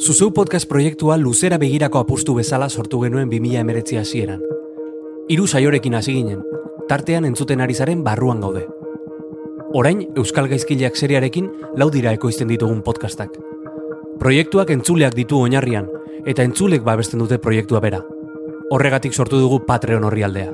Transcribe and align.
Zuzeu 0.00 0.30
podcast 0.32 0.68
proiektua 0.68 1.16
luzera 1.16 1.58
begirako 1.58 2.00
apustu 2.00 2.34
bezala 2.34 2.68
sortu 2.68 3.02
genuen 3.02 3.28
2000 3.28 3.60
emeretzi 3.60 3.98
hasieran. 4.00 4.40
Hiru 5.28 5.46
saiorekin 5.46 5.94
hasi 5.94 6.14
ginen, 6.16 6.40
tartean 6.88 7.24
entzuten 7.28 7.60
ari 7.60 7.74
zaren 7.74 8.02
barruan 8.02 8.40
gaude. 8.40 8.66
Orain, 9.72 10.00
Euskal 10.16 10.48
Gaizkileak 10.50 10.96
seriarekin 10.96 11.50
lau 11.76 11.90
dira 11.94 12.12
ekoizten 12.16 12.48
ditugun 12.48 12.82
podcastak. 12.82 13.36
Proiektuak 14.18 14.72
entzuleak 14.74 15.14
ditu 15.14 15.38
oinarrian, 15.38 15.86
eta 16.26 16.42
entzulek 16.42 16.82
babesten 16.82 17.22
dute 17.22 17.38
proiektua 17.38 17.80
bera. 17.80 18.02
Horregatik 18.70 19.14
sortu 19.14 19.38
dugu 19.38 19.62
Patreon 19.66 20.04
orrialdea. 20.04 20.50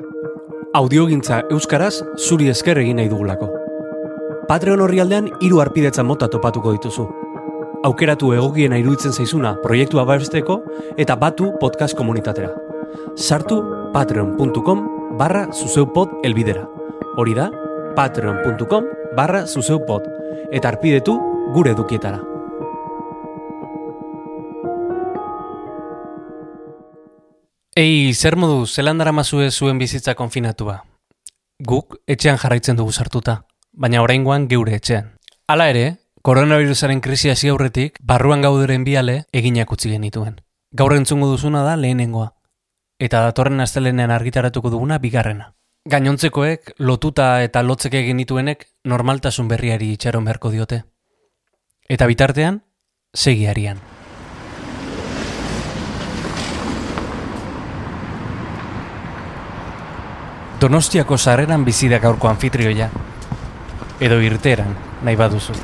Audiogintza 0.77 1.45
Euskaraz 1.49 2.03
zuri 2.17 2.51
esker 2.53 2.77
egin 2.83 3.01
nahi 3.01 3.09
dugulako. 3.09 3.56
Patreon 4.47 4.79
orrialdean 4.79 5.25
hiru 5.43 5.57
arpidetza 5.59 6.05
mota 6.07 6.29
topatuko 6.31 6.71
dituzu. 6.71 7.03
Aukeratu 7.87 8.29
egokiena 8.31 8.77
iruditzen 8.79 9.11
zaizuna 9.11 9.57
proiektua 9.59 10.05
babesteko 10.07 10.61
eta 11.03 11.17
batu 11.19 11.49
podcast 11.59 11.97
komunitatera. 11.99 12.53
Sartu 13.19 13.57
patreon.com 13.91 14.85
barra 15.19 15.49
zuzeupod 15.51 16.21
elbidera. 16.23 16.63
Hori 17.19 17.35
da, 17.35 17.49
patreon.com 17.97 18.87
barra 19.17 19.43
zuzeupod. 19.47 20.07
Eta 20.55 20.71
arpidetu 20.71 21.17
gure 21.51 21.75
edukietara. 21.75 22.21
Ei, 27.75 28.13
zer 28.13 28.39
modu, 28.39 28.63
zelan 28.65 28.97
dara 28.97 29.11
mazue 29.11 29.51
zuen 29.51 29.77
bizitza 29.77 30.15
konfinatua? 30.15 30.79
Guk 31.67 31.99
etxean 32.07 32.39
jarraitzen 32.39 32.79
dugu 32.79 32.95
sartuta, 32.95 33.41
baina 33.77 34.01
oraingoan 34.01 34.47
geure 34.49 34.75
etxean. 34.75 35.13
Hala 35.47 35.69
ere, 35.69 35.85
koronavirusaren 36.25 36.99
krisia 37.01 37.37
hasi 37.37 37.51
aurretik, 37.53 37.99
barruan 38.01 38.41
gauderen 38.41 38.83
biale 38.83 39.23
eginak 39.31 39.71
utzi 39.71 39.93
genituen. 39.93 40.41
Gaur 40.73 40.95
entzungo 40.97 41.29
duzuna 41.29 41.61
da 41.63 41.77
lehenengoa, 41.77 42.33
eta 42.99 43.21
datorren 43.29 43.61
astelenean 43.63 44.11
argitaratuko 44.11 44.73
duguna 44.73 44.97
bigarrena. 44.99 45.53
Gainontzekoek, 45.87 46.73
lotuta 46.79 47.43
eta 47.45 47.61
lotzek 47.63 47.93
egin 47.95 48.17
dituenek 48.19 48.65
normaltasun 48.83 49.47
berriari 49.47 49.93
itxaron 49.93 50.25
beharko 50.25 50.51
diote. 50.51 50.81
Eta 51.87 52.09
bitartean, 52.09 52.59
segiarian. 53.15 53.79
Donostiako 60.59 61.17
sarreran 61.17 61.63
bizi 61.63 61.87
da 61.87 62.01
anfitrioia. 62.01 62.89
Edo 63.99 64.19
irteran, 64.21 64.75
nahi 65.01 65.15
baduzu. 65.17 65.55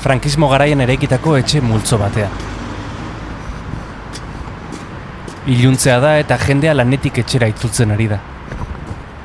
Frankismo 0.00 0.48
garaian 0.48 0.80
eraikitako 0.80 1.34
etxe 1.36 1.60
multzo 1.60 1.98
batea. 2.00 2.30
Iluntzea 5.52 5.98
da 6.00 6.14
eta 6.22 6.38
jendea 6.40 6.72
lanetik 6.74 7.20
etxera 7.20 7.50
itzultzen 7.52 7.92
ari 7.92 8.08
da. 8.14 8.22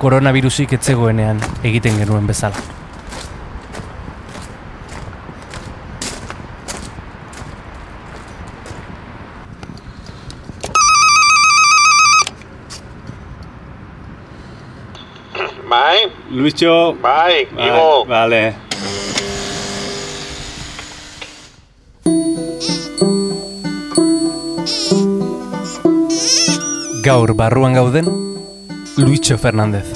Koronavirusik 0.04 0.76
etzegoenean 0.76 1.40
egiten 1.64 1.96
genuen 2.02 2.28
bezala. 2.28 2.60
Bai, 16.32 16.40
Luischo. 16.40 16.96
bai, 17.02 17.46
Bai, 17.54 17.68
Igo. 17.68 18.06
Vale. 18.08 18.56
Gaur 27.04 27.34
barruan 27.34 27.74
gauden, 27.74 28.06
Luitxo 28.98 29.38
Fernandez. 29.38 29.92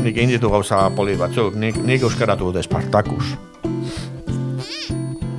Nik 0.00 0.16
egin 0.16 0.32
ditu 0.32 0.48
gauza 0.48 0.86
poli 0.96 1.18
batzuk, 1.20 1.54
nik, 1.54 1.76
nik 1.84 2.00
euskaratu 2.00 2.48
dut 2.48 2.56
Espartakus. 2.62 3.34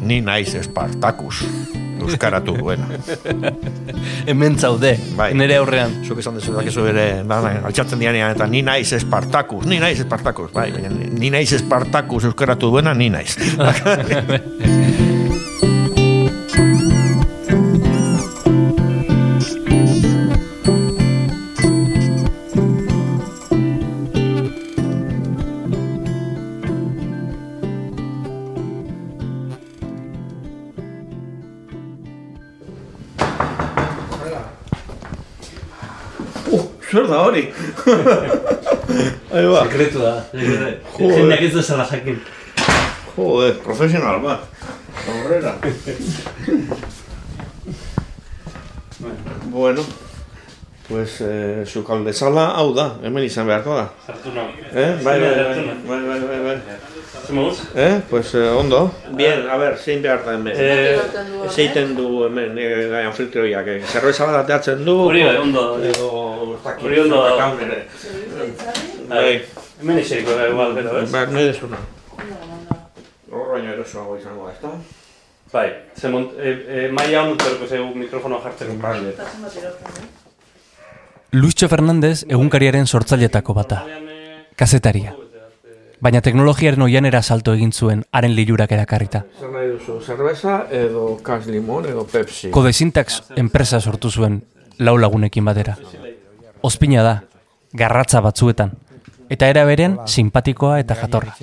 Ni 0.05 0.21
naiz 0.21 0.53
Espartakus. 0.53 1.41
Euskaratu 2.07 2.55
duena. 2.57 2.87
Hemen 4.29 4.57
zaude, 4.59 4.95
Bai. 5.17 5.31
nire 5.37 5.57
aurrean. 5.61 6.01
Zuk 6.07 6.19
esan 6.23 6.39
dezu 6.39 6.55
dakizu 6.57 6.87
ere, 6.91 7.05
da, 7.27 7.41
da, 7.43 7.53
altxatzen 7.69 8.01
dianean, 8.01 8.35
eta 8.35 8.47
ni 8.47 8.63
naiz 8.65 8.91
Espartakus, 8.97 9.65
ni 9.69 9.79
naiz 9.83 9.99
Espartakus, 9.99 10.51
bai, 10.55 10.71
ni 11.11 11.31
naiz 11.33 11.51
Espartakus 11.59 12.25
euskaratu 12.31 12.71
duena, 12.73 12.95
ni 12.97 13.11
naiz. 13.13 13.37
Ahí 39.31 39.45
ba. 39.47 39.63
Sekretu 39.65 39.99
da. 40.03 40.13
Joder. 40.33 41.17
Jendeak 41.17 41.41
ez 41.47 41.53
dezala 41.55 41.85
jakin. 41.91 42.21
Joder, 43.15 43.53
profesional 43.63 44.21
bat. 44.23 44.39
Aurrera. 45.11 45.55
bueno, 49.51 49.81
pues 50.87 51.21
eh, 51.21 51.63
sukalde 51.65 52.13
sala 52.13 52.51
hau 52.59 52.73
da, 52.75 52.97
hemen 53.03 53.23
izan 53.23 53.47
beharko 53.47 53.75
da. 53.75 53.89
Sartu 54.05 54.33
nahi. 54.35 54.65
Eh? 54.73 54.91
Bai, 55.03 55.19
bai, 55.19 55.35
bai, 55.35 55.65
bai, 55.87 56.01
bai, 56.07 56.19
bai, 56.19 56.39
bai. 56.45 56.90
Eh? 57.75 58.01
Pues 58.09 58.33
eh, 58.35 58.49
ondo. 58.49 58.93
Bien, 59.11 59.49
a 59.49 59.57
ver, 59.57 59.77
zein 59.77 60.01
behar 60.01 60.23
da 60.25 60.33
hemen. 60.33 60.53
Eh, 60.55 60.99
Zeiten 61.49 61.95
du 61.95 62.25
hemen, 62.25 62.57
eh, 62.57 62.87
gai 62.89 63.05
anfitrioiak, 63.05 63.67
eh, 63.67 63.81
zerbeza 63.85 64.25
bat 64.25 64.43
ateatzen 64.43 64.85
du. 64.85 64.95
Hori 65.09 65.23
bai, 65.23 65.35
ondo. 65.37 65.63
Edo, 65.83 66.55
ez 66.55 66.63
dakit, 66.63 66.85
Hori 66.85 66.99
ondo 66.99 67.23
da. 67.23 67.51
Bai, 69.09 69.41
Hemen 69.81 69.99
iseriko 69.99 70.35
da 70.37 70.47
igual, 70.47 70.75
pero 70.75 70.99
ez? 71.01 71.11
bai, 71.11 71.25
nahi 71.33 71.47
desuna. 71.49 71.79
Hor 73.31 73.47
baino 73.55 73.73
erosoago 73.73 74.17
izango 74.17 74.47
da, 74.47 74.53
ezta? 74.53 74.71
Bai, 75.51 75.67
ze 75.97 76.07
mont, 76.09 76.31
e, 76.39 76.51
e, 76.51 76.91
maia 76.91 77.23
hon 77.23 77.33
utzerko 77.33 77.67
zeu 77.67 77.89
mikrofonoa 77.95 78.43
jartzeko. 78.45 78.77
Vale. 78.79 79.15
Luischo 81.31 81.67
Fernandez 81.67 82.23
egunkariaren 82.27 82.87
sortzailetako 82.87 83.53
bata, 83.57 83.83
kazetaria. 84.55 85.15
Baina 86.01 86.21
teknologiaren 86.25 86.81
oianera 86.81 87.21
salto 87.21 87.53
egin 87.53 87.71
zuen 87.71 87.99
haren 88.11 88.33
lilurak 88.33 88.71
erakarrita. 88.73 89.21
Zer 89.39 89.51
nahi 89.53 89.67
duzu, 89.75 89.99
zerbeza 90.01 90.55
edo 90.73 91.03
kas 91.21 91.45
limon 91.45 91.85
edo 91.85 92.07
pepsi? 92.09 92.49
Codesintax 92.55 93.19
enpresa 93.37 93.79
sortu 93.79 94.09
zuen 94.09 94.39
lau 94.79 94.95
lagunekin 94.97 95.45
batera. 95.45 95.75
Ospina 96.65 97.03
da, 97.05 97.13
garratza 97.77 98.21
batzuetan, 98.25 98.73
eta 99.29 99.49
era 99.53 99.65
berean 99.69 99.99
simpatikoa 100.09 100.79
eta 100.81 100.97
jatorra. 100.97 101.35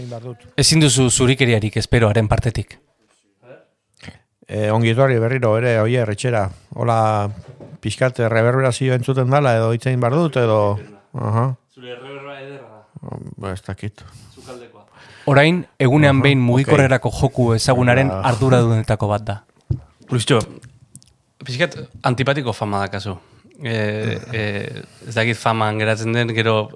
Ezin 0.57 0.83
duzu 0.83 1.07
zurikeriarik 1.11 1.79
espero 1.79 2.11
haren 2.11 2.27
partetik. 2.29 2.81
Eh, 4.49 4.71
ongi 4.73 4.91
etorri 4.91 5.19
berriro 5.21 5.53
ere, 5.59 5.77
oie, 5.85 6.01
erretxera. 6.03 6.47
Hola, 6.75 6.99
pixkat 7.85 8.25
reverberazio 8.33 8.97
entzuten 8.97 9.31
dala 9.31 9.55
edo 9.61 9.71
itzein 9.77 10.01
bar 10.01 10.17
dut 10.19 10.41
edo... 10.41 10.59
Aha, 11.15 11.53
Zure 11.75 11.93
erreberra 11.95 12.41
ederra 12.41 12.79
ba, 13.37 13.53
ez 13.53 13.63
dakit. 13.63 14.03
Orain, 15.28 15.66
egunean 15.78 16.22
behin 16.24 16.41
mugikorrerako 16.41 17.10
joku 17.12 17.53
ezagunaren 17.54 18.09
Ja. 18.09 18.21
arduradunetako 18.30 19.09
bat 19.09 19.24
da. 19.27 19.36
Luiztxo, 20.10 20.39
pixkat 21.45 21.77
antipatiko 22.03 22.53
fama 22.56 22.80
dakazu. 22.86 23.18
E, 23.62 23.74
e, 24.33 24.42
ez 25.09 25.15
dakit 25.15 25.36
faman 25.36 25.78
geratzen 25.78 26.12
den, 26.15 26.28
gero, 26.34 26.71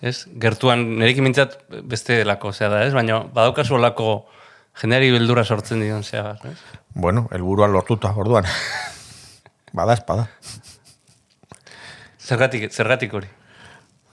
ez, 0.00 0.26
gertuan, 0.40 0.84
nerekin 1.00 1.24
mintzat 1.26 1.58
beste 1.84 2.22
lako, 2.24 2.52
zea 2.52 2.68
da, 2.72 2.84
ez? 2.86 2.94
Baina, 2.94 3.18
badaukazu 3.34 3.74
olako 3.76 4.26
jendeari 4.80 5.10
beldura 5.12 5.44
sortzen 5.44 5.80
dion, 5.82 6.02
zea, 6.04 6.22
bat, 6.22 6.44
ez? 6.46 6.56
Bueno, 6.94 7.26
helburua 7.32 7.68
lortuta, 7.68 8.14
orduan. 8.16 8.46
bada 9.72 9.92
espada. 9.98 10.28
Zergatik, 12.20 12.70
zergatik 12.72 13.12
hori. 13.14 13.28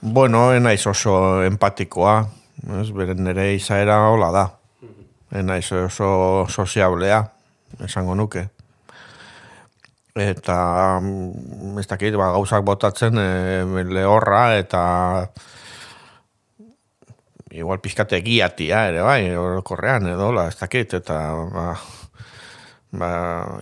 Bueno, 0.00 0.52
enaiz 0.54 0.84
oso 0.86 1.42
empatikoa, 1.46 2.28
ez, 2.80 2.90
beren 2.94 3.24
nire 3.24 3.52
izaera 3.54 4.00
hola 4.10 4.30
da. 4.34 4.46
Enaiz 5.38 5.66
oso 5.76 6.46
soziablea, 6.48 7.20
esango 7.84 8.14
nuke. 8.16 8.48
Eta, 10.18 10.98
mm, 11.00 11.78
ez 11.78 11.86
dakit, 11.86 12.16
ba, 12.18 12.32
gauzak 12.34 12.64
botatzen 12.66 13.20
e, 13.22 13.84
lehorra 13.86 14.56
eta 14.58 14.82
igual 17.54 17.80
pizkate 17.80 18.18
egiatia 18.18 18.86
ere 18.90 19.04
bai, 19.06 19.22
orokorrean 19.36 20.08
edo, 20.10 20.32
la, 20.34 20.48
ez 20.50 20.58
dakit, 20.58 20.98
eta 20.98 21.18
ba, 21.54 21.68
ba, 22.98 23.10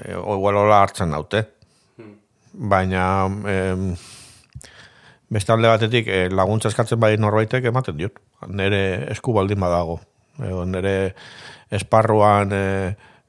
e, 0.01 0.17
igual 0.17 0.63
hola 0.63 0.81
hartzen 0.83 1.13
daute. 1.13 1.45
Baina, 2.57 3.05
em, 3.53 3.91
beste 5.29 5.53
alde 5.53 5.69
batetik, 5.69 6.09
eh, 6.09 6.29
laguntza 6.31 6.71
eskatzen 6.71 7.01
bai 7.01 7.17
norbaitek 7.19 7.65
ematen 7.73 7.97
diot. 7.99 8.21
Nere 8.49 9.11
esku 9.13 9.35
baldin 9.35 9.61
badago. 9.61 10.01
Edo, 10.39 10.65
nere 10.69 11.15
esparruan 11.73 12.53
e, 12.53 12.65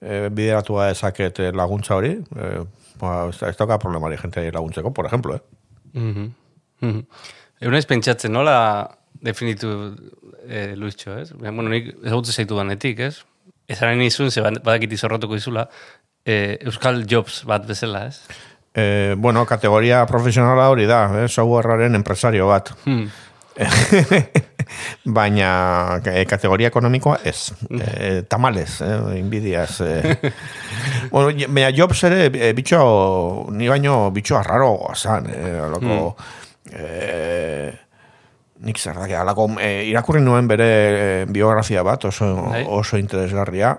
e, 0.02 0.28
bideratua 0.30 0.90
ezaket 0.92 1.40
eh, 1.40 1.52
laguntza 1.56 1.96
hori, 1.96 2.14
e, 2.20 2.50
ba, 3.00 3.14
ez, 3.30 3.40
ez 3.48 3.56
dauka 3.58 3.80
problemari 3.82 4.20
jente 4.20 4.44
laguntzeko, 4.52 4.94
por 4.94 5.08
ejemplo, 5.08 5.36
eh? 5.36 5.42
Mhm. 5.94 6.28
Mhm. 6.82 7.06
Eunez 7.62 7.86
pentsatzen, 7.90 8.32
nola 8.34 8.58
definitu 9.22 9.96
eh, 10.48 10.76
Luistxo, 10.76 11.18
ez? 11.18 11.32
Bueno, 11.34 11.70
nik 11.72 11.90
ezagutze 12.04 12.36
zaitu 12.36 12.58
danetik, 12.58 13.00
ez? 13.00 13.24
Ezaren 13.68 14.02
izun, 14.06 14.30
ze 14.32 14.44
badakit 14.44 14.94
izorrotuko 14.94 15.36
izula, 15.36 15.68
eh, 16.26 16.58
Euskal 16.62 17.04
Jobs 17.10 17.42
bat 17.50 17.66
bezala, 17.68 18.06
ez? 18.08 18.22
E, 18.74 19.16
bueno, 19.18 19.46
kategoria 19.46 20.06
profesionala 20.06 20.70
hori 20.70 20.86
da, 20.86 21.06
eh? 21.24 21.28
softwarearen 21.28 21.96
empresario 21.96 22.48
bat. 22.48 22.74
Hmm. 22.86 23.08
Baina 25.18 26.02
e, 26.04 26.26
kategoria 26.30 26.70
ekonomikoa 26.70 27.18
ez. 27.26 27.54
E, 27.72 28.22
tamales, 28.30 28.82
eh? 28.86 29.18
inbidiaz. 29.18 29.82
Eh. 29.82 30.16
bueno, 31.12 31.32
baina 31.48 31.72
Jobs 31.76 32.04
ere 32.10 32.28
e, 32.28 32.54
bitxo, 32.58 33.48
ni 33.52 33.70
baino 33.72 34.12
bitxo 34.14 34.38
arraro 34.38 34.92
zan. 34.96 35.30
Eh? 35.34 35.58
Alako, 35.64 36.16
eh, 36.72 37.72
nik 38.68 38.80
zer 38.80 38.98
da, 39.00 39.08
alako, 39.22 39.50
e, 39.62 39.88
irakurri 39.90 40.22
nuen 40.22 40.48
bere 40.50 41.26
biografia 41.30 41.84
bat, 41.84 42.06
oso, 42.10 42.34
Bai. 42.50 42.66
oso 42.68 42.98
interesgarria. 42.98 43.78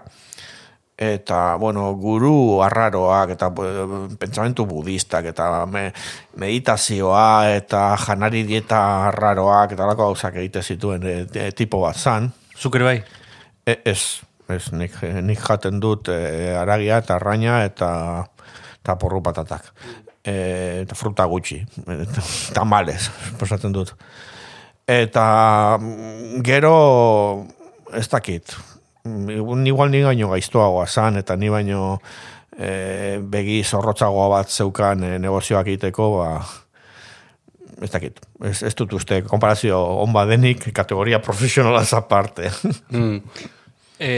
Eta, 0.98 1.54
bueno, 1.54 1.92
guru 1.94 2.58
arraroak, 2.66 3.30
eta 3.36 3.52
eh, 3.62 3.82
pentsamentu 4.18 4.64
budistak, 4.66 5.28
eta 5.30 5.62
me, 5.70 5.92
meditazioa, 6.42 7.52
eta 7.54 7.92
janari 8.02 8.42
dieta 8.42 8.80
arraroak, 9.12 9.76
eta 9.76 9.84
alako 9.86 10.08
gauzak 10.08 10.40
egite 10.42 10.64
zituen 10.66 11.06
e, 11.06 11.20
e, 11.30 11.52
tipo 11.54 11.78
bat 11.84 11.94
zan. 11.94 12.26
Zuk 12.58 12.80
ere 12.80 12.88
bai? 12.88 12.96
E, 13.62 13.76
ez, 13.86 14.24
ez, 14.50 14.64
nik, 14.74 14.96
nik 15.22 15.38
jaten 15.38 15.78
dut 15.78 16.10
e, 16.10 16.18
aragia 16.58 16.98
eta 16.98 17.14
arraina 17.14 17.60
eta, 17.62 17.90
eta 18.82 18.96
porru 18.98 19.22
patatak. 19.22 19.70
E, 20.26 20.34
eta 20.82 20.98
fruta 20.98 21.28
gutxi, 21.30 21.60
eta 21.94 22.26
tamales, 22.58 23.06
posatzen 23.38 23.76
dut. 23.76 23.94
Eta 24.82 25.28
mm, 25.78 26.42
gero, 26.42 26.74
ez 27.94 28.08
dakit, 28.10 28.58
igual 29.30 29.90
ni 29.90 30.02
baino 30.02 30.30
gaiztoagoa 30.30 30.86
zan, 30.86 31.18
eta 31.20 31.36
ni 31.36 31.48
baino 31.48 31.98
e, 32.58 33.18
begi 33.22 33.62
zorrotzagoa 33.64 34.28
bat 34.36 34.50
zeukan 34.50 35.04
e, 35.04 35.18
negozioak 35.22 35.66
egiteko, 35.66 36.08
ba, 36.18 36.30
ez 37.82 37.90
dakit, 37.92 38.20
ez, 38.44 38.62
ez 38.66 38.74
dut 38.78 38.92
uste, 38.98 39.22
konparazio 39.28 39.78
on 40.02 40.12
badenik, 40.12 40.70
kategoria 40.74 41.22
profesionala 41.24 41.84
aparte. 41.92 42.50
Mm. 42.88 43.20
E, 43.98 44.10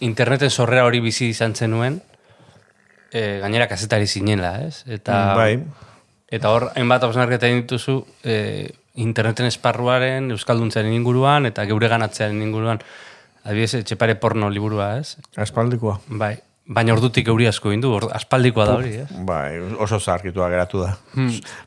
interneten 0.00 0.50
sorrera 0.50 0.84
hori 0.84 1.00
bizi 1.00 1.28
izan 1.30 1.54
zenuen, 1.54 2.00
e, 3.12 3.38
gainera 3.42 3.68
kazetari 3.70 4.06
zinela, 4.06 4.56
ez? 4.66 4.82
Eta, 4.90 5.34
bai. 5.38 5.60
eta 6.30 6.50
hor, 6.50 6.70
hainbat 6.74 7.06
hausnarketa 7.06 7.50
dituzu, 7.50 8.00
e, 8.24 8.70
interneten 9.00 9.46
esparruaren, 9.46 10.30
euskalduntzearen 10.34 10.92
inguruan, 10.92 11.46
eta 11.46 11.64
geure 11.70 11.88
ganatzearen 11.88 12.42
inguruan, 12.42 12.82
adibidez, 13.44 13.80
etxepare 13.80 14.16
porno 14.20 14.50
liburua, 14.52 14.94
ez? 15.00 15.16
Aspaldikoa. 15.40 15.98
Bai. 16.20 16.36
Baina 16.70 16.94
ordutik 16.94 17.26
euri 17.32 17.48
asko 17.50 17.72
indu, 17.74 17.90
or, 17.96 18.06
aspaldikoa 18.14 18.66
da 18.68 18.74
hori, 18.78 18.92
ez? 19.02 19.08
Bai, 19.26 19.58
oso 19.82 19.98
zarkitua 19.98 20.46
geratu 20.52 20.84
da. 20.84 20.92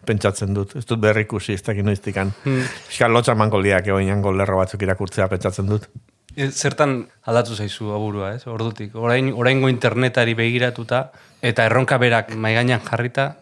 Pentsatzen 0.08 0.54
dut. 0.56 0.78
Ez 0.80 0.86
dut 0.88 1.02
berri 1.04 1.26
ikusi, 1.26 1.58
ez 1.58 1.64
dakit 1.66 1.84
noiztikan. 1.84 2.32
Hmm. 2.46 2.64
Fiskal 2.88 3.12
lotxa 3.12 3.36
manko 3.36 3.60
liak 3.60 3.90
egoinan 3.92 4.24
lerro 4.38 4.62
batzuk 4.62 4.86
irakurtzea 4.88 5.28
pentsatzen 5.32 5.68
dut. 5.68 5.90
E, 6.36 6.48
Zertan 6.50 7.02
aldatu 7.30 7.56
zaizu 7.56 7.92
aburua, 7.94 8.32
ez? 8.38 8.48
Ordutik. 8.48 8.96
Orain, 8.96 9.34
oraingo 9.36 9.70
internetari 9.70 10.38
begiratuta, 10.40 11.10
eta 11.42 11.68
erronka 11.68 12.00
berak 12.02 12.32
maigainan 12.40 12.82
jarrita, 12.88 13.34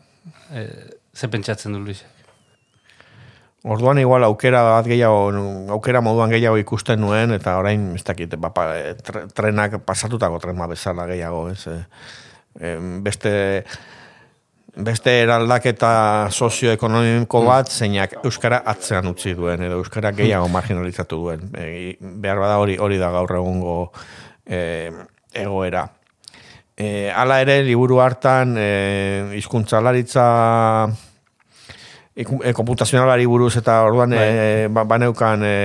e, 0.49 0.65
ze 1.13 1.29
pentsatzen 1.29 1.77
du 1.77 1.83
Luis? 1.85 2.03
Orduan 3.63 3.99
igual 4.01 4.23
aukera 4.25 4.63
bat 4.65 4.87
gehiago, 4.89 5.27
aukera 5.75 6.01
moduan 6.01 6.31
gehiago 6.33 6.57
ikusten 6.57 6.97
nuen, 7.03 7.29
eta 7.35 7.59
orain, 7.59 7.91
ez 7.93 8.01
dakit, 8.07 8.33
bapa, 8.41 8.63
tre, 9.05 9.27
trenak 9.37 9.75
pasatutako 9.85 10.39
tren 10.41 10.57
bat 10.57 10.71
bezala 10.71 11.05
gehiago, 11.05 11.43
ez? 11.51 11.67
E, 12.57 12.71
beste, 13.05 13.33
beste 14.81 15.13
eraldaketa 15.27 15.91
sozioekonomiko 16.33 17.43
bat, 17.45 17.69
zeinak 17.69 18.17
Euskara 18.25 18.63
atzean 18.65 19.11
utzi 19.13 19.35
duen, 19.37 19.61
edo 19.67 19.77
Euskara 19.83 20.09
gehiago 20.17 20.49
marginalizatu 20.49 21.21
duen. 21.27 21.45
E, 21.53 21.93
behar 22.01 22.41
bada 22.41 22.57
hori 22.63 22.79
hori 22.81 22.97
da 22.97 23.11
gaur 23.13 23.35
egungo 23.37 23.77
e, 24.49 24.89
egoera. 25.37 25.85
E, 26.81 27.11
hala 27.13 27.37
ere, 27.45 27.61
liburu 27.69 28.01
hartan, 28.01 28.57
e, 28.57 29.37
hizkuntzalaritza 29.37 30.25
iku- 30.89 31.10
e, 32.21 32.53
komputazionalari 32.53 33.25
buruz 33.29 33.55
eta 33.59 33.81
orduan 33.87 34.13
e, 34.15 34.67
ba, 34.71 34.85
baneukan 34.87 35.43
e, 35.45 35.55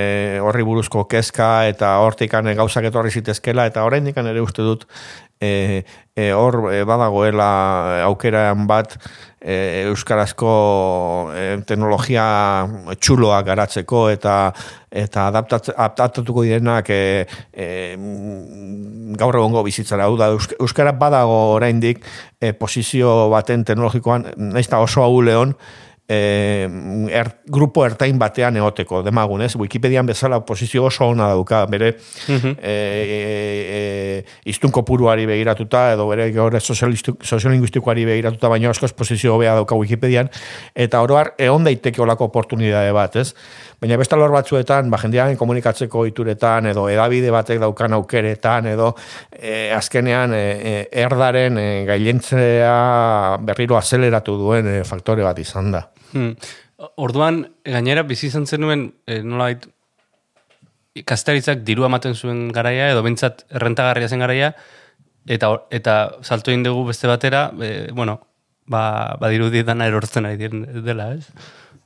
horri 0.42 0.64
buruzko 0.66 1.06
kezka 1.10 1.66
eta 1.70 1.96
hortikan 2.04 2.48
e, 2.48 2.56
gauzak 2.58 2.88
etorri 2.90 3.10
zitezkela 3.10 3.66
eta 3.70 3.84
oraindik 3.86 4.16
ere 4.16 4.42
uste 4.42 4.64
dut 4.66 4.86
e, 5.40 5.84
e, 6.16 6.32
hor 6.32 6.72
e, 6.72 6.82
badagoela 6.88 8.02
aukeran 8.06 8.66
bat 8.66 8.96
e, 9.40 9.84
euskarazko 9.86 10.52
e, 11.34 11.44
teknologia 11.68 12.26
txuloak 12.98 13.46
garatzeko 13.46 14.08
eta 14.10 14.36
eta 14.96 15.26
adaptatuko 15.28 16.44
direnak 16.46 16.88
e, 16.90 17.26
e, 17.52 17.66
gaur 19.16 19.36
egongo 19.36 19.62
bizitzara. 19.66 20.06
Hau 20.08 20.16
da, 20.16 20.30
eusk- 20.32 20.56
euskara 20.60 20.94
badago 20.96 21.36
oraindik 21.56 22.00
e, 22.40 22.52
posizio 22.56 23.28
baten 23.32 23.64
teknologikoan, 23.68 24.30
naiz 24.54 24.68
oso 24.72 25.04
ahuleon, 25.04 25.54
e, 26.08 26.68
er, 27.10 27.30
grupo 27.46 27.84
ertain 27.86 28.18
batean 28.18 28.56
egoteko, 28.56 29.02
demagun, 29.06 29.42
ez? 29.42 29.54
Wikipedian 29.58 30.06
bezala 30.06 30.40
posizio 30.46 30.84
oso 30.86 31.08
ona 31.10 31.28
dauka, 31.32 31.64
bere 31.70 31.92
e, 32.28 32.36
e, 32.36 33.18
e, 33.18 34.24
iztun 34.50 34.70
kopuruari 34.74 35.26
begiratuta, 35.26 35.88
edo 35.96 36.06
bere 36.10 36.28
gaur 36.34 36.54
soziolinguistikoari 36.60 38.06
begiratuta, 38.06 38.50
baina 38.52 38.70
askoz 38.70 38.92
posizio 38.94 39.34
hobea 39.34 39.56
dauka 39.58 39.78
Wikipedian, 39.78 40.30
eta 40.74 41.02
oroar 41.02 41.34
egon 41.38 41.66
daiteke 41.66 42.02
olako 42.02 42.30
oportunidade 42.30 42.92
bat, 42.94 43.16
ez? 43.16 43.32
Baina 43.82 43.98
beste 44.00 44.16
lor 44.16 44.32
batzuetan, 44.32 44.90
ba, 44.90 45.00
jendearen 45.02 45.36
komunikatzeko 45.36 46.06
ituretan, 46.08 46.70
edo 46.70 46.86
edabide 46.88 47.34
batek 47.34 47.60
daukan 47.60 47.98
aukeretan, 47.98 48.70
edo 48.72 48.92
e, 49.32 49.72
azkenean 49.74 50.32
e, 50.36 50.86
erdaren 51.02 51.58
e, 51.60 51.68
gailentzea 51.88 52.72
berriro 53.44 53.76
azeleratu 53.76 54.38
duen 54.40 54.70
e, 54.70 54.80
faktore 54.88 55.26
bat 55.26 55.38
izan 55.42 55.74
da. 55.74 55.84
Hmm. 56.12 56.34
Orduan, 57.00 57.46
gainera, 57.64 58.04
bizi 58.04 58.28
izan 58.28 58.46
zenuen, 58.46 58.90
e, 59.08 59.22
nolait, 59.24 59.64
kastaritzak 61.08 61.62
diru 61.64 61.84
ematen 61.88 62.14
zuen 62.16 62.46
garaia, 62.56 62.90
edo 62.92 63.02
bentsat 63.04 63.44
errentagarria 63.50 64.08
zen 64.08 64.24
garaia, 64.24 64.52
eta, 65.26 65.52
eta 65.70 65.96
salto 66.22 66.52
egin 66.52 66.64
dugu 66.64 66.86
beste 66.88 67.08
batera, 67.08 67.50
e, 67.60 67.90
bueno, 67.92 68.18
ba, 68.66 69.16
badirudi 69.20 69.62
dana 69.66 69.88
erortzen 69.88 70.28
ari 70.28 70.50
dela, 70.84 71.12
ez? 71.14 71.30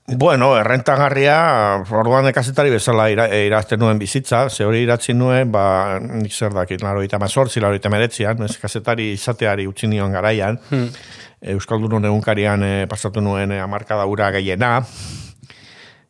Bueno, 0.07 0.57
errentagarria, 0.59 1.85
orduan 1.87 2.27
ekazetari 2.27 2.71
bezala 2.73 3.05
ira, 3.13 3.29
e, 3.31 3.45
irazten 3.47 3.79
nuen 3.79 3.99
bizitza, 4.01 4.49
ze 4.51 4.65
hori 4.67 4.81
iratzi 4.83 5.15
nuen, 5.15 5.53
ba, 5.53 6.01
nik 6.03 6.33
zer 6.35 6.51
dakit, 6.57 6.83
laro 6.83 7.03
eta 7.07 7.21
mazortzi, 7.23 7.61
laro 7.63 7.79
eta 7.79 7.93
meretzian, 7.93 8.43
ez 8.43 8.57
kazetari 8.59 9.13
izateari 9.15 9.69
utzi 9.71 9.87
nion 9.87 10.11
garaian, 10.13 10.59
hmm. 10.71 10.89
Euskaldunon 11.55 12.05
egunkarian 12.05 12.65
e, 12.67 12.73
pasatu 12.91 13.23
nuen 13.23 13.53
e, 13.55 13.61
amarkada 13.63 14.09
ura 14.11 14.33
gehiena, 14.35 14.81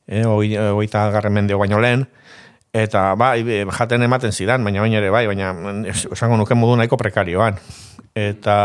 e, 0.08 0.24
hogeita 0.24 1.04
garren 1.12 1.36
mendeo 1.36 1.60
baino 1.60 1.82
lehen, 1.84 2.06
eta 2.72 3.10
bai, 3.20 3.44
jaten 3.76 4.08
ematen 4.08 4.32
zidan, 4.32 4.64
baina 4.64 4.80
baina 4.80 4.96
ere 5.02 5.10
bai, 5.12 5.26
baina 5.28 5.52
es- 5.92 6.08
esango 6.08 6.40
nuke 6.40 6.56
modu 6.56 6.78
nahiko 6.80 6.96
prekarioan. 6.96 7.60
Eta 8.14 8.56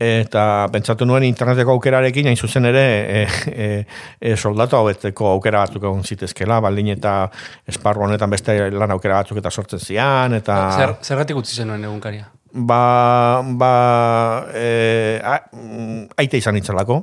eta 0.00 0.68
pentsatu 0.72 1.06
nuen 1.08 1.24
interneteko 1.24 1.72
aukerarekin 1.72 2.28
hain 2.28 2.36
zuzen 2.36 2.68
ere 2.68 2.84
e, 2.84 3.22
e, 3.48 3.68
e, 4.20 4.36
soldatu 4.36 4.76
hobetzeko 4.76 5.30
aukera 5.32 5.64
batzuk 5.64 5.84
egon 5.88 6.04
zitezkela, 6.04 6.60
baldin 6.60 6.92
eta 6.92 7.18
esparru 7.68 8.04
honetan 8.04 8.30
beste 8.30 8.58
lan 8.70 8.92
aukera 8.92 9.22
batzuk 9.22 9.40
eta 9.40 9.50
sortzen 9.50 9.80
zian, 9.80 10.36
eta 10.36 10.58
Zer, 10.76 10.96
zergatik 11.02 11.40
utzi 11.40 11.56
zenuen 11.62 11.84
egunkaria? 11.88 12.28
ba, 12.56 13.42
ba 13.44 13.72
e, 14.54 15.20
a, 15.20 15.40
aite 16.16 16.40
izan 16.40 16.56
itzelako 16.56 17.02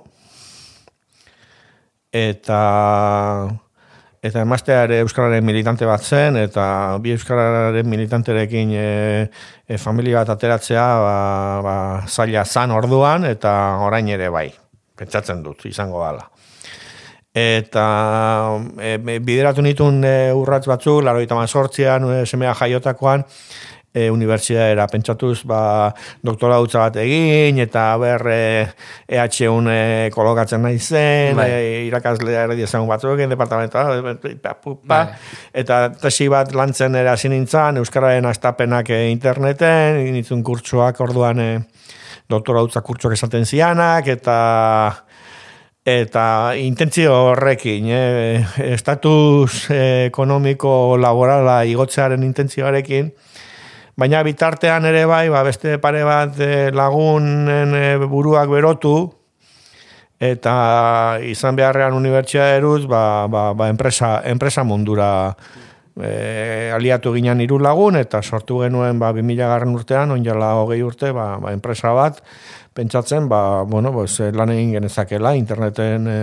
eta 2.13 2.61
eta 4.23 4.41
emaztea 4.41 4.85
ere 4.87 5.01
Euskararen 5.03 5.43
militante 5.43 5.87
bat 5.87 6.03
zen, 6.03 6.37
eta 6.39 6.65
bi 7.03 7.11
Euskararen 7.11 7.87
militanterekin 7.91 8.71
e, 8.71 8.85
e, 9.67 9.77
familia 9.77 10.21
bat 10.21 10.31
ateratzea 10.37 10.85
ba, 11.03 11.17
ba, 11.65 11.75
zaila 12.07 12.45
zan 12.45 12.71
orduan, 12.71 13.27
eta 13.27 13.51
orain 13.83 14.07
ere 14.15 14.29
bai, 14.31 14.47
pentsatzen 14.95 15.43
dut, 15.43 15.65
izango 15.67 15.99
dala. 16.05 16.29
Eta 17.33 17.83
e, 18.79 18.95
bideratu 19.19 19.65
nituen 19.65 19.99
e, 20.07 20.15
urratz 20.37 20.63
batzuk, 20.71 21.01
laro 21.03 21.19
eta 21.19 21.35
mazortzian, 21.35 22.07
e, 22.07 22.23
semea 22.29 22.55
jaiotakoan, 22.55 23.25
e, 23.93 24.09
unibertsitatera 24.09 24.87
pentsatuz 24.91 25.43
ba, 25.47 25.93
doktora 26.25 26.57
dutza 26.61 26.81
bat 26.87 26.97
egin 27.03 27.61
eta 27.63 27.85
ber 28.01 28.25
e, 28.33 28.41
EH1 29.07 29.69
e, 29.69 30.09
kolokatzen 30.15 30.63
nahi 30.65 30.79
zen 30.79 31.37
bai. 31.37 31.47
e, 31.51 31.71
irakaslea 31.87 32.47
ere 32.49 32.57
diezan 32.59 32.87
batzuk 32.89 33.21
departamenta 33.29 33.85
bai. 34.83 35.05
eta 35.53 35.79
tesi 36.01 36.27
bat 36.33 36.53
lantzen 36.57 36.95
ere 36.99 37.13
hasi 37.13 37.29
nintzen 37.29 37.77
Euskararen 37.83 38.25
astapenak 38.25 38.89
e, 38.89 39.07
interneten 39.13 40.01
initzun 40.07 40.43
kurtsuak 40.43 40.99
orduan 41.05 41.39
e, 41.39 41.49
doktora 42.29 42.65
dutza 42.65 42.81
kurtsuak 42.81 43.13
esaten 43.17 43.45
zianak 43.45 44.07
eta 44.17 44.37
eta 45.83 46.55
intentzio 46.55 47.11
horrekin, 47.11 47.89
eh, 47.91 48.45
estatus 48.71 49.67
ekonomiko 50.07 50.95
laborala 50.97 51.63
igotzearen 51.67 52.23
intentzioarekin, 52.23 53.11
baina 53.95 54.23
bitartean 54.25 54.85
ere 54.89 55.05
bai, 55.05 55.27
ba, 55.29 55.43
beste 55.45 55.77
pare 55.81 56.03
bat 56.07 56.39
e, 56.41 56.71
lagunen 56.73 57.75
e, 57.77 57.83
buruak 58.09 58.49
berotu, 58.49 58.95
eta 60.23 60.53
izan 61.25 61.57
beharrean 61.59 61.95
unibertsia 61.97 62.53
eruz, 62.57 62.85
ba, 62.89 63.27
ba, 63.27 63.51
ba 63.53 63.69
enpresa, 63.69 64.21
enpresa 64.29 64.63
mundura 64.63 65.09
e, 65.99 66.71
aliatu 66.73 67.13
ginen 67.13 67.43
hiru 67.43 67.59
lagun, 67.61 67.99
eta 67.99 68.23
sortu 68.23 68.61
genuen 68.63 68.99
ba, 68.99 69.11
2000 69.13 69.49
garren 69.51 69.75
urtean, 69.75 70.15
onjala 70.15 70.55
hogei 70.63 70.81
urte, 70.81 71.11
ba, 71.13 71.35
ba, 71.43 71.53
enpresa 71.53 71.93
bat, 71.93 72.23
pentsatzen, 72.73 73.29
ba, 73.29 73.63
bueno, 73.63 73.93
pues, 73.93 74.19
lan 74.33 74.55
egin 74.55 74.77
genezakela, 74.79 75.35
interneten... 75.39 76.07
E, 76.07 76.21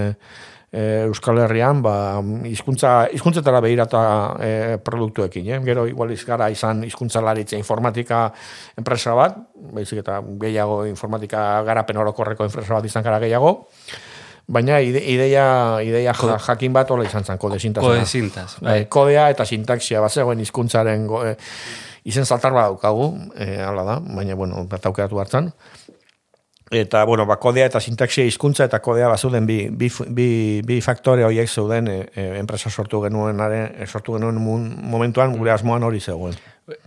e, 0.73 1.05
Euskal 1.09 1.39
Herrian 1.43 1.83
ba 1.83 2.21
hizkuntza 2.47 3.09
hizkuntzetara 3.13 3.61
behirata 3.61 4.03
e, 4.39 4.51
produktuekin, 4.85 5.51
eh? 5.51 5.59
Gero 5.67 5.87
igual 5.91 6.15
izgara 6.15 6.51
izan 6.51 6.85
hizkuntzalaritza 6.87 7.59
informatika 7.59 8.29
enpresa 8.79 9.17
bat, 9.19 9.37
baizik 9.75 10.05
eta 10.05 10.21
gehiago 10.41 10.85
informatika 10.87 11.63
garapen 11.67 12.01
orokorreko 12.05 12.47
enpresa 12.47 12.79
bat 12.79 12.87
izan 12.87 13.07
gara 13.07 13.19
gehiago. 13.23 13.67
Baina 14.51 14.81
ideia, 14.83 15.79
ideia 15.79 16.15
jakin 16.15 16.73
bat 16.75 16.91
hola 16.91 17.05
izan 17.07 17.25
zen, 17.25 17.39
kode 17.39 17.61
sintaz. 17.63 17.85
Bai. 18.59 18.81
Kodea 18.91 19.29
eta 19.31 19.47
sintaxia 19.47 20.01
bat 20.03 20.11
zegoen 20.11 20.41
hizkuntzaren 20.43 21.07
e, 21.23 21.37
izen 22.11 22.27
saltar 22.27 22.55
bat 22.55 22.71
daukagu, 22.71 23.13
e, 23.37 23.61
hala 23.63 23.85
da, 23.87 24.01
baina, 24.01 24.35
bueno, 24.35 24.65
bat 24.71 24.87
aukeratu 24.91 25.23
hartzen 25.23 25.53
eta 26.71 27.03
bueno, 27.05 27.27
ba, 27.27 27.37
kodea 27.43 27.67
eta 27.67 27.81
sintaxia 27.83 28.25
hizkuntza 28.25 28.69
eta 28.69 28.79
kodea 28.83 29.09
bazuden 29.11 29.47
bi, 29.47 29.59
bi, 29.75 29.91
bi, 30.15 30.29
bi 30.67 30.79
faktore 30.81 31.25
horiek 31.27 31.51
zeuden 31.51 31.89
e, 31.91 31.97
e, 32.15 32.29
enpresa 32.39 32.71
sortu 32.71 33.03
genuen 33.03 33.43
e, 33.51 33.87
sortu 33.87 34.15
genuen 34.15 34.39
momentuan 34.39 35.35
gure 35.37 35.51
asmoan 35.51 35.83
hori 35.83 36.01
zegoen. 36.01 36.39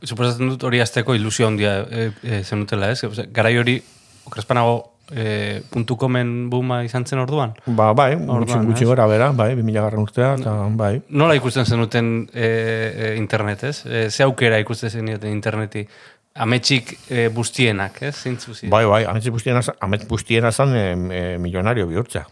Suposatzen 0.04 0.54
dut 0.54 0.63
hori 0.63 0.80
azteko 0.80 1.16
ilusio 1.16 1.48
handia 1.48 1.82
e, 1.84 2.10
e, 2.24 2.44
zenutela, 2.44 2.92
ez? 2.92 3.04
garai 3.36 3.58
hori 3.60 3.82
okrespanago 4.25 4.94
e, 5.12 5.62
puntu 5.70 5.98
komen 6.00 6.50
buma 6.50 6.82
izan 6.86 7.06
zen 7.06 7.20
orduan? 7.20 7.54
Ba, 7.66 7.92
bai, 7.98 8.13
orduan, 8.16 8.66
gutxi 8.70 8.88
gora 8.88 9.06
bera, 9.10 9.32
bai, 9.36 9.52
2000 9.60 9.84
garran 9.84 10.04
urtea, 10.06 10.34
eta 10.40 10.56
bai. 10.80 10.94
Nola 11.10 11.36
ikusten 11.36 11.68
zenuten 11.68 12.13
e, 12.34 12.48
e, 12.48 13.13
internet, 13.20 13.68
ez? 13.70 13.75
E, 13.86 14.08
ze 14.10 14.24
aukera 14.24 14.60
ikusten 14.63 14.90
zenuten 14.90 15.32
interneti? 15.32 15.86
Ametxik 16.34 16.96
e, 17.13 17.28
bustienak, 17.30 18.00
ez? 18.02 18.16
Zintzu 18.25 18.56
ziren. 18.56 18.72
Bai, 18.74 18.86
bai, 18.90 19.04
ametxik 19.06 19.36
bustienak, 19.36 19.68
ametxik 19.86 20.10
bustienak 20.10 20.56
zan 20.56 20.74
e, 20.74 20.86
e, 20.94 21.22
milionario 21.38 21.86
bihurtza. 21.86 22.24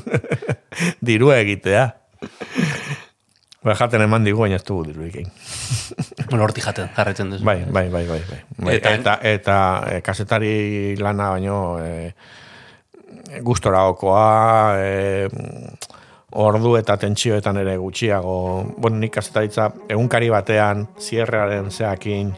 Dirua 1.08 1.38
egitea. 1.40 1.86
Bai, 3.64 3.74
jaten 3.76 4.04
eman 4.04 4.24
digu, 4.24 4.42
baina 4.44 4.56
ez 4.56 4.64
dugu 4.68 4.86
diru 4.90 5.06
egin. 5.06 5.30
bueno, 6.30 6.44
horti 6.44 6.64
jaten, 6.64 6.90
jarretzen 6.96 7.32
duzu. 7.32 7.44
Bai, 7.44 7.58
bai, 7.64 7.86
bai, 7.92 8.04
bai. 8.08 8.20
bai. 8.28 8.38
bai 8.56 8.76
eta, 8.76 8.92
eta, 8.96 9.16
eta 9.32 9.56
e, 9.88 9.98
kasetari 10.04 10.52
lana 11.00 11.30
baino 11.34 11.56
e, 11.80 12.12
gustora 13.44 13.86
okoa, 13.88 14.76
e, 14.76 15.28
ordu 16.40 16.76
eta 16.76 16.96
tentsioetan 17.00 17.60
ere 17.64 17.78
gutxiago. 17.80 18.36
Bueno, 18.76 19.00
nik 19.00 19.16
kasetaritza 19.16 19.70
egunkari 19.88 20.28
batean, 20.32 20.86
zierrearen 21.00 21.72
zeakin, 21.72 22.32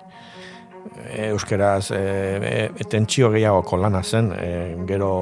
euskeraz 1.32 1.90
e, 1.94 2.70
e, 2.76 2.84
tentsio 2.88 3.30
gehiago 3.32 3.62
kolana 3.66 4.02
zen 4.02 4.32
e, 4.36 4.48
gero 4.88 5.12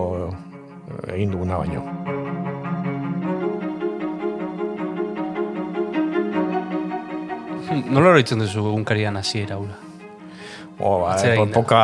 egin 1.12 1.31
duguna 1.35 1.61
baino. 1.61 1.85
Nola 7.90 8.11
horretzen 8.11 8.43
duzu 8.43 8.64
egunkarian 8.67 9.17
hasiera 9.19 9.59
ura? 9.61 9.76
Oh, 10.81 11.05
ba, 11.05 11.14
poka 11.52 11.83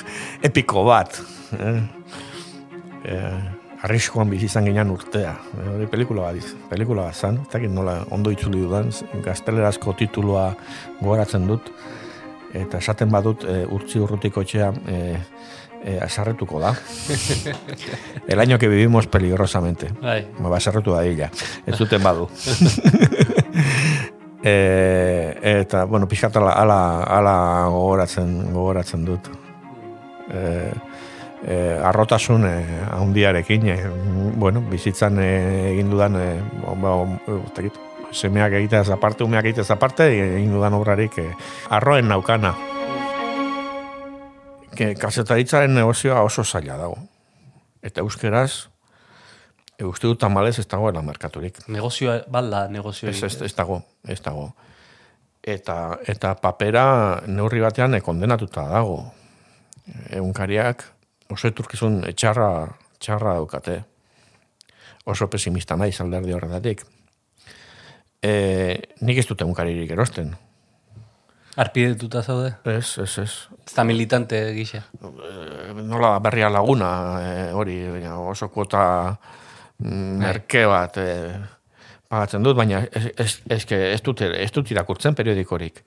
epiko 0.48 0.82
bat. 0.88 1.20
Eh? 1.58 1.78
Eh, 3.08 3.84
arriskoan 3.86 4.30
bizi 4.32 4.48
izan 4.48 4.66
ginen 4.66 4.90
urtea. 4.90 5.36
Hori 5.74 5.86
pelikula 5.90 6.26
bat 6.26 6.48
Pelikula 6.70 7.06
bat 7.10 7.14
zan. 7.14 7.42
Eta 7.46 7.60
nola 7.70 8.00
ondo 8.10 8.32
itzuli 8.34 8.64
dudan. 8.64 8.90
Gaztelerazko 9.24 9.94
titulua 10.00 10.50
gogoratzen 11.00 11.46
dut 11.46 11.70
eta 12.64 12.78
esaten 12.82 13.10
badut 13.12 13.44
e, 13.44 13.64
urtzi 13.64 14.00
urrutiko 14.02 14.42
etxea 14.44 14.72
e, 14.86 14.98
e, 15.84 15.98
asarretuko 16.00 16.60
da. 16.60 16.74
El 18.28 18.40
año 18.40 18.58
que 18.58 18.68
vivimos 18.68 19.06
peligrosamente. 19.06 19.92
Bai. 20.02 20.26
Ma 20.38 20.48
ba, 20.48 20.56
asarretu 20.56 20.92
da 20.92 21.06
illa. 21.06 21.30
Ez 21.66 21.76
zuten 21.76 22.02
badu. 22.02 22.28
e, 24.42 25.38
eta, 25.42 25.84
bueno, 25.84 26.08
pixkat 26.08 26.36
ala, 26.36 26.52
ala, 26.52 27.02
ala 27.04 27.34
gogoratzen, 27.70 28.52
gogoratzen 28.52 29.04
dut. 29.04 29.30
E, 30.30 30.70
e, 31.46 31.78
arrotasun 31.82 32.46
e, 32.46 32.56
ahondiarekin, 32.90 33.68
e, 33.68 33.76
bueno, 34.36 34.62
bizitzan 34.70 35.20
e, 35.22 35.30
egin 35.72 35.90
dudan, 35.90 36.16
e, 36.16 36.40
ba, 36.64 36.74
ba, 36.74 37.87
semeak 38.12 38.52
egitez 38.52 38.88
aparte, 38.90 39.24
umeak 39.24 39.44
egitez 39.44 39.70
aparte, 39.70 40.08
egin 40.08 40.52
dudan 40.52 40.74
obrarik 40.78 41.18
eh, 41.18 41.30
arroen 41.70 42.08
naukana. 42.08 42.54
Ke, 44.76 44.94
kasetaritzaren 44.98 45.74
negozioa 45.74 46.22
oso 46.22 46.44
zaila 46.44 46.78
dago. 46.78 46.98
Eta 47.82 48.02
euskeraz, 48.02 48.68
e, 49.76 49.84
uste 49.84 50.06
dut 50.06 50.20
tamalez 50.20 50.58
ez 50.58 50.66
dagoela 50.66 51.02
merkaturik. 51.02 51.60
Negozioa, 51.68 52.22
bala 52.30 52.66
negozioa. 52.68 53.10
Ez, 53.10 53.22
ez, 53.22 53.42
ez 53.42 53.54
dago, 53.56 53.82
ez 54.06 54.20
dago. 54.22 54.52
Eta, 55.42 55.98
eta 56.06 56.34
papera 56.42 57.22
neurri 57.26 57.60
batean 57.64 57.96
kondenatuta 58.04 58.66
dago. 58.68 59.00
Egunkariak 60.12 60.84
oso 61.32 61.48
eturkizun 61.48 62.02
etxarra, 62.08 62.68
txarra 63.00 63.38
daukate. 63.38 63.82
Oso 65.08 65.28
pesimista 65.32 65.76
nahi 65.76 65.94
alderdi 66.04 66.34
horretatik 66.36 66.84
e, 68.22 68.32
nik 69.00 69.18
ez 69.20 69.26
dut 69.28 69.42
egunkaririk 69.44 69.90
erosten. 69.94 70.34
Arpidetuta 71.58 72.22
zaude? 72.22 72.52
Ez, 72.70 72.98
ez, 73.02 73.12
ez. 73.18 73.32
Ez 73.66 73.74
da 73.74 73.84
militante 73.84 74.40
gisa? 74.54 74.84
E, 75.02 75.74
nola 75.82 76.14
berria 76.22 76.50
laguna, 76.52 76.90
e, 77.18 77.52
hori, 77.52 77.78
oso 78.14 78.50
kuota 78.54 78.82
mm, 79.82 80.18
merke 80.22 80.64
bat 80.70 81.00
e, 81.02 81.08
pagatzen 82.08 82.46
dut, 82.46 82.56
baina 82.56 82.84
ez, 82.86 83.10
ez, 83.16 83.32
ez, 83.50 83.62
ez, 83.74 84.00
dut, 84.06 84.22
ez 84.22 84.50
dut 84.54 84.70
irakurtzen 84.70 85.18
periodikorik. 85.18 85.82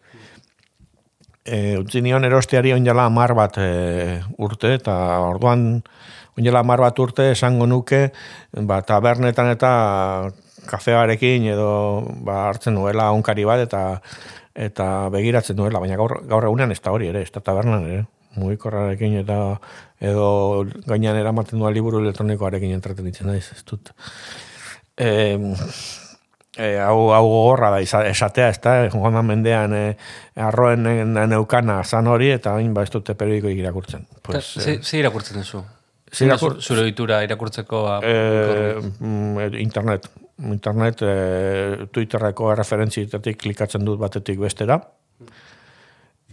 E, 1.42 1.78
utzi 1.80 2.04
nion 2.06 2.28
erosteari 2.28 2.76
onjala 2.76 3.08
mar 3.10 3.34
bat 3.38 3.58
e, 3.58 4.20
urte, 4.44 4.76
eta 4.78 4.94
orduan 5.26 5.82
onjala 6.38 6.62
mar 6.68 6.84
bat 6.84 7.00
urte 7.00 7.32
esango 7.32 7.66
nuke, 7.68 8.10
ba, 8.68 8.84
tabernetan 8.88 9.50
eta 9.56 9.72
kafearekin 10.72 11.46
edo 11.52 11.68
ba, 12.26 12.46
hartzen 12.50 12.74
nuela 12.80 13.10
onkari 13.16 13.44
bat 13.48 13.60
eta 13.68 13.84
eta 14.56 14.88
begiratzen 15.14 15.56
duela, 15.56 15.80
baina 15.80 15.96
gaur, 16.00 16.18
gaur 16.28 16.44
egunean 16.50 16.72
ez 16.74 16.82
da 16.84 16.92
hori 16.92 17.08
ere, 17.12 17.22
ez 17.24 17.32
da 17.32 17.40
tabernan 17.44 17.86
ere. 17.88 18.02
Mugikorrarekin 18.36 19.18
eta 19.22 19.38
edo 20.00 20.26
gainean 20.88 21.18
eramaten 21.20 21.60
duela 21.60 21.74
liburu 21.76 22.00
elektronikoarekin 22.04 22.72
entraten 22.76 23.08
ditzen 23.08 23.28
naiz, 23.32 23.46
ez 23.56 23.64
dut. 23.68 23.92
E, 24.96 25.08
e, 26.58 26.68
hau, 26.84 27.10
hau 27.16 27.24
gogorra 27.28 27.72
da 27.74 27.80
esatea, 27.84 28.50
ez 28.52 28.60
da, 28.64 28.76
joan 28.92 29.20
mendean 29.28 29.76
e, 29.76 29.84
arroen 30.36 30.88
neukana 31.32 31.82
zan 31.84 32.08
hori, 32.12 32.32
eta 32.36 32.56
hain 32.60 32.74
ba 32.76 32.84
ez 32.88 32.92
dute 32.94 33.16
periodiko 33.20 33.52
irakurtzen. 33.52 34.08
Pues, 34.22 34.46
ze, 34.60 34.78
e, 34.78 34.82
ze 34.84 35.00
irakurtzen 35.00 35.40
duzu? 35.42 35.64
Zirakur- 36.12 36.58
Zure 36.60 36.82
ohitura 36.84 37.22
irakurtzeko 37.24 37.84
ba, 37.86 38.00
Eh, 38.04 38.76
mm, 39.00 39.54
internet. 39.64 40.10
Internet, 40.40 41.02
eh, 41.02 41.88
Twitterreko 41.92 42.56
referentzietatik 42.56 43.38
klikatzen 43.44 43.86
dut 43.86 44.00
batetik 44.00 44.40
bestera. 44.40 44.80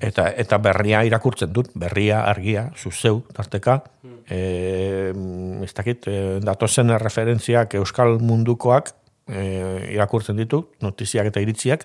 Eta, 0.00 0.28
eta 0.38 0.58
berria 0.62 1.00
irakurtzen 1.04 1.50
dut, 1.52 1.72
berria, 1.74 2.20
argia, 2.30 2.68
zuzeu, 2.78 3.24
tarteka. 3.34 3.80
Mm, 4.30 5.64
ez 5.66 5.72
dakit, 5.74 6.06
eh, 6.06 6.38
datozen 6.44 6.92
referentziak 7.02 7.74
euskal 7.74 8.18
mundukoak 8.22 8.92
eh, 9.28 9.90
irakurtzen 9.92 10.36
ditut, 10.40 10.70
notiziak 10.80 11.26
eta 11.28 11.40
iritziak, 11.42 11.82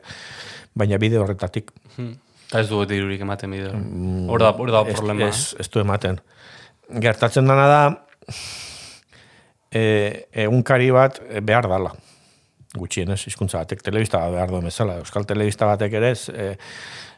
baina 0.76 0.98
bide 1.02 1.18
horretatik. 1.20 1.74
Eta 1.98 2.62
ez 2.62 2.70
du 2.70 2.86
dirurik 2.86 3.20
ematen 3.26 3.52
bideo. 3.52 3.74
Hor 4.32 4.40
da, 4.46 4.52
hor 4.56 4.72
da 4.72 4.84
Ez- 4.88 4.96
problema. 4.96 5.28
Ez, 5.28 5.56
ez 5.60 5.68
du 5.74 5.82
ematen. 5.82 6.22
Gertatzen 7.02 7.50
dana 7.50 7.66
da, 7.68 7.82
e, 9.74 10.30
egunkari 10.46 10.92
bat 10.94 11.20
eh, 11.30 11.42
behar 11.42 11.68
dala. 11.72 11.94
Gutxienez, 12.74 13.20
hizkuntza 13.30 13.62
batek 13.62 13.84
telebista 13.86 14.22
bat 14.24 14.34
behar 14.34 14.54
duen 14.54 14.70
bezala. 14.70 14.98
Euskal 15.02 15.28
telebista 15.30 15.68
batek 15.70 15.94
ere 16.00 16.10
ez, 16.14 16.30
e, 16.30 16.48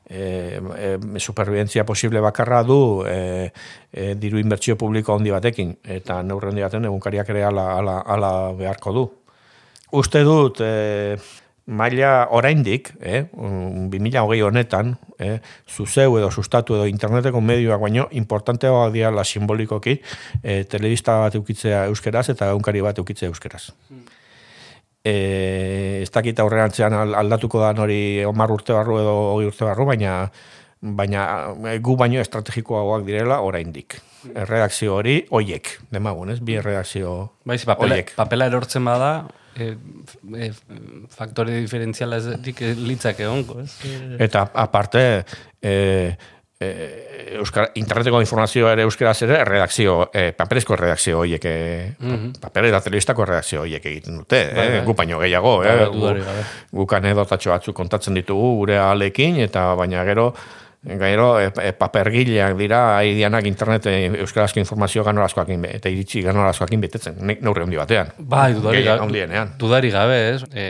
e, 0.10 0.24
e, 0.60 1.20
superviventzia 1.20 1.86
posible 1.88 2.20
bakarra 2.24 2.62
du 2.68 2.80
e, 3.08 3.52
e, 3.92 4.10
diru 4.20 4.42
inbertsio 4.42 4.76
publiko 4.80 5.16
handi 5.16 5.32
batekin. 5.32 5.78
Eta 6.00 6.22
neurre 6.24 6.52
handi 6.52 6.66
baten 6.66 6.90
egunkariak 6.92 7.32
ere 7.32 7.46
ala, 7.48 7.70
ala, 7.78 8.02
ala 8.18 8.34
beharko 8.58 8.96
du. 8.96 9.06
Uste 9.96 10.26
dut, 10.28 10.60
e, 10.60 11.16
maila 11.66 12.28
oraindik, 12.30 12.94
eh, 13.02 13.26
um, 13.34 13.90
2020 13.90 14.42
honetan, 14.46 14.98
eh, 15.18 15.40
zuzeu 15.68 16.18
edo 16.20 16.30
sustatu 16.32 16.76
edo 16.76 16.86
interneteko 16.86 17.42
medioak 17.42 17.82
baino, 17.82 18.08
importanteagoak 18.12 18.94
dira 18.94 19.10
la 19.12 19.24
simbolikoki, 19.24 20.00
eh, 20.44 20.64
telebista 20.70 21.18
bat 21.20 21.36
eukitzea 21.36 21.86
euskeraz 21.90 22.30
eta 22.30 22.52
egunkari 22.52 22.82
bat 22.82 22.98
eukitzea 23.02 23.30
euskeraz. 23.30 23.72
Eh, 25.04 26.02
ez 26.02 26.10
dakit 26.12 26.40
al- 26.40 27.14
aldatuko 27.16 27.60
da 27.60 27.74
hori 27.82 28.24
omar 28.26 28.52
urte 28.52 28.74
barru 28.74 28.98
edo 29.00 29.14
hogei 29.34 29.48
urte 29.48 29.66
barru, 29.66 29.86
baina 29.86 30.32
baina 30.82 31.54
eh, 31.72 31.78
gu 31.80 31.96
baino 31.98 32.20
estrategikoagoak 32.22 33.06
direla 33.08 33.40
oraindik. 33.42 34.00
Erredakzio 34.36 34.96
hori, 34.98 35.20
oiek, 35.38 35.70
demagun, 35.94 36.32
ez? 36.34 36.40
Bi 36.42 36.56
erredakzio 36.58 37.32
Baiz, 37.46 37.64
papela, 37.66 37.94
Horiek. 37.94 38.14
papela 38.18 38.48
erortzen 38.50 38.86
bada, 38.86 39.28
e, 39.56 39.76
e, 40.34 40.48
faktore 41.14 41.60
diferentziala 41.62 42.18
ez 42.18 42.40
dik 42.42 42.62
litzak 42.82 43.20
egonko, 43.22 43.60
ez? 43.62 43.76
Eta 44.26 44.48
aparte, 44.66 45.04
e, 45.62 45.76
e, 46.60 46.72
Euskara, 47.36 47.70
interneteko 47.78 48.20
informazioa 48.24 48.72
ere 48.74 48.84
euskaraz 48.88 49.18
ere 49.28 49.44
redakzio, 49.46 50.10
e, 50.14 50.32
paperezko 50.38 50.76
redakzio 50.80 51.20
horiek, 51.22 51.46
e, 51.46 51.96
paper 52.42 52.66
eta 52.72 52.82
telebistako 52.86 53.26
redakzio 53.30 53.62
horiek 53.66 53.86
egiten 53.86 54.18
dute, 54.24 54.42
Bai, 54.56 54.66
eh? 54.68 54.76
bai. 54.80 54.84
gu 54.90 54.94
baino 54.98 55.20
gehiago, 55.22 55.58
Bai, 55.60 55.70
eh? 55.70 55.80
bai, 55.86 55.90
dudarik 55.94 56.24
gabe. 56.26 56.44
Gu- 56.72 56.78
guk 56.82 56.94
anedotatxo 56.98 57.54
batzuk 57.54 57.76
kontatzen 57.78 58.18
ditugu 58.18 58.56
gure 58.64 58.78
alekin, 58.82 59.38
eta 59.46 59.74
baina 59.76 60.04
gero, 60.08 60.32
Gairo, 60.86 61.40
e, 61.42 61.48
e, 61.64 61.72
papergileak 61.74 62.54
dira, 62.60 62.98
haidianak 63.00 63.48
internet 63.50 63.88
e, 63.90 63.94
euskarazko 64.22 64.60
informazio 64.62 65.04
ganorazkoakin, 65.04 65.62
be- 65.66 65.72
eta 65.80 65.90
iritsi 65.90 66.22
ganorazkoakin 66.22 66.82
betetzen, 66.84 67.16
ne- 67.26 67.38
neurri 67.42 67.64
handi 67.66 67.80
batean. 67.80 68.12
Bai, 68.20 68.54
gabe. 68.54 68.84
handienean. 69.02 69.56
Dudarik 69.58 69.92
gabe, 69.96 70.20
ez? 70.36 70.44
E, 70.54 70.66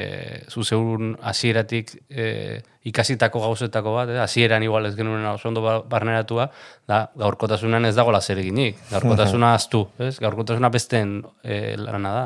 zu 0.47 0.63
zeurun 0.63 1.17
hasieratik 1.21 1.91
e, 2.09 2.61
ikasitako 2.87 3.41
gauzetako 3.43 3.91
bat, 3.97 4.09
eh? 4.13 4.19
hasieran 4.23 4.63
igual 4.63 4.85
ez 4.87 4.95
genuen 4.95 5.25
oso 5.25 5.49
ondo 5.49 5.61
ba- 5.65 5.81
barneratua, 5.83 6.47
da 6.87 7.09
gaurkotasunan 7.19 7.83
ez 7.89 7.95
dagoela 7.97 8.21
zer 8.21 8.39
eginik. 8.39 8.77
Gaurkotasuna 8.91 9.53
aztu, 9.57 9.87
ez? 9.99 10.15
Gaurkotasuna 10.23 10.69
besteen 10.71 11.17
e, 11.43 11.75
lana 11.75 12.13
da. 12.13 12.25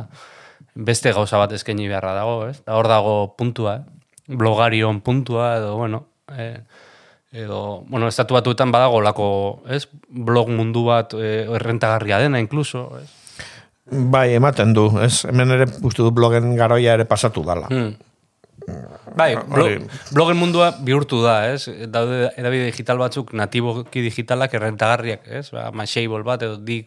Beste 0.75 1.11
gauza 1.15 1.39
bat 1.41 1.51
eskaini 1.57 1.87
beharra 1.89 2.13
dago, 2.13 2.43
ez? 2.51 2.59
Da 2.67 2.75
hor 2.77 2.87
dago 2.87 3.15
puntua, 3.35 3.79
eh? 3.81 4.35
blogarion 4.35 5.01
puntua, 5.01 5.55
edo, 5.57 5.73
bueno, 5.79 6.03
e, 6.37 6.59
edo, 7.31 7.83
bueno, 7.87 8.07
estatu 8.07 8.33
batuetan 8.33 8.71
badago 8.71 9.01
lako, 9.01 9.29
ez? 9.69 9.87
Blog 10.09 10.49
mundu 10.49 10.85
bat 10.87 11.13
e, 11.13 11.45
errentagarria 11.59 12.19
dena, 12.19 12.39
incluso, 12.41 12.89
ez? 12.99 13.09
Bai, 13.89 14.33
ematen 14.37 14.73
du, 14.73 14.89
ez? 15.01 15.25
Hemen 15.25 15.55
ere 15.55 15.65
uste 15.85 16.05
du 16.05 16.11
blogen 16.13 16.53
garoia 16.57 16.93
ere 16.97 17.05
pasatu 17.09 17.43
dala. 17.45 17.69
Hmm. 17.69 17.95
Bai, 19.17 19.33
blo, 19.35 19.65
hori. 19.65 19.79
blogen 20.13 20.37
mundua 20.37 20.69
bihurtu 20.85 21.23
da, 21.23 21.39
ez? 21.49 21.69
Daude 21.89 22.29
edabide 22.37 22.69
digital 22.69 22.99
batzuk 23.01 23.33
natiboki 23.33 24.03
digitalak 24.05 24.53
errentagarriak, 24.53 25.25
ez? 25.25 25.49
Ba, 25.55 25.69
Mashable 25.73 26.21
bat 26.27 26.45
edo 26.45 26.59
eh, 26.59 26.83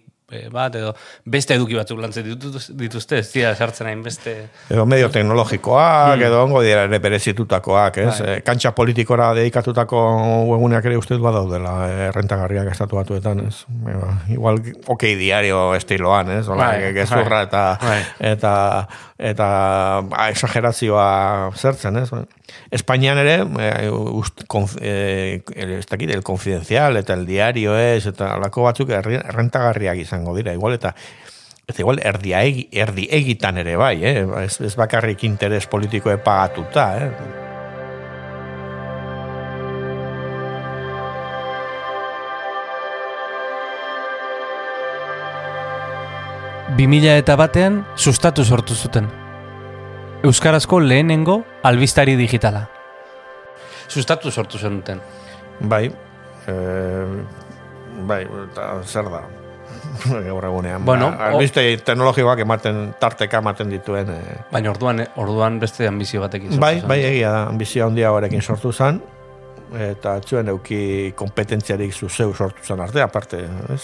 bat 0.53 0.75
edo 0.79 0.95
beste 1.25 1.55
eduki 1.55 1.77
batzuk 1.79 2.01
lantzen 2.03 2.27
dituz- 2.27 2.71
dituzte, 2.79 3.19
ez 3.23 3.29
dira 3.33 3.55
sartzen 3.55 3.87
hain 3.91 4.03
beste... 4.03 4.35
Edo 4.73 4.87
medio 4.87 5.11
teknologikoak, 5.13 6.21
edo 6.21 6.43
ongo 6.45 6.63
dira 6.65 6.85
ere 6.89 6.99
berezitutakoak, 7.03 7.99
ez? 8.03 8.19
Bai. 8.21 8.37
E, 8.37 8.41
kantxa 8.47 8.73
politikora 8.77 9.33
dedikatutako 9.39 10.01
webguneak 10.51 10.85
ere 10.91 10.99
uste 11.01 11.19
badaudela, 11.23 11.75
e, 11.89 12.11
rentagarriak 12.17 12.73
estatu 12.73 12.97
batuetan, 13.01 13.45
ez? 13.49 13.65
Eba, 13.93 14.13
igual, 14.33 14.61
okei 14.87 15.15
diario 15.21 15.75
estiloan, 15.79 16.31
ez? 16.39 16.47
Ola, 16.49 16.73
Bai, 16.73 16.93
gezurra 16.97 17.43
bai, 17.43 17.47
eta, 17.49 17.65
bai. 17.83 17.99
eta, 18.33 18.53
eta 19.33 19.49
ba, 20.09 20.29
exagerazioa 20.33 21.51
zertzen, 21.57 21.97
ez? 22.03 22.11
Espainian 22.75 23.19
ere, 23.23 23.39
e, 23.61 23.91
ust, 23.91 24.45
konf, 24.51 24.77
e, 24.81 25.43
ez 25.57 25.87
dakit, 25.89 26.11
el 26.13 26.23
confidencial 26.23 26.97
eta 27.01 27.15
el 27.15 27.27
diario 27.27 27.77
ez, 27.79 28.07
eta 28.11 28.35
alako 28.37 28.67
batzuk 28.69 28.91
errentagarriak 28.93 30.01
izango 30.23 30.37
dira, 30.37 30.55
igual, 30.55 30.75
eta 30.75 30.95
Eta 31.63 31.79
igual 31.79 32.01
erdi, 32.03 32.33
egi, 32.35 32.65
erdi 32.75 33.05
egitan 33.09 33.57
ere 33.57 33.77
bai, 33.79 34.03
eh? 34.05 34.27
ez, 34.43 34.61
ez 34.61 34.75
bakarrik 34.77 35.23
interes 35.25 35.69
politikoe 35.71 36.17
pagatuta. 36.19 36.87
Eh? 36.99 37.11
2000 46.77 47.15
eta 47.21 47.37
batean 47.37 47.85
sustatu 47.97 48.45
sortu 48.45 48.75
zuten. 48.75 49.07
Euskarazko 50.25 50.81
lehenengo 50.81 51.45
albistari 51.63 52.17
digitala. 52.17 52.65
Sustatu 53.89 54.33
sortu 54.33 54.59
zenuten. 54.59 55.01
Bai, 55.61 55.87
e, 56.49 56.55
bai, 58.09 58.25
eta 58.49 58.73
zer 58.83 59.11
da? 59.15 59.23
Gaur 60.11 60.45
egunean. 60.49 60.85
Bueno, 60.85 61.11
ba, 61.17 61.31
albiste 61.33 61.65
teknologikoak 61.87 62.43
ematen, 62.45 62.83
tarteka 63.01 63.41
ematen 63.43 63.71
dituen. 63.73 64.11
E, 64.11 64.37
Baina 64.53 64.73
orduan, 64.73 65.05
orduan 65.21 65.59
beste 65.63 65.87
ambizio 65.89 66.23
batekin 66.25 66.51
sortu 66.51 66.63
bai, 66.65 66.77
zen. 66.81 66.89
bai, 66.91 67.01
egia 67.13 67.33
da, 67.35 67.43
ambizio 67.53 67.87
handia 67.87 68.13
horrekin 68.13 68.43
sortu 68.43 68.73
zen, 68.73 69.01
eta 69.93 70.19
zuen 70.21 70.53
euki 70.53 71.13
kompetentziarik 71.17 71.93
zuzeu 71.95 72.33
sortu 72.35 72.65
zen 72.67 72.81
arte, 72.81 73.03
aparte, 73.05 73.45
ez? 73.73 73.83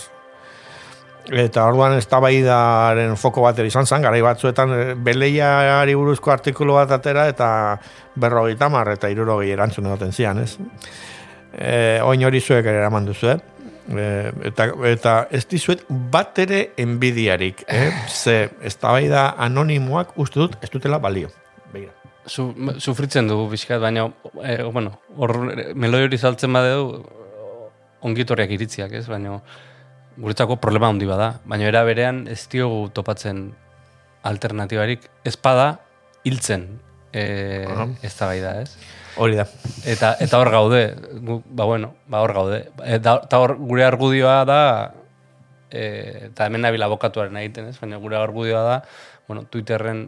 Eta 1.28 1.66
orduan 1.68 1.92
eztabaidaren 1.98 3.12
foko 3.20 3.42
bat 3.44 3.58
izan 3.60 3.86
zen, 3.86 4.00
garai 4.02 4.22
batzuetan 4.24 4.72
eh, 4.72 4.94
beleiari 4.96 5.94
buruzko 5.94 6.32
artikulu 6.32 6.78
bat 6.78 6.94
atera 6.96 7.26
eta 7.28 7.50
berrogeita 8.16 8.70
mar 8.72 8.88
eta 8.94 9.10
irurogei 9.12 9.50
erantzun 9.52 9.90
egoten 9.90 10.12
zian, 10.12 10.40
ez? 10.40 10.56
E, 11.52 12.00
oin 12.04 12.24
hori 12.24 12.40
zuek 12.40 12.64
ere 12.64 12.80
eraman 12.80 13.08
duzu, 13.08 13.34
eh? 13.34 13.38
E, 13.88 14.32
eta, 14.50 14.68
eta 14.90 15.12
ez 15.32 15.44
dizuet 15.48 15.84
bat 15.88 16.38
ere 16.42 16.72
enbidiarik, 16.80 17.64
eh? 17.68 17.88
Ze 18.08 18.50
eztabaida 18.68 19.30
anonimoak 19.40 20.16
uste 20.20 20.40
dut 20.42 20.58
ez 20.62 20.70
dutela 20.70 20.98
balio. 21.00 21.30
Begira. 21.72 21.94
Su, 22.28 22.50
sufritzen 22.76 23.28
dugu 23.30 23.46
bizkat, 23.54 23.80
baina, 23.80 24.04
eh, 24.44 24.62
bueno, 24.68 24.98
hor 25.16 25.38
meloi 25.74 26.02
hori 26.04 26.18
saltzen 26.20 26.52
badeu, 26.52 26.98
ongitorriak 28.04 28.52
iritziak, 28.58 28.92
ez? 28.92 29.06
Baina, 29.08 29.38
guretzako 30.18 30.58
problema 30.60 30.90
handi 30.92 31.08
bada. 31.08 31.38
Baina 31.48 31.70
era 31.70 31.84
berean 31.88 32.26
ez 32.28 32.42
diogu 32.52 32.90
topatzen 32.92 33.48
alternatibarik, 34.28 35.08
espada 35.24 35.78
hiltzen 36.26 36.68
e, 37.12 37.24
ez 38.02 38.12
da 38.18 38.30
bai 38.30 38.40
da, 38.42 38.54
ez? 38.62 38.74
Hori 39.18 39.38
da. 39.38 39.46
Eta, 39.88 40.12
eta 40.22 40.38
hor 40.38 40.50
gaude, 40.54 40.82
gu, 41.26 41.40
ba 41.46 41.66
bueno, 41.66 41.94
ba 42.06 42.22
hor 42.22 42.34
gaude. 42.36 42.60
Eta, 42.84 43.18
eta 43.24 43.40
hor 43.42 43.56
gure 43.58 43.86
argudioa 43.86 44.42
da, 44.48 44.60
e, 45.70 46.28
eta 46.28 46.46
hemen 46.46 46.62
nabil 46.66 46.84
abokatuaren 46.86 47.36
egiten, 47.42 47.72
ez? 47.72 47.78
Baina 47.80 47.98
gure 48.02 48.20
argudioa 48.20 48.62
da, 48.66 48.76
bueno, 49.26 49.46
Twitterren, 49.50 50.06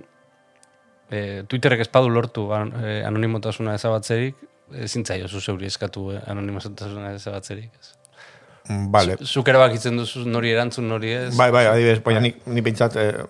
e, 1.11 1.43
Twitterrek 1.49 1.83
espadu 1.87 2.13
lortu 2.13 2.51
an, 2.55 2.73
e, 2.85 3.01
anonimotasuna 3.09 3.75
ezabatzerik, 3.81 4.47
ezin 4.75 5.05
zaio 5.05 5.29
zu 5.29 5.41
zeuri 5.41 5.67
eskatu 5.67 6.11
eh, 6.15 6.21
anonimotasuna 6.31 7.15
ezabatzerik, 7.17 7.71
ez? 7.81 7.97
Vale. 8.93 9.17
Zuk 9.25 9.49
erabakitzen 9.51 9.97
duzu 9.99 10.23
nori 10.29 10.53
erantzun 10.55 10.87
nori 10.89 11.11
ez? 11.17 11.31
Bai, 11.39 11.51
bai, 11.51 11.65
adibidez, 11.67 11.99
baina 12.05 12.21
ni, 12.23 12.31
ni 12.47 12.63
pentsat, 12.63 12.97
eh, 13.01 13.25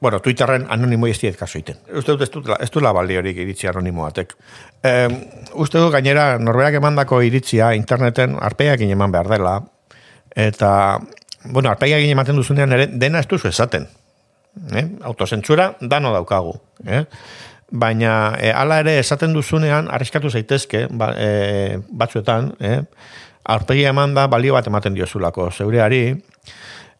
bueno, 0.00 0.20
Twitterren 0.20 0.66
anonimo 0.70 1.06
ez 1.06 1.18
diet 1.20 1.36
kaso 1.36 1.58
iten. 1.58 1.78
Uste 1.90 2.12
dut 2.12 2.22
ez 2.22 2.30
dutela, 2.30 2.56
ez 2.62 2.70
dutela 2.70 2.92
baliorik 2.94 3.36
iritzi 3.42 3.66
anonimo 3.66 4.04
batek. 4.06 4.34
Eh, 4.82 5.08
uste 5.54 5.78
dut 5.82 5.92
gainera, 5.92 6.38
norberak 6.38 6.78
emandako 6.78 7.20
iritzia 7.26 7.72
interneten 7.74 8.36
arpeakin 8.40 8.94
eman 8.94 9.12
behar 9.12 9.28
dela, 9.34 9.56
eta 10.34 10.70
bueno, 11.44 11.70
arpegia 11.70 11.98
gine 11.98 12.14
ematen 12.14 12.36
duzunean 12.36 12.72
ere, 12.76 12.86
dena 12.92 13.20
ez 13.22 13.28
duzu 13.28 13.48
esaten. 13.48 13.86
Eh? 14.74 14.84
Autozentzura, 15.06 15.72
dano 15.80 16.12
daukagu. 16.12 16.54
Eh? 16.86 17.04
Baina, 17.70 18.34
e, 18.40 18.50
ala 18.50 18.80
ere, 18.82 18.98
esaten 18.98 19.34
duzunean, 19.36 19.90
arriskatu 19.92 20.30
zaitezke, 20.30 20.86
ba, 20.90 21.12
e, 21.18 21.78
batzuetan, 21.90 22.52
eh? 22.60 22.80
arpegia 23.48 23.92
eman 23.92 24.14
da, 24.16 24.26
balio 24.28 24.56
bat 24.56 24.66
ematen 24.68 24.96
diozulako, 24.96 25.50
zeureari, 25.52 26.02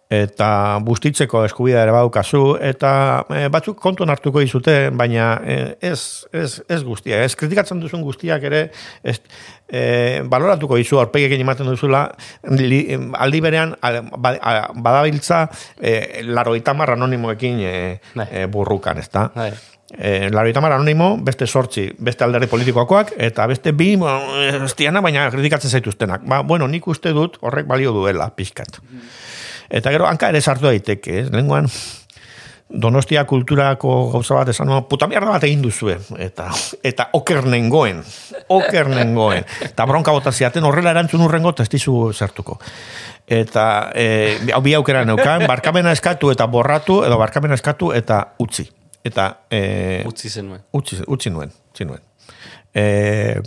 eta 0.08 0.78
bustitzeko 0.84 1.42
eskubidea 1.44 1.82
ere 1.84 1.92
badukazu 1.92 2.56
eta 2.64 2.90
e, 3.28 3.42
batzuk 3.52 3.76
kontuan 3.80 4.08
hartuko 4.08 4.40
dizute 4.40 4.88
baina 4.96 5.34
e, 5.44 5.56
ez, 5.84 6.24
ez, 6.32 6.62
ez 6.64 6.80
guztia 6.84 7.20
ez 7.26 7.34
kritikatzen 7.36 7.80
duzun 7.82 8.00
guztiak 8.06 8.46
ere 8.48 8.62
ez, 9.04 9.18
e, 9.68 10.22
baloratuko 10.24 10.80
dizu 10.80 11.02
aurpegekin 11.02 11.44
ematen 11.44 11.68
duzula 11.68 12.06
li, 12.56 12.80
aldi 13.20 13.42
berean 13.44 13.76
ba, 14.16 14.32
badabiltza 14.74 15.44
e, 15.76 16.24
laroita 16.24 16.72
marra 16.72 16.96
anonimoekin 16.96 17.60
e, 17.60 17.74
e, 18.24 18.46
burrukan 18.48 19.04
ez 19.04 19.10
da 19.12 19.28
bai. 19.34 19.52
E, 19.88 20.28
Laroita 20.28 20.60
anonimo, 20.60 21.16
beste 21.24 21.46
sortzi, 21.46 21.86
beste 21.98 22.22
alderdi 22.22 22.46
politikoakoak, 22.46 23.14
eta 23.16 23.46
beste 23.48 23.72
bi, 23.72 23.94
estiana, 24.66 25.00
baina 25.00 25.30
kritikatzen 25.32 25.70
zaituztenak. 25.70 26.26
Ba, 26.28 26.42
bueno, 26.42 26.68
nik 26.68 26.86
uste 26.92 27.14
dut 27.16 27.38
horrek 27.40 27.64
balio 27.64 27.94
duela, 27.96 28.28
pixkat. 28.36 28.82
Mm. 28.84 29.06
Eta 29.68 29.92
gero, 29.92 30.06
hanka 30.08 30.30
ere 30.32 30.40
sartu 30.40 30.66
daiteke, 30.66 31.18
ez? 31.20 31.26
Lenguan, 31.32 31.68
donostia 32.68 33.24
kulturako 33.28 34.10
gauza 34.12 34.36
bat 34.36 34.48
esan, 34.52 34.70
puta 34.88 35.08
mierda 35.08 35.32
bat 35.32 35.44
egin 35.44 35.62
duzue. 35.64 35.96
Eta, 36.20 36.48
eta 36.84 37.08
oker 37.16 37.44
nengoen. 37.48 38.02
Oker 38.52 38.88
nengoen. 38.92 39.44
Eta 39.64 39.86
bronka 39.88 40.12
bota 40.12 40.32
ziaten, 40.32 40.64
horrela 40.64 40.92
erantzun 40.92 41.24
urrengo, 41.24 41.52
testizu 41.56 42.12
zertuko. 42.12 42.58
Eta, 43.26 43.66
e, 43.94 44.06
hau 44.54 44.62
bi 44.64 44.74
aukera 44.76 45.04
neukan, 45.08 45.46
barkamena 45.48 45.92
eskatu 45.96 46.32
eta 46.32 46.48
borratu, 46.48 47.02
edo 47.04 47.20
barkamena 47.20 47.56
eskatu 47.56 47.92
eta 47.96 48.22
utzi. 48.40 48.68
Eta, 49.04 49.30
e, 49.50 50.02
utzi 50.08 50.28
zenuen. 50.28 50.64
Utzi, 50.76 51.00
utzi 51.06 51.32
nuen, 51.32 51.52
utzi 51.72 51.88
nuen. 51.88 52.04
E, 52.72 53.38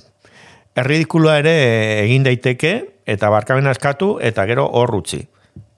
erridikula 0.78 1.38
ere 1.42 1.58
egin 2.06 2.26
daiteke, 2.26 2.74
eta 3.10 3.30
barkamena 3.34 3.74
eskatu, 3.74 4.16
eta 4.22 4.46
gero 4.50 4.70
hor 4.78 5.02
utzi 5.02 5.26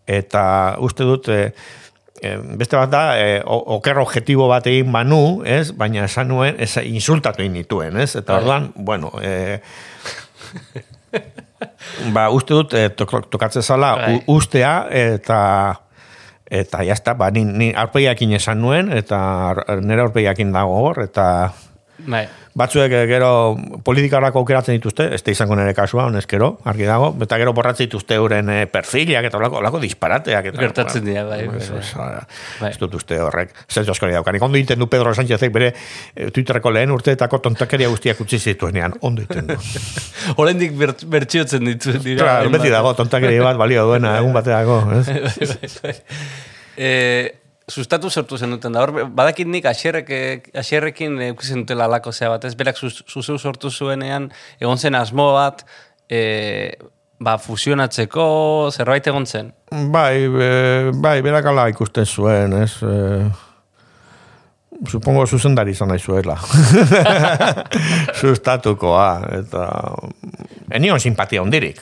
eta 0.07 0.43
uste 0.83 1.07
dut 1.07 1.29
e, 1.31 1.51
beste 2.57 2.77
bat 2.77 2.91
da 2.91 3.03
e, 3.19 3.41
oker 3.45 3.99
objektibo 4.03 4.47
bat 4.51 4.67
egin 4.71 4.91
banu, 4.91 5.43
ez? 5.45 5.71
Baina 5.77 6.05
esan 6.07 6.29
nuen, 6.31 6.59
ez 6.61 6.77
insultatu 6.83 7.43
inituen, 7.43 7.97
ez? 7.99 8.15
Eta 8.15 8.33
bai. 8.33 8.41
orduan, 8.41 8.69
bueno, 8.75 9.11
e, 9.21 9.59
ba, 12.15 12.29
uste 12.31 12.55
dut 12.55 12.75
e, 12.77 12.89
tokatzen 12.95 13.63
zala 13.63 13.95
bai. 13.99 14.17
ustea 14.31 14.75
eta 14.89 15.39
eta 16.53 16.83
jazta, 16.85 17.15
ba, 17.17 17.31
ni, 17.33 17.45
ni 17.45 17.73
esan 18.35 18.61
nuen 18.61 18.91
eta 18.93 19.19
nire 19.81 20.03
arpeiakin 20.03 20.51
dago 20.53 20.75
hor, 20.85 21.01
eta 21.03 21.53
Bai. 21.97 22.23
Batzuek 22.57 22.91
eh, 22.93 23.03
gero 23.09 23.29
politikarako 23.85 24.41
aukeratzen 24.41 24.75
dituzte, 24.75 25.05
ez 25.13 25.21
izango 25.29 25.55
nire 25.57 25.75
kasua, 25.77 26.07
honezkero, 26.09 26.49
argi 26.69 26.87
dago, 26.89 27.11
eta 27.21 27.37
gero 27.41 27.53
borratzen 27.53 27.87
dituzte 27.87 28.17
euren 28.17 28.49
eh, 28.49 28.65
perfiliak 28.69 29.27
eta 29.29 29.37
olako, 29.37 29.59
olako 29.61 29.81
disparateak. 29.81 30.49
Eta, 30.51 30.61
Gertatzen 30.61 31.05
dira, 31.05 31.23
bai. 31.29 31.43
bai, 31.47 31.59
bai. 31.61 32.07
bai. 32.61 32.71
Ez 32.71 32.79
dut 32.81 32.97
uste 32.97 33.19
horrek, 33.21 33.53
zentu 33.69 33.93
asko 33.93 34.09
nire 34.09 34.17
daukan. 34.19 34.39
Ondo 34.49 34.59
iten 34.59 34.81
du 34.81 34.89
Pedro 34.89 35.13
Sánchezek 35.13 35.53
bere 35.53 35.69
eh, 35.73 36.31
Twitterreko 36.33 36.73
lehen 36.73 36.93
urteetako 36.93 37.39
tontakeria 37.45 37.91
guztiak 37.93 38.25
utzi 38.25 38.41
zituenean, 38.41 38.97
ondo 39.01 39.25
iten 39.25 39.53
du. 39.53 39.59
Horendik 40.41 40.73
bertxiotzen 40.77 41.69
ditu. 41.69 41.93
Dira, 42.01 42.25
claro, 42.25 42.53
beti 42.57 42.73
dago, 42.73 42.97
tontakeria 42.97 43.45
bat 43.45 43.61
balio 43.61 43.85
duena, 43.89 44.17
egun 44.17 44.33
bateako. 44.33 44.81
Ez? 44.97 45.55
eh, 46.77 47.42
sustatu 47.67 48.09
sortu 48.09 48.37
zen 48.37 48.55
duten 48.55 48.73
da. 48.73 48.83
Hor, 48.83 49.07
badakit 49.15 49.47
nik 49.47 49.65
asierrek, 49.69 50.49
asierrekin 50.57 51.19
eukizen 51.29 51.63
dutela 51.63 51.87
alako 51.89 52.11
zea 52.11 52.31
bat. 52.33 52.45
Ez 52.45 52.55
berak 52.59 52.79
zuzeu 52.79 53.37
sortu 53.37 53.71
zuenean, 53.71 54.29
egon 54.59 54.77
zen 54.77 54.95
asmo 54.99 55.31
bat, 55.37 55.63
e, 56.09 56.73
ba, 57.23 57.37
fusionatzeko 57.39 58.25
zerbait 58.73 59.07
egon 59.07 59.25
zen. 59.25 59.53
Bai, 59.93 60.25
e, 60.27 60.91
bai, 60.95 61.17
berak 61.25 61.49
ala 61.53 61.69
ikusten 61.73 62.05
zuen, 62.05 62.61
ez... 62.63 62.77
E... 62.83 63.31
Supongo 64.89 65.21
zuzendari 65.29 65.71
izan 65.71 65.87
nahi 65.93 66.01
zuela. 66.01 66.33
Sustatukoa, 68.19 69.05
eta... 69.37 69.67
Enion 70.73 70.99
simpatia 70.99 71.43
ondirik. 71.45 71.79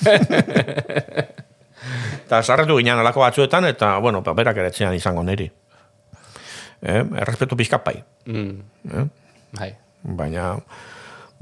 Eta 2.30 2.44
sarretu 2.46 2.76
ginen 2.78 3.00
alako 3.02 3.24
batzuetan, 3.24 3.64
eta, 3.66 3.96
bueno, 3.98 4.20
berak 4.22 4.60
ere 4.62 4.68
etxean 4.70 4.94
izango 4.94 5.24
niri. 5.26 5.48
Eh? 6.78 7.00
Errespetu 7.24 7.58
pizkat 7.58 7.82
bai. 7.82 7.96
Mm. 8.30 8.60
Eh? 8.86 9.02
Bai. 9.58 9.72
Baina, 10.20 10.52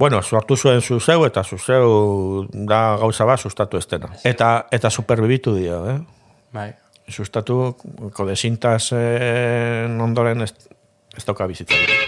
bueno, 0.01 0.22
suartu 0.22 0.57
zuen 0.57 0.81
zuzeu, 0.81 1.27
eta 1.29 1.44
zuzeu 1.44 2.48
da 2.72 2.96
gauza 2.96 3.29
bat 3.29 3.44
sustatu 3.44 3.77
estena. 3.77 4.14
Eta, 4.24 4.64
eta 4.72 4.88
superbibitu 4.88 5.59
dio, 5.61 5.85
eh? 5.92 5.98
Bai. 6.57 6.70
Sustatu, 7.05 7.74
kodesintas 8.16 8.88
eh, 8.96 9.85
ondoren 10.09 10.48
ez, 10.48 10.55
ez 11.12 11.29
toka 11.29 11.53
bizitzen. 11.53 12.07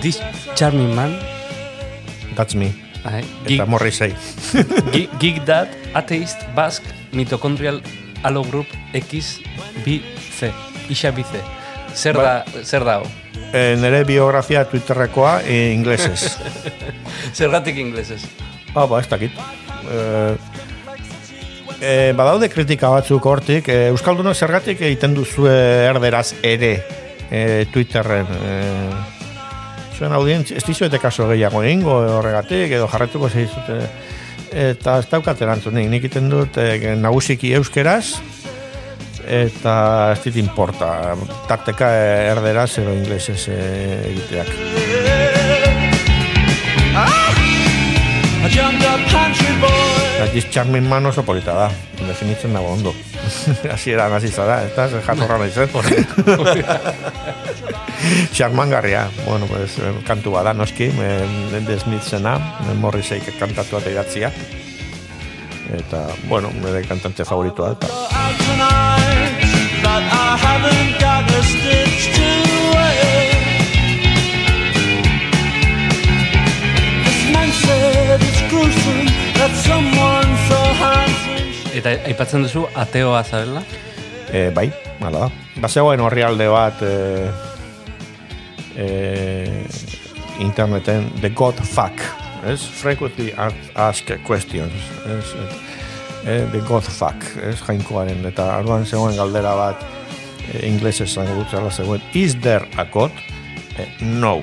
This 0.00 0.20
Charming 0.54 0.94
Man. 0.94 1.18
That's 2.36 2.54
me. 2.54 2.70
Ai, 3.04 3.24
Eta 3.46 3.66
morri 3.66 3.90
zei. 3.90 4.12
Geek 5.20 5.42
Dad, 5.46 5.68
Atheist, 5.94 6.44
Basque, 6.54 6.86
Mitochondrial 7.12 7.80
Allo 8.22 8.44
Group 8.44 8.66
X, 8.92 9.40
B, 9.84 10.00
C. 10.30 10.52
Ixa 10.88 11.10
B, 11.10 11.24
C. 11.26 11.42
Zer 11.94 12.14
ba, 12.14 12.44
da, 12.46 12.62
zer 12.64 12.84
da 12.84 13.02
E, 13.52 13.76
nere 13.80 14.04
biografia 14.04 14.64
Twitterrekoa 14.68 15.40
e, 15.42 15.72
inglesez. 15.72 16.36
Zergatik 17.38 17.76
inglesez? 17.76 18.22
Ah, 18.74 18.86
ba, 18.86 19.00
ez 19.00 19.08
dakit. 19.08 19.32
E, 19.88 20.36
e, 21.80 21.92
badaude 22.14 22.50
kritika 22.52 22.90
batzuk 22.92 23.24
hortik. 23.24 23.70
E, 23.72 23.88
Euskaldunok 23.90 24.36
zergatik 24.36 24.82
egiten 24.84 25.16
duzu 25.16 25.48
erderaz 25.50 26.34
ere 26.42 26.74
e, 27.30 27.64
Twitterren. 27.72 28.28
E, 28.36 29.17
zuen 29.98 30.14
audientzia, 30.14 30.56
ez 30.58 30.64
dizuete 30.66 31.00
kaso 31.02 31.26
gehiago 31.28 31.62
egingo 31.66 31.98
horregatik, 32.18 32.72
edo 32.78 32.86
jarretuko 32.90 33.28
zeizute, 33.28 33.80
eta 34.68 34.98
ez 35.02 35.08
daukat 35.10 35.42
erantzunik, 35.42 35.88
nik 35.90 36.06
iten 36.08 36.30
dut 36.30 36.58
e, 36.62 36.94
nagusiki 36.98 37.52
euskeraz, 37.58 38.20
eta 39.28 39.74
ez 40.14 40.20
dit 40.24 40.38
importa, 40.40 41.16
tarteka 41.50 41.90
erderaz 42.30 42.70
edo 42.80 42.94
inglesez 42.96 43.42
e, 43.52 43.58
egiteak. 44.14 44.54
Eta 48.48 49.87
charming 50.50 50.88
man 50.88 51.06
oso 51.06 51.22
polita 51.22 51.54
da, 51.54 51.70
definitzen 52.06 52.52
dago 52.52 52.72
ondo. 52.72 52.94
Asi 53.74 53.92
eran, 53.92 54.12
asi 54.12 54.28
zara, 54.28 54.62
eta 54.64 54.88
jatorra 55.04 55.38
nahi 55.38 55.50
zen. 55.50 55.68
Xarmangarria, 58.32 59.08
bueno, 59.26 59.46
pues, 59.46 59.78
eh, 59.78 59.92
kantu 60.06 60.30
bada, 60.30 60.54
noski, 60.54 60.84
eh, 60.84 61.62
The 61.66 61.78
Smithsena, 61.80 62.38
Morrisei 62.78 63.20
kantatu 63.38 63.78
eta 63.78 63.90
idatzia. 63.90 64.32
Eta, 65.78 66.06
bueno, 66.28 66.50
nire 66.62 66.86
kantante 66.88 67.24
favoritoa 67.24 67.72
eta. 67.76 68.87
Eta 81.88 82.08
aipatzen 82.10 82.42
duzu 82.44 82.66
ateoa 82.76 83.22
zabela? 83.24 83.62
E, 84.28 84.50
bai, 84.52 84.66
mala 85.00 85.26
da. 85.26 85.28
Basegoen 85.62 86.02
horri 86.04 86.22
alde 86.26 86.48
bat, 86.52 86.82
e, 86.84 87.30
eh, 88.78 89.64
interneten 90.38 91.10
the 91.20 91.30
god 91.30 91.54
fuck 91.54 92.00
es 92.46 92.60
frequently 92.60 93.32
asked 93.74 94.18
questions 94.24 94.72
es 95.06 95.34
eh, 96.26 96.46
the 96.52 96.60
god 96.68 96.82
fuck 96.82 97.24
es 97.42 97.60
jainkoaren 97.66 98.24
eta 98.26 98.58
arduan 98.58 98.86
zegoen 98.86 99.16
galdera 99.16 99.54
bat 99.58 99.82
eh, 100.52 100.68
inglese 100.68 101.04
izango 101.04 101.40
dut 101.40 101.72
zegoen 101.72 102.02
is 102.12 102.36
there 102.40 102.68
a 102.76 102.84
god? 102.84 103.10
Eh, 103.78 103.88
no. 104.00 104.42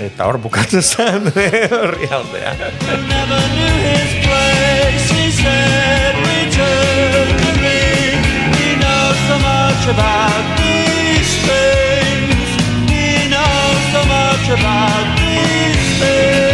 Eta 0.00 0.26
hor 0.26 0.38
bukatzen 0.40 0.82
zen 0.82 1.32
horri 1.80 2.08
aldea 2.10 2.54
never 3.08 3.42
knew 3.56 3.74
his 3.88 4.14
place 4.26 5.10
he 5.16 5.30
said 5.30 6.09
about 9.88 10.58
these 10.58 11.32
things. 11.48 12.48
He 12.90 13.28
knows 13.28 13.82
so 13.92 14.02
much 14.04 14.48
about 14.48 15.18
these 15.18 16.00
things. 16.00 16.49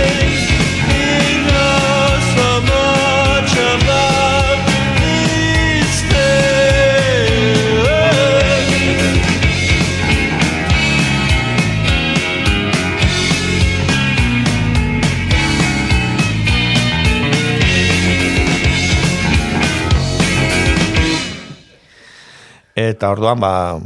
Eta 22.96 23.10
orduan, 23.12 23.40
ba, 23.40 23.76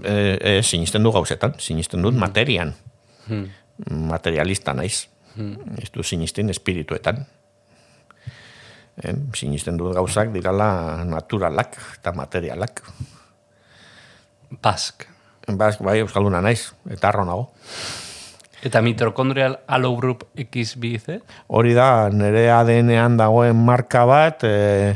e, 0.00 0.38
e, 0.40 0.52
sinisten 0.64 1.04
du 1.04 1.12
gauzetan, 1.12 1.58
sinisten 1.60 2.00
dut 2.00 2.16
materian. 2.16 2.72
Materialista 3.84 4.72
naiz. 4.72 5.10
Ez 5.82 5.90
du 5.92 6.04
sinisten 6.06 6.48
espirituetan. 6.48 7.20
E, 8.96 9.12
sinisten 9.36 9.76
dut 9.76 9.92
gauzak 9.98 10.32
dirala 10.32 11.04
naturalak 11.04 11.76
eta 11.98 12.14
materialak. 12.16 12.80
Bask. 14.64 15.04
Bas, 15.44 15.76
bai, 15.84 15.98
euskalduna 16.00 16.40
naiz, 16.40 16.70
eta 16.88 17.10
arro 17.10 17.26
nago. 17.28 17.50
Eta 18.64 18.80
mitokondrial 18.80 19.58
allogroup 19.68 20.24
XBC? 20.40 21.18
Hori 21.52 21.74
da, 21.76 22.08
nire 22.08 22.46
ADN-ean 22.48 23.18
dagoen 23.20 23.60
marka 23.60 24.06
bat, 24.08 24.46
e, 24.48 24.94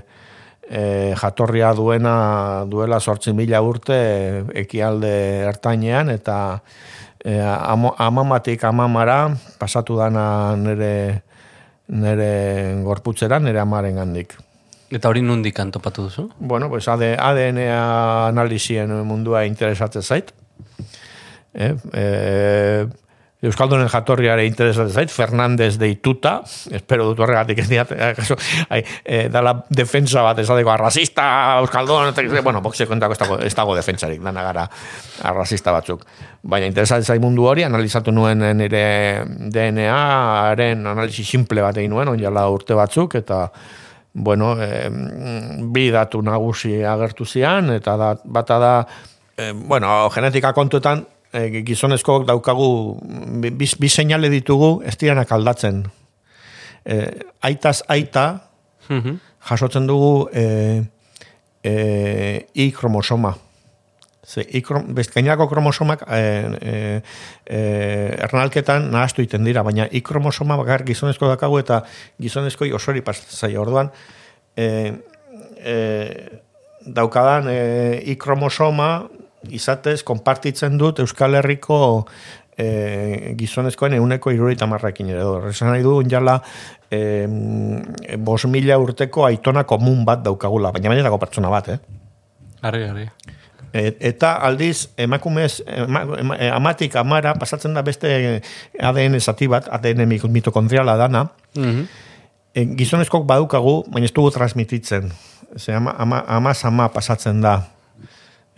e, 0.70 1.14
jatorria 1.16 1.72
duena 1.74 2.64
duela 2.68 3.00
sortzi 3.00 3.32
mila 3.32 3.60
urte 3.64 3.96
e, 3.96 4.42
ekialde 4.64 5.12
ertainean, 5.48 6.10
eta 6.10 6.60
e, 7.24 7.38
amamatik 7.40 8.64
amamara 8.64 9.34
pasatu 9.58 9.96
dana 9.98 10.56
nire, 10.56 11.22
nire 11.88 12.32
gorputzera, 12.84 13.40
nire 13.40 13.60
amaren 13.60 13.96
gandik. 13.96 14.36
Eta 14.88 15.10
hori 15.10 15.20
nundik 15.20 15.58
antopatu 15.60 16.06
duzu? 16.06 16.30
Bueno, 16.38 16.70
pues 16.70 16.88
AD, 16.88 17.02
ADN 17.20 17.58
analizien 17.68 18.94
mundua 19.04 19.44
interesatzen 19.44 20.02
zait. 20.02 20.32
Eh, 21.52 21.74
eh, 21.92 22.86
Euskaldunen 23.38 23.86
jatorriare 23.86 24.42
interesatzen 24.48 24.90
zait, 24.98 25.10
Fernandez 25.14 25.76
deituta, 25.78 26.40
espero 26.74 27.04
dut 27.06 27.20
horregatik 27.22 27.60
ez 27.62 27.66
diat, 27.70 27.92
eh, 27.94 28.08
kaso, 28.16 28.34
ai, 28.74 28.80
eh, 29.04 29.28
dala 29.30 29.52
defensa 29.70 30.24
bat 30.26 30.40
esateko 30.42 30.72
arrasista, 30.72 31.26
Euskaldun, 31.60 32.10
bueno, 32.42 32.60
boxe 32.60 32.88
kontako 32.90 33.14
ez 33.14 33.18
dago, 33.20 33.36
ez 33.46 33.54
dago 33.54 33.76
defentsarik, 33.76 34.18
dana 34.24 34.42
gara 34.42 34.64
arrasista 35.22 35.70
batzuk. 35.70 36.02
Baina 36.42 36.66
interesatzen 36.66 37.14
zait 37.14 37.22
mundu 37.22 37.46
hori, 37.46 37.62
analizatu 37.62 38.10
nuen 38.10 38.42
nire 38.58 39.22
DNA-aren 39.54 40.82
analisi 40.90 41.22
simple 41.22 41.62
bat 41.62 41.78
egin 41.78 41.94
nuen, 41.94 42.10
onjala 42.10 42.48
urte 42.50 42.74
batzuk, 42.74 43.14
eta 43.22 43.44
bueno, 44.14 44.56
eh, 44.58 44.90
bi 44.90 45.92
datu 45.94 46.24
nagusi 46.26 46.82
agertu 46.82 47.24
zian, 47.24 47.70
eta 47.70 47.94
da, 47.96 48.10
bata 48.24 48.58
da, 48.58 48.72
eh, 49.36 49.52
bueno, 49.54 50.10
genetika 50.10 50.52
kontuetan, 50.52 51.06
eh, 51.32 51.62
gizonezkoak 51.64 52.26
daukagu, 52.28 52.98
bi, 53.42 53.50
bi, 53.52 53.88
seinale 53.88 54.30
ditugu, 54.32 54.82
ez 54.84 54.96
diranak 55.00 55.32
aldatzen. 55.32 55.84
Eh, 56.84 57.08
aitaz 57.44 57.82
aita, 57.88 58.28
jasotzen 59.48 59.86
dugu 59.86 60.28
eh, 60.32 60.82
eh, 61.62 62.46
I 62.54 62.72
kromosoma. 62.72 63.36
Ze, 64.28 64.44
I 64.44 64.60
krom, 64.62 64.90
best, 64.94 65.14
gainerako 65.14 65.48
kromosomak 65.48 66.02
eh, 66.12 66.44
eh, 66.60 67.02
eh, 67.46 68.24
ernalketan 68.28 68.90
nahastu 68.92 69.24
iten 69.24 69.44
dira, 69.44 69.62
baina 69.64 69.88
I 69.90 70.02
kromosoma 70.04 70.56
bakar 70.60 70.84
gizonezko 70.84 71.30
dakagu 71.30 71.58
eta 71.60 71.82
gizonezkoi 72.20 72.72
osori 72.76 73.02
zaio. 73.28 73.62
Orduan, 73.62 73.90
eh, 74.56 74.92
eh, 75.64 76.40
daukadan 76.84 77.48
eh, 77.48 78.02
I 78.04 78.16
kromosoma 78.16 79.08
izatez 79.50 80.02
konpartitzen 80.02 80.78
dut 80.78 80.98
Euskal 80.98 81.34
Herriko 81.38 82.06
e, 82.58 83.34
gizonezkoen 83.38 83.94
euneko 83.94 84.32
irureita 84.34 84.66
marrakin 84.66 85.12
ere. 85.14 85.24
Esan 85.50 85.70
nahi 85.72 85.82
du, 85.86 86.00
jala, 86.10 86.40
e, 86.90 87.26
bos 88.18 88.44
mila 88.50 88.78
urteko 88.82 89.24
aitona 89.28 89.64
komun 89.64 90.04
bat 90.04 90.24
daukagula, 90.24 90.72
baina 90.74 90.96
dago 91.02 91.18
pertsona 91.18 91.50
bat, 91.50 91.68
eh? 91.68 91.78
Arri, 92.62 92.84
arri. 92.90 93.06
E, 93.72 93.92
eta 94.10 94.32
aldiz, 94.42 94.88
emakumez, 94.96 95.62
ema, 95.66 96.02
ema, 96.18 96.36
amatik 96.56 96.96
amara, 96.96 97.34
pasatzen 97.38 97.74
da 97.76 97.82
beste 97.86 98.40
ADN 98.80 99.20
zati 99.20 99.46
bat, 99.46 99.68
ADN 99.70 100.06
mitokondriala 100.08 100.96
dana, 100.96 101.28
Mhm. 101.54 101.82
e, 102.54 102.64
gizonezkok 102.74 103.26
badukagu, 103.26 103.84
baina 103.92 104.06
ez 104.06 104.12
dugu 104.12 104.30
transmititzen. 104.30 105.12
Ze 105.56 105.74
ama, 105.74 105.94
ama, 105.98 106.24
amaz 106.26 106.64
ama 106.64 106.88
pasatzen 106.88 107.40
da. 107.40 107.68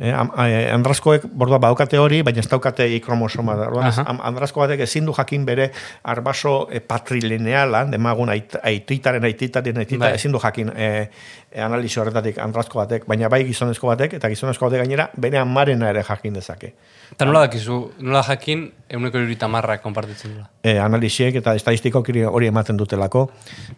E, 0.01 0.09
am, 0.17 0.31
e, 0.41 0.71
andraskoek 0.73 1.27
bordua 1.37 1.59
badukate 1.61 1.99
hori, 2.01 2.23
baina 2.25 2.41
ez 2.41 2.47
daukate 2.49 2.87
ikromosoma. 2.97 3.53
Orduan, 3.67 3.89
ez- 3.91 3.99
Aha. 3.99 4.07
am- 4.09 4.21
andrasko 4.31 4.63
batek 4.63 4.81
ezin 4.87 5.05
du 5.05 5.13
jakin 5.13 5.45
bere 5.45 5.67
arbaso 6.09 6.69
e, 6.73 6.81
patrilineala, 6.81 7.83
demagun 7.93 8.31
ait, 8.33 8.57
aititaren, 8.65 9.25
aititaren, 9.29 9.77
aititaren, 9.77 10.01
Bai. 10.01 10.15
ezin 10.17 10.33
du 10.33 10.41
jakin 10.41 10.73
e, 10.75 11.11
e, 11.53 11.61
analizi 11.61 12.01
horretatik 12.01 12.39
andrasko 12.41 12.79
batek, 12.81 13.05
baina 13.07 13.29
bai 13.29 13.43
gizonezko 13.45 13.91
batek, 13.93 14.15
eta 14.17 14.31
gizonezko 14.33 14.71
batek 14.71 14.87
gainera, 14.87 15.11
bere 15.21 15.37
amarena 15.39 15.91
ere 15.93 16.03
jakin 16.09 16.33
dezake. 16.41 16.73
Eta 17.13 17.27
nola 17.29 17.45
dakizu, 17.45 17.79
nola 18.01 18.23
jakin, 18.23 18.71
euneko 18.89 19.19
irurita 19.21 19.49
marra 19.53 19.77
konpartitzen 19.85 20.33
dula. 20.39 20.49
e, 20.63 20.79
analiziek 20.79 21.35
eta 21.37 21.55
estadistiko 21.55 22.01
hori 22.33 22.47
ematen 22.47 22.77
dutelako 22.77 23.31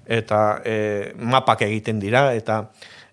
eta 0.07 0.61
e, 0.65 1.13
mapak 1.19 1.63
egiten 1.63 1.99
dira 1.99 2.33
eta 2.35 2.69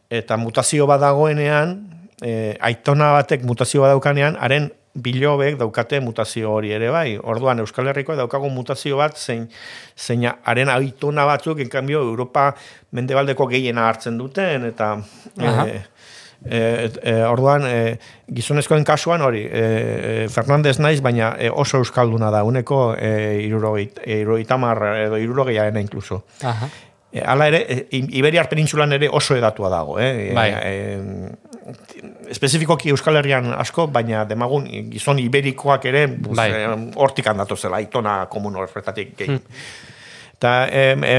eta 0.09 0.37
mutazio 0.37 0.85
bat 0.87 1.01
dagoenean 1.01 1.98
e, 2.21 2.57
aitona 2.59 3.13
batek 3.19 3.43
mutazio 3.47 3.81
bat 3.85 3.95
daukanean 3.95 4.37
haren 4.39 4.69
bilobek 4.99 5.57
daukate 5.59 5.99
mutazio 6.01 6.51
hori 6.51 6.73
ere 6.75 6.89
bai. 6.91 7.17
Orduan 7.17 7.61
Euskal 7.63 7.87
Herriko 7.91 8.15
daukagu 8.17 8.49
mutazio 8.49 8.97
bat 8.97 9.17
zein 9.17 9.47
zein 9.95 10.25
haren 10.27 10.69
aitona 10.73 11.25
batzuk 11.29 11.59
en 11.59 11.69
cambio 11.69 12.01
Europa 12.01 12.53
mendebaldeko 12.91 13.47
gehiena 13.47 13.87
hartzen 13.89 14.17
duten 14.17 14.65
eta 14.73 14.95
e, 15.37 15.81
E, 16.39 16.89
e, 17.03 17.13
orduan, 17.27 17.65
e, 17.67 17.97
gizonezkoen 18.31 18.85
kasuan 18.87 19.19
hori, 19.21 19.41
e, 19.43 19.63
e, 20.23 20.27
Fernandez 20.31 20.77
naiz, 20.79 21.01
baina 21.03 21.33
e, 21.35 21.49
oso 21.51 21.81
euskalduna 21.83 22.29
da, 22.31 22.45
uneko 22.47 22.93
e, 22.95 23.41
irurogeit, 23.43 23.99
e, 24.05 24.21
irurogeita 24.21 24.55
hamar 24.55 24.79
edo 25.01 25.19
irurogeiaena 25.19 25.83
inkluso. 25.83 26.21
Aha. 26.47 26.69
E, 27.11 27.19
hala 27.25 27.49
ere, 27.51 27.59
e, 27.67 28.01
Iberiar 28.21 28.47
penintsulan 28.47 28.95
ere 28.95 29.09
oso 29.11 29.35
edatua 29.35 29.69
dago. 29.73 29.99
Eh? 29.99 30.29
E, 30.29 30.33
Bai. 30.33 30.49
e, 30.63 31.48
espezifikoki 32.29 32.91
Euskal 32.93 33.19
Herrian 33.19 33.51
asko, 33.57 33.87
baina 33.93 34.25
demagun 34.29 34.67
gizon 34.91 35.19
iberikoak 35.21 35.85
ere 35.89 36.05
buz, 36.11 36.35
Bai. 36.37 36.49
e, 36.55 36.67
hortik 36.99 37.27
handatu 37.31 37.57
zela, 37.57 37.79
aitona 37.81 38.25
komun 38.31 38.59
horretatik 38.61 39.15
gehi. 39.17 39.39
Eta 40.39 40.53
em, 40.71 41.03
e, 41.03 41.17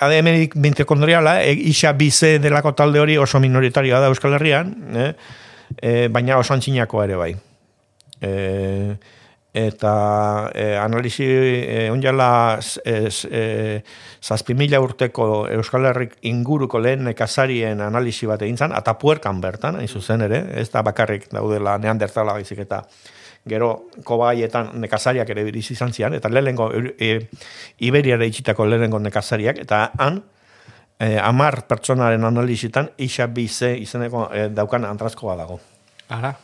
ADN 0.00 0.32
mitokondriala, 0.60 1.38
e, 1.44 1.54
isa 1.72 1.92
bize 1.96 2.38
delako 2.40 2.74
talde 2.76 3.00
hori 3.00 3.16
oso 3.18 3.40
minoritarioa 3.40 4.00
da 4.00 4.10
Euskal 4.12 4.36
Herrian, 4.38 4.74
eh? 4.96 5.12
e, 5.76 5.94
baina 6.08 6.38
oso 6.40 6.54
antxinako 6.56 7.04
ere 7.04 7.16
bai. 7.20 7.32
E, 8.20 8.30
eta 9.52 10.50
e, 10.54 10.76
analizi 10.78 11.26
e, 11.26 11.90
onjala 11.90 12.58
e, 12.84 12.94
e, 13.10 13.42
zazpi 14.22 14.54
mila 14.54 14.78
urteko 14.80 15.48
Euskal 15.50 15.88
Herrik 15.90 16.18
inguruko 16.30 16.78
lehen 16.78 17.02
nekazarien 17.08 17.80
analizi 17.82 18.28
bat 18.30 18.42
egin 18.46 18.56
zan, 18.56 18.74
eta 18.78 18.94
puerkan 18.98 19.40
bertan, 19.42 19.80
hain 19.80 19.88
zuzen 19.88 20.22
ere, 20.22 20.44
ez 20.60 20.68
da 20.70 20.84
bakarrik 20.86 21.26
daudela 21.32 21.78
neandertala 21.82 22.36
baizik 22.38 22.62
eta 22.62 22.84
gero 23.48 23.88
kobaietan 24.04 24.74
nekazariak 24.82 25.30
ere 25.32 25.44
bizi 25.48 25.74
izan 25.74 25.92
zian, 25.92 26.14
eta 26.14 26.30
lehenengo 26.30 26.70
e, 26.76 27.16
Iberiara 27.80 28.28
itxitako 28.28 28.68
lehenengo 28.68 29.00
nekazariak, 29.02 29.58
eta 29.64 29.88
han, 29.98 30.22
e, 31.00 31.16
amar 31.18 31.64
pertsonaren 31.66 32.24
analizitan, 32.28 32.92
isa 32.98 33.26
bize 33.26 33.72
izeneko 33.82 34.28
e, 34.30 34.46
daukan 34.54 34.86
antrazkoa 34.86 35.34
dago 35.40 35.58
Ara. 36.10 36.34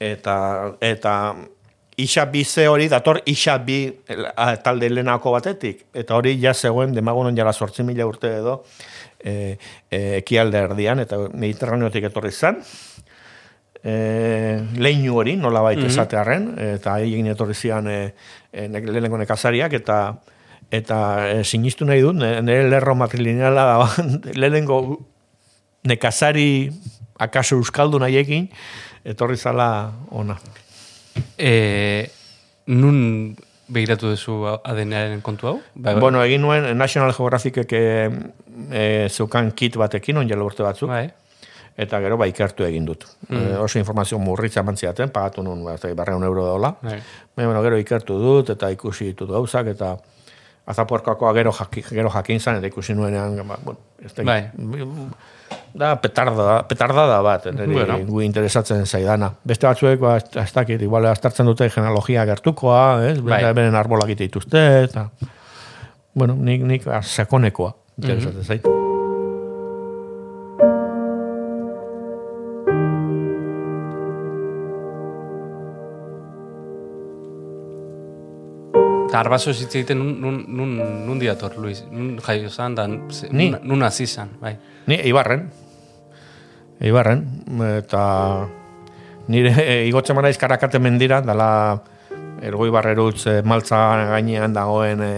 eta 0.00 0.36
eta 0.80 1.14
isa 2.02 2.24
bize 2.30 2.66
hori 2.68 2.88
dator 2.88 3.20
isa 3.30 3.58
bi 3.64 3.84
a, 4.36 4.54
talde 4.62 4.88
lehenako 4.90 5.34
batetik. 5.36 5.86
Eta 5.94 6.16
hori 6.16 6.36
ja 6.40 6.54
zegoen 6.54 6.94
demagunon 6.96 7.36
jala 7.36 7.52
sortzi 7.52 7.84
mila 7.86 8.06
urte 8.08 8.32
edo 8.40 8.62
e, 9.18 9.56
e, 9.90 10.00
ekialde 10.20 10.64
erdian 10.68 11.02
eta 11.04 11.18
mediterraneotik 11.32 12.08
etorri 12.10 12.32
zen. 12.32 12.60
E, 13.80 13.94
leinu 14.76 15.16
hori 15.16 15.36
nola 15.40 15.62
baita 15.64 15.86
esatearen 15.88 16.50
eta 16.76 16.98
egin 17.00 17.30
etorri 17.32 17.56
zian 17.56 17.88
e, 17.88 18.00
e, 18.52 18.68
ne- 18.68 18.84
lehenengo 18.84 19.20
nekazariak 19.20 19.76
eta 19.80 20.00
eta 20.70 20.98
e, 21.30 21.44
sinistu 21.44 21.88
nahi 21.88 22.02
dut, 22.04 22.20
nire 22.20 22.68
lerro 22.70 22.94
matrilineala 22.94 23.64
lehenengo 24.40 24.82
nekazari 25.84 26.70
akaso 27.20 27.56
euskaldu 27.60 28.00
nahiekin, 28.00 28.48
etorri 29.04 29.36
zala 29.36 29.92
ona. 30.10 30.36
E, 31.38 32.10
nun 32.66 33.36
begiratu 33.70 34.10
duzu 34.10 34.36
ADN-aren 34.58 35.22
kontu 35.22 35.48
hau? 35.48 35.56
Bai, 35.74 35.94
bai. 35.94 36.00
Bueno, 36.02 36.22
egin 36.26 36.42
nuen 36.42 36.66
National 36.78 37.14
Geographicek 37.14 37.72
e, 37.72 37.84
e, 38.70 38.84
zeukan 39.08 39.52
kit 39.56 39.78
batekin, 39.80 40.18
on 40.20 40.28
jelo 40.28 40.46
urte 40.50 40.66
batzuk, 40.66 40.90
Bai. 40.90 41.06
eta 41.80 42.00
gero 42.02 42.18
ba 42.20 42.26
ikertu 42.28 42.66
egin 42.66 42.84
dut. 42.88 43.06
E, 43.30 43.56
oso 43.56 43.78
informazio 43.78 44.18
murritza 44.18 44.64
mantziaten, 44.66 45.12
pagatu 45.14 45.44
nun, 45.46 45.64
ba, 45.64 45.76
barreun 45.96 46.26
euro 46.26 46.46
dola. 46.50 46.74
Bai. 46.82 47.00
Bueno, 47.36 47.62
gero 47.62 47.78
ikertu 47.78 48.18
dut, 48.20 48.54
eta 48.56 48.70
ikusi 48.74 49.12
ditut 49.12 49.30
gauzak, 49.30 49.70
eta 49.74 49.94
azapuerkoakoa 50.70 51.32
gero, 51.34 51.52
jaki, 51.56 51.84
gero 51.90 52.10
jakin 52.10 52.40
zan, 52.40 52.60
eta 52.60 52.70
ikusi 52.70 52.94
nuenean, 52.94 53.38
ba, 53.46 53.58
bueno, 53.62 53.80
ez 54.02 54.14
da, 54.14 54.24
Bai. 54.24 54.42
Da 55.74 55.94
petarda, 56.00 56.62
petardada 56.68 57.20
bat, 57.22 57.46
niri 57.52 57.72
Bueno. 57.72 57.98
gu 58.06 58.20
interesatzen 58.22 58.86
zaidana. 58.86 59.32
Beste 59.44 59.66
batzuek, 59.66 60.00
ba, 60.00 60.16
ez- 60.16 60.52
dakit, 60.54 60.82
igual 60.82 61.06
astartzen 61.06 61.46
dute 61.46 61.68
genealogia 61.70 62.24
gertukoa, 62.26 63.06
ez? 63.10 63.20
Bai. 63.20 63.42
Beren, 63.54 63.74
arbolak 63.74 64.10
ite 64.10 64.24
dituzte, 64.24 64.64
eta... 64.84 65.08
Bueno, 66.14 66.34
nik, 66.34 66.62
nik 66.66 66.86
ah, 66.88 67.02
sakonekoa 67.02 67.74
interesatzen 68.02 68.44
zait. 68.44 68.66
Eta 79.10 79.18
arbaso 79.24 79.50
hitz 79.50 79.72
egiten 79.74 79.98
nun, 79.98 80.12
nun, 80.22 80.36
nun, 80.54 80.74
nun 81.06 81.18
diator, 81.18 81.56
Luis? 81.58 81.80
Nun 81.90 82.20
jaio 82.22 82.50
zan, 82.50 82.76
da, 82.78 82.84
nun, 82.86 83.56
nun 83.66 83.82
hasi 83.82 84.06
zan, 84.06 84.36
bai. 84.42 84.52
Ni, 84.86 85.00
Ibarren. 85.10 85.48
Ibarren, 86.80 87.24
eta 87.76 88.02
nire 89.28 89.52
e, 89.60 89.86
igotzen 89.88 90.16
mara 90.16 90.30
izkarakate 90.32 90.80
mendira, 90.80 91.20
dala 91.20 91.50
ergo 92.42 92.66
Ibarrerutz 92.66 93.26
e, 93.28 93.40
maltza 93.44 93.78
gainean 94.14 94.54
dagoen 94.56 95.02
e, 95.04 95.14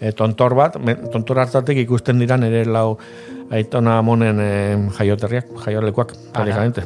e, 0.00 0.12
tontor 0.12 0.54
bat, 0.58 0.76
tontor 1.12 1.40
hartatik 1.40 1.80
ikusten 1.86 2.20
dira 2.20 2.36
nire 2.36 2.66
lau 2.68 2.98
aitona 3.50 4.00
monen 4.04 4.42
e, 4.44 4.50
jaioterriak, 4.98 5.54
jaiolekuak, 5.64 6.12
praktикamente. 6.34 6.84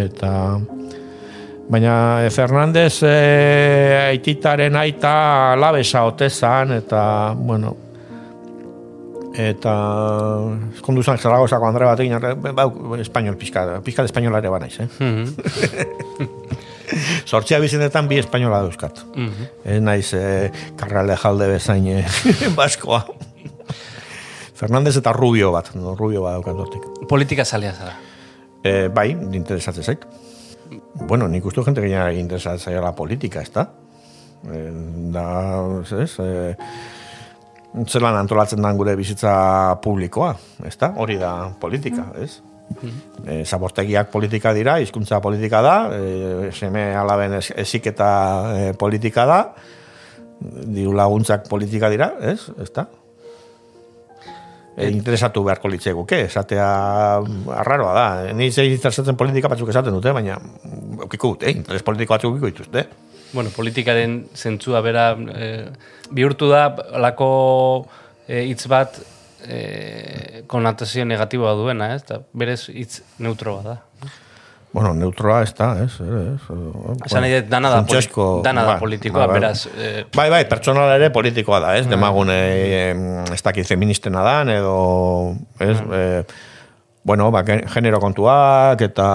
Eta 0.00 0.32
baina 1.70 1.94
e, 2.24 2.32
Fernandez 2.34 3.04
e, 3.06 3.14
aititaren 4.08 4.74
aita 4.82 5.14
alabesa 5.52 6.02
otezan 6.10 6.74
eta 6.80 7.04
bueno 7.38 7.76
eta 9.38 9.72
eskondu 10.74 11.02
zan 11.06 11.18
Zaragozako 11.18 11.68
Andre 11.68 11.86
batekin 11.86 12.16
arre- 12.18 12.34
bau, 12.56 12.96
espainol 12.98 13.36
pixka, 13.38 13.80
pixka 13.84 14.04
espainola 14.08 14.38
ere 14.42 14.50
banaiz, 14.50 14.80
eh? 14.80 14.88
Mhm. 14.98 15.24
Sortzia 17.30 17.60
bizinetan 17.62 18.08
bi 18.10 18.18
espainola 18.18 18.62
dauzkat. 18.64 19.04
Mhm. 19.14 19.44
Ez 19.64 19.80
naiz 19.82 20.08
eh, 20.18 20.50
karrale 20.76 21.16
jalde 21.16 21.46
bezain 21.52 21.86
eh, 21.86 22.06
baskoa. 22.58 23.04
Fernandez 24.60 24.96
eta 24.98 25.12
Rubio 25.16 25.52
bat, 25.54 25.70
no, 25.78 25.94
Rubio 25.96 26.22
bat 26.26 26.34
daukat 26.36 26.58
hortik. 26.64 26.88
Politika 27.08 27.44
zalea 27.46 27.72
zara. 27.72 27.94
E, 28.62 28.88
bai, 28.92 29.12
interesatzen 29.32 29.84
zait. 29.86 30.02
Bueno, 31.08 31.28
nik 31.32 31.46
uste 31.48 31.62
jente 31.64 31.80
gehiago 31.80 32.10
interesatzen 32.18 32.66
zaio 32.74 32.82
la 32.84 32.90
politika, 32.92 33.40
ez 33.40 33.52
da? 33.54 33.64
E, 34.44 34.66
da, 35.14 35.24
ez, 36.02 36.12
e, 36.20 36.56
zelan 37.86 38.16
antolatzen 38.18 38.62
den 38.62 38.76
gure 38.78 38.96
bizitza 38.98 39.76
publikoa, 39.82 40.32
ez 40.66 40.76
da? 40.80 40.92
Hori 40.98 41.18
da 41.20 41.50
politika, 41.60 42.08
ez? 42.20 42.40
E, 43.26 43.40
zabortegiak 43.44 44.10
politika 44.12 44.52
dira, 44.54 44.76
hizkuntza 44.82 45.18
politika 45.22 45.60
da, 45.62 45.74
e, 45.94 46.50
seme 46.54 46.94
alaben 46.96 47.34
ez- 47.40 47.52
heziketa 47.56 48.10
e, 48.54 48.72
politika 48.78 49.24
da, 49.26 49.40
diru 50.40 50.92
laguntzak 50.96 51.48
politika 51.50 51.90
dira, 51.90 52.12
ez? 52.22 52.46
Ez 52.62 52.70
da? 52.74 52.86
E, 54.76 54.86
interesatu 54.88 55.42
beharko 55.44 55.68
litzeguke, 55.68 56.22
esatea 56.28 56.66
arraroa 57.58 57.94
da. 57.94 58.06
Ni 58.32 58.50
zei 58.54 58.70
interesatzen 58.72 59.18
politika 59.18 59.50
batzuk 59.52 59.68
esaten 59.74 59.92
dute, 59.92 60.12
baina 60.16 60.38
ukiko 61.04 61.34
dute, 61.34 61.50
interes 61.52 61.82
politiko 61.84 62.14
batzuk 62.14 62.36
ukiko 62.38 62.52
dituzte. 62.54 62.86
Bueno, 63.32 63.50
politikaren 63.54 64.24
zentzua 64.34 64.80
bera 64.82 65.12
eh, 65.34 65.66
bihurtu 66.10 66.48
da 66.50 66.64
alako 66.98 67.86
eh, 68.28 68.42
hitz 68.50 68.66
bat 68.70 68.98
eh, 69.46 70.42
konotazio 70.50 71.04
negatiboa 71.06 71.54
duena, 71.58 71.92
ez? 71.94 72.02
Eta 72.02 72.20
berez 72.32 72.64
hitz 72.74 73.00
neutroa 73.22 73.62
da. 73.62 73.76
Bueno, 74.72 74.92
neutroa 74.94 75.40
ez 75.42 75.50
da, 75.58 75.72
ez? 75.82 75.96
ez, 75.98 76.42
Esan 77.06 77.24
nahi 77.24 77.40
dana 77.50 77.70
da, 77.72 77.80
poli- 77.82 78.42
dana 78.44 78.62
da 78.62 78.74
ba, 78.76 78.78
politikoa, 78.78 79.24
ba, 79.24 79.32
ba. 79.32 79.38
beraz. 79.40 79.64
Eh, 79.74 80.04
Bai, 80.14 80.28
bai, 80.30 80.44
pertsonala 80.50 80.94
ere 81.00 81.08
politikoa 81.10 81.58
da, 81.64 81.72
ez? 81.78 81.88
Demagun, 81.90 82.30
eh, 82.30 82.94
ez 83.34 83.40
dakit 83.42 83.66
feministena 83.66 84.22
dan, 84.22 84.52
edo, 84.54 84.76
ez? 85.58 85.74
Eh, 85.90 86.22
bueno, 87.02 87.30
ba, 87.32 87.42
gen- 87.44 87.66
genero 87.72 87.98
kontuak, 88.00 88.80
eta 88.84 89.06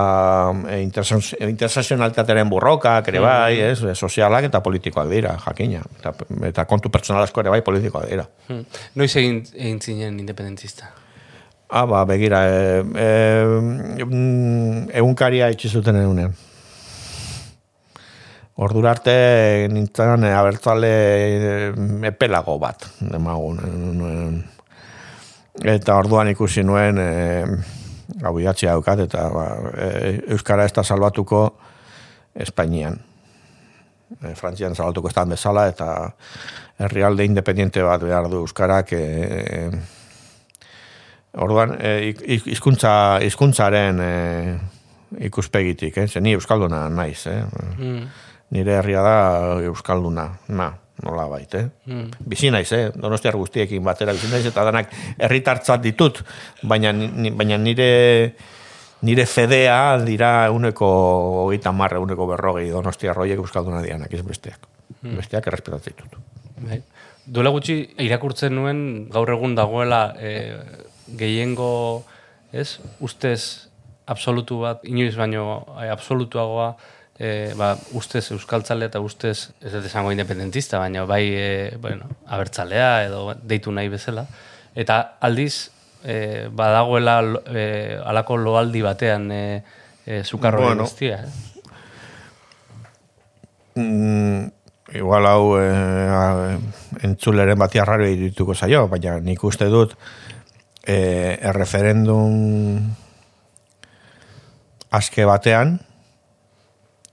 eh, 0.70 0.82
interse- 0.82 1.38
intersezionalitatearen 1.48 2.50
burrokak, 2.50 3.08
ere 3.12 3.20
bai, 3.22 3.60
ez? 3.62 3.84
Eh, 3.84 3.94
Sozialak 3.96 4.48
eta 4.50 4.62
politikoak 4.66 5.10
dira, 5.10 5.36
jakina. 5.46 5.84
Eta, 6.00 6.14
eta 6.50 6.66
kontu 6.66 6.90
pertsonalazko 6.90 7.42
ere 7.44 7.54
bai 7.54 7.62
politikoak 7.62 8.10
dira. 8.10 8.26
hmm. 8.50 8.64
Noiz 8.96 9.12
egin, 9.22 9.44
egin 9.54 9.80
zinen 9.82 10.20
independentista? 10.20 10.90
Ah, 11.70 11.86
ba, 11.90 12.04
begira, 12.06 12.44
e, 12.48 12.84
e, 12.96 14.04
egunkaria 14.98 15.50
itxi 15.54 15.70
zuten 15.70 15.98
egunean. 16.02 16.34
Ordura 18.56 18.92
arte 18.96 19.68
nintzen 19.74 20.24
e, 20.24 20.32
abertzale 20.32 20.92
e, 20.92 21.72
epelago 22.08 22.58
bat, 22.62 22.86
demagun. 23.02 23.58
Eta 25.76 25.98
orduan 26.00 26.30
ikusi 26.32 26.64
nuen, 26.64 26.98
e, 27.02 27.46
hau 28.24 28.40
idatzi 28.40 28.66
daukat, 28.68 29.00
eta 29.08 29.30
ba, 29.30 29.46
e, 29.78 30.22
Euskara 30.36 30.66
ez 30.66 30.74
da 30.74 30.84
salbatuko 30.84 31.44
Espainian. 32.36 33.00
E, 34.22 34.36
Frantzian 34.36 34.76
salbatuko 34.76 35.08
ez 35.10 35.16
da 35.16 35.26
bezala, 35.26 35.68
eta 35.68 35.90
herrialde 36.80 37.26
independiente 37.26 37.82
bat 37.84 38.02
behar 38.04 38.30
du 38.30 38.44
Euskarak 38.46 38.92
e, 38.94 39.70
Orduan, 41.36 41.76
e, 41.82 42.08
ik- 42.10 42.22
ik- 42.22 42.46
hizkuntza 42.48 43.20
hizkuntzaren 43.20 44.00
e, 44.00 44.60
ikuspegitik, 45.28 45.98
eh? 45.98 46.08
Ze 46.08 46.20
ni 46.22 46.32
euskalduna 46.34 46.88
naiz, 46.90 47.26
eh? 47.28 47.44
Mm. 47.78 48.06
Nire 48.56 48.72
herria 48.78 49.02
da 49.04 49.18
euskalduna, 49.68 50.30
na, 50.48 50.70
nola 51.04 51.28
bait, 51.28 51.54
eh? 51.56 51.66
Mm. 51.86 52.28
Bizi 52.32 52.52
naiz, 52.54 52.70
eh? 52.72 52.90
Donostiar 52.96 53.36
guztiekin 53.36 53.84
batera 53.84 54.14
bizi 54.16 54.30
naiz 54.32 54.46
eta 54.48 54.64
danak 54.68 54.94
herritartzat 55.18 55.84
ditut, 55.84 56.22
baina 56.64 56.94
ni, 56.96 57.32
baina 57.36 57.58
nire 57.60 57.90
nire 59.06 59.26
fedea 59.30 59.98
dira 60.06 60.50
uneko 60.52 60.88
hogeita 61.44 61.74
marre, 61.76 62.00
uneko 62.02 62.28
berrogei 62.32 62.70
donostiar 62.72 63.16
roiek 63.18 63.42
euskalduna 63.44 63.84
dianak, 63.84 64.14
ez 64.14 64.24
besteak. 64.26 64.68
Besteak 65.06 65.48
errespetatzen 65.52 65.94
ditut. 65.94 66.18
Bai. 66.66 66.82
Duela 67.26 67.52
gutxi 67.54 67.80
irakurtzen 68.06 68.54
nuen 68.54 68.82
gaur 69.14 69.30
egun 69.34 69.56
dagoela 69.58 70.02
e, 70.18 70.32
gehiengo, 71.18 72.06
ez, 72.54 72.80
ustez 73.02 73.68
absolutu 74.06 74.60
bat, 74.62 74.84
inoiz 74.86 75.16
baino 75.18 75.64
e, 75.74 75.90
absolutuagoa, 75.90 76.76
e, 77.20 77.54
ba, 77.58 77.76
ustez 77.94 78.30
euskaltzale 78.36 78.90
eta 78.90 79.00
ustez, 79.00 79.52
ez 79.62 79.72
dut 79.74 79.86
esango 79.86 80.12
independentista, 80.12 80.80
baina 80.80 81.06
bai, 81.10 81.24
e, 81.32 81.78
bueno, 81.82 82.10
abertzalea 82.28 83.06
edo 83.06 83.34
deitu 83.44 83.72
nahi 83.72 83.90
bezala. 83.90 84.26
Eta 84.76 85.18
aldiz, 85.24 85.72
e, 86.04 86.48
badagoela 86.52 87.20
e, 87.48 87.98
alako 88.04 88.38
loaldi 88.38 88.84
batean 88.86 89.32
e, 89.32 89.64
e, 90.06 90.24
sukarro 90.24 90.62
Bueno. 90.62 90.84
guztia. 90.84 91.24
Eh? 91.24 91.52
Mm, 93.76 94.52
igual 94.94 95.26
hau 95.28 95.58
eh, 95.60 96.58
entzuleren 97.04 97.60
bati 97.60 97.80
arraro 97.82 98.06
dituko 98.06 98.56
zaio, 98.56 98.88
baina 98.88 99.18
nik 99.20 99.44
uste 99.44 99.68
dut 99.72 99.96
eh, 100.86 101.36
erreferendum 101.42 102.94
aske 104.96 105.26
batean 105.26 105.80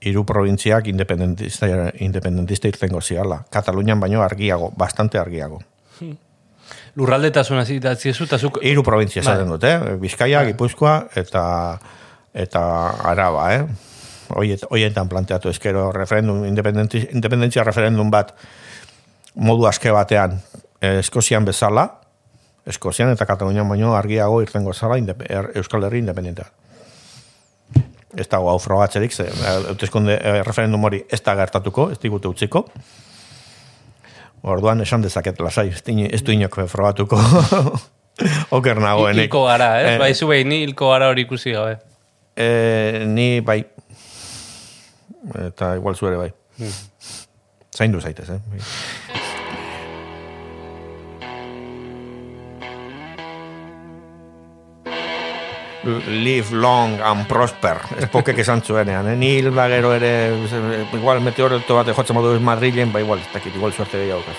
hiru 0.02 0.24
probintziak 0.26 0.88
independentista, 0.90 1.68
independentista 2.02 2.68
irtengo 2.68 3.00
ziala. 3.00 3.44
Katalunian 3.50 4.00
baino 4.00 4.22
argiago, 4.22 4.72
bastante 4.76 5.18
argiago. 5.18 5.60
Lurraldetasuna 6.96 7.64
zitatzi 7.64 8.10
eta 8.10 8.38
zuk... 8.38 8.58
Hiru 8.62 8.82
probintzia 8.82 9.22
Bai. 9.22 9.32
esaten 9.32 9.48
dute, 9.54 9.70
eh? 9.72 9.96
Bizkaia, 10.00 10.44
Gipuzkoa 10.50 10.96
eta 11.16 11.44
eta 12.34 12.62
Araba, 13.12 13.46
eh? 13.54 13.64
Hoiet, 14.32 14.64
hoietan 14.70 15.08
planteatu 15.08 15.50
eskero 15.52 15.90
referendum, 15.92 16.44
independentzia 16.48 17.64
referendum 17.64 18.10
bat 18.10 18.32
modu 19.34 19.66
aske 19.68 19.92
batean 19.92 20.38
eh, 20.80 20.98
Eskozian 21.00 21.44
bezala, 21.44 21.86
Eskozian 22.66 23.12
eta 23.12 23.26
Katalunian 23.26 23.68
baino 23.68 23.94
argiago 23.96 24.40
irtengo 24.42 24.72
zala 24.72 24.96
er- 24.98 25.50
Euskal 25.54 25.84
Herri 25.84 25.98
independentea. 25.98 26.48
Ez 28.16 28.26
dago 28.28 28.50
hau 28.50 28.58
frogatzerik, 28.60 29.12
ze, 29.12 29.24
eh, 29.24 29.54
hauteskunde 29.70 30.18
eh, 30.18 30.42
referendum 30.44 30.84
hori 30.84 31.02
ez 31.10 31.22
da 31.24 31.34
gertatuko, 31.38 31.90
ez 31.92 31.98
digute 32.02 32.28
utziko. 32.28 32.66
Orduan 34.42 34.82
esan 34.82 35.04
dezaket 35.04 35.40
lasai, 35.40 35.68
ez, 35.70 36.22
du 36.22 36.32
inok 36.32 36.58
frogatuko. 36.68 37.18
Oker 38.58 38.80
nagoenik. 38.82 39.28
Hilko 39.28 39.44
gara, 39.46 39.70
ez? 39.80 39.90
Eh, 39.94 39.98
Bai, 40.02 40.12
zu 40.14 40.28
behin, 40.28 40.50
ni 40.50 40.62
hilko 40.66 40.90
gara 40.92 41.08
hori 41.12 41.24
ikusi 41.24 41.54
gabe. 41.54 41.78
Eh, 42.36 43.04
ni 43.06 43.40
bai. 43.40 43.62
Eta 45.46 45.74
igual 45.78 45.96
zu 45.96 46.10
ere 46.10 46.18
bai. 46.18 46.30
Zaindu 47.72 48.00
zaitez, 48.00 48.28
eh? 48.28 48.40
Live 55.82 56.54
long 56.54 57.00
and 57.02 57.26
prosper. 57.26 57.80
Ez 57.98 58.06
pokek 58.06 58.38
esan 58.38 58.60
zuenean, 58.62 59.08
eh? 59.10 59.16
Ni 59.18 59.32
hilda 59.40 59.64
gero 59.66 59.90
ere, 59.96 60.30
igual 60.94 61.18
meteorito 61.20 61.74
bat 61.74 61.90
jotzen 61.90 62.14
modu 62.14 62.38
Madrilen, 62.38 62.92
ba 62.94 63.00
igual, 63.02 63.18
ez 63.18 63.26
dakit, 63.32 63.56
igual 63.56 63.74
suerte 63.74 63.98
gehiago 63.98 64.22
kasu. 64.22 64.38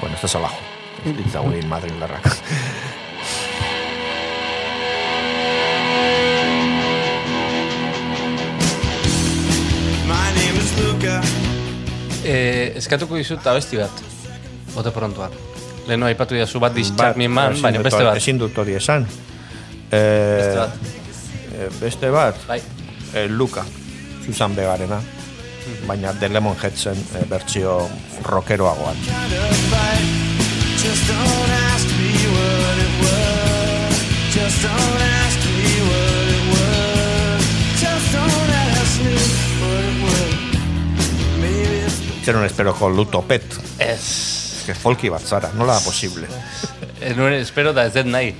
Bueno, 0.00 0.14
ez 0.14 0.22
da 0.22 0.28
salajo. 0.28 0.62
Ez 1.04 1.16
ditzagun 1.16 1.56
hil 1.58 1.66
Madrid 1.66 1.98
darrak. 1.98 2.30
My 10.06 10.30
name 10.38 10.62
is 10.62 10.70
Luca. 10.78 11.20
Eh, 12.22 12.76
eskatuko 12.78 13.18
dizut 13.18 13.42
abesti 13.42 13.82
bat. 13.82 14.04
Bote 14.76 14.94
prontoan. 14.94 15.34
Leheno 15.88 16.06
aipatu 16.06 16.38
zu 16.46 16.60
bat 16.60 16.74
discharge 16.74 17.18
me 17.18 17.26
man, 17.26 17.58
baina 17.60 17.82
beste 17.82 18.04
bat. 18.04 18.16
Ezin 18.22 18.38
dut 18.38 18.54
hori 18.54 18.78
esan. 18.78 19.08
Eh, 19.90 20.36
Beste 20.36 20.56
bat. 20.58 20.70
eh, 21.58 21.68
beste 21.80 22.10
bat, 22.10 22.36
Bai. 22.46 22.62
eh, 23.14 23.26
Luka, 23.28 23.64
Susan 24.24 24.54
Begarena, 24.54 25.00
baina 25.86 26.12
The 26.12 26.28
Lemon 26.28 26.56
Headsen 26.60 26.96
eh, 27.14 27.24
bertsio 27.28 27.88
rockeroagoan. 28.22 28.96
Just 30.78 31.08
don't 31.08 31.50
ask 31.72 31.88
me 31.98 32.12
what 32.34 32.78
it 32.78 32.94
was. 33.02 33.96
Just 34.34 34.62
don't 34.62 35.02
ask 35.24 35.40
me 35.44 35.80
what 35.88 36.28
it 36.36 36.44
was. 36.52 37.42
Just 37.80 38.12
don't 38.12 38.52
ask 38.52 39.00
me 39.02 39.16
what 39.60 39.84
it 39.84 39.96
was. 40.04 40.34
It's 42.18 42.24
Zeron 42.26 42.44
esperoko 42.44 42.88
lutopet, 42.90 43.44
Ez. 43.78 44.64
que 44.66 44.74
folki 44.74 45.08
bat 45.08 45.22
zara, 45.26 45.48
nola 45.56 45.72
da 45.74 45.80
posible. 45.80 46.26
Ez 47.00 47.16
nuen 47.16 47.32
espero 47.38 47.72
da 47.72 47.84
ez 47.86 47.92
dut 47.94 48.06
nahi. 48.10 48.32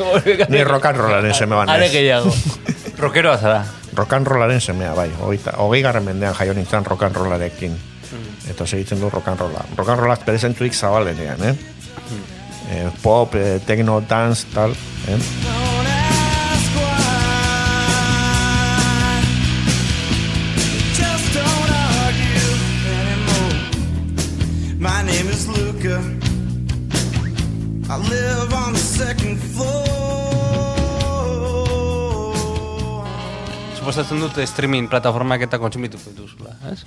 Ni 0.52 0.62
rock 0.64 0.84
and 0.86 0.96
rollaren 1.00 1.34
seme 1.34 1.56
Are 1.56 1.66
banez. 1.66 1.90
gehiago. 1.92 2.32
Rokeroa 2.98 3.38
zara. 3.38 3.64
Rock 3.94 4.12
and 4.12 4.26
rollaren 4.26 4.60
semea, 4.60 4.92
bai. 4.94 5.10
Hogeita- 5.20 5.56
Hogei 5.58 5.82
garren 5.82 6.04
mendean 6.04 6.34
jaio 6.34 6.54
nintzen 6.54 6.84
rock 6.84 7.02
and 7.08 7.16
rollarekin. 7.16 7.74
Mm. 7.74 8.50
Eta 8.50 8.66
segitzen 8.66 9.00
du 9.00 9.10
rock 9.10 9.28
and 9.28 9.40
rolla. 9.40 9.64
Rock 9.76 9.88
and 9.88 10.00
rollak 10.00 10.24
bere 10.26 10.38
zentzurik 10.38 10.74
zabalenean, 10.74 11.42
eh? 11.42 11.52
Mm. 11.54 12.24
Eh, 12.74 12.88
pop, 13.02 13.34
eh, 13.34 13.60
techno, 13.66 14.00
dance, 14.00 14.46
tal, 14.54 14.72
eh? 15.08 15.18
Suposatzen 33.84 34.16
dut 34.22 34.38
streaming 34.48 34.86
plataformak 34.88 35.42
eta 35.44 35.58
kontsumituko 35.60 36.08
dituzula, 36.14 36.54
ez? 36.70 36.78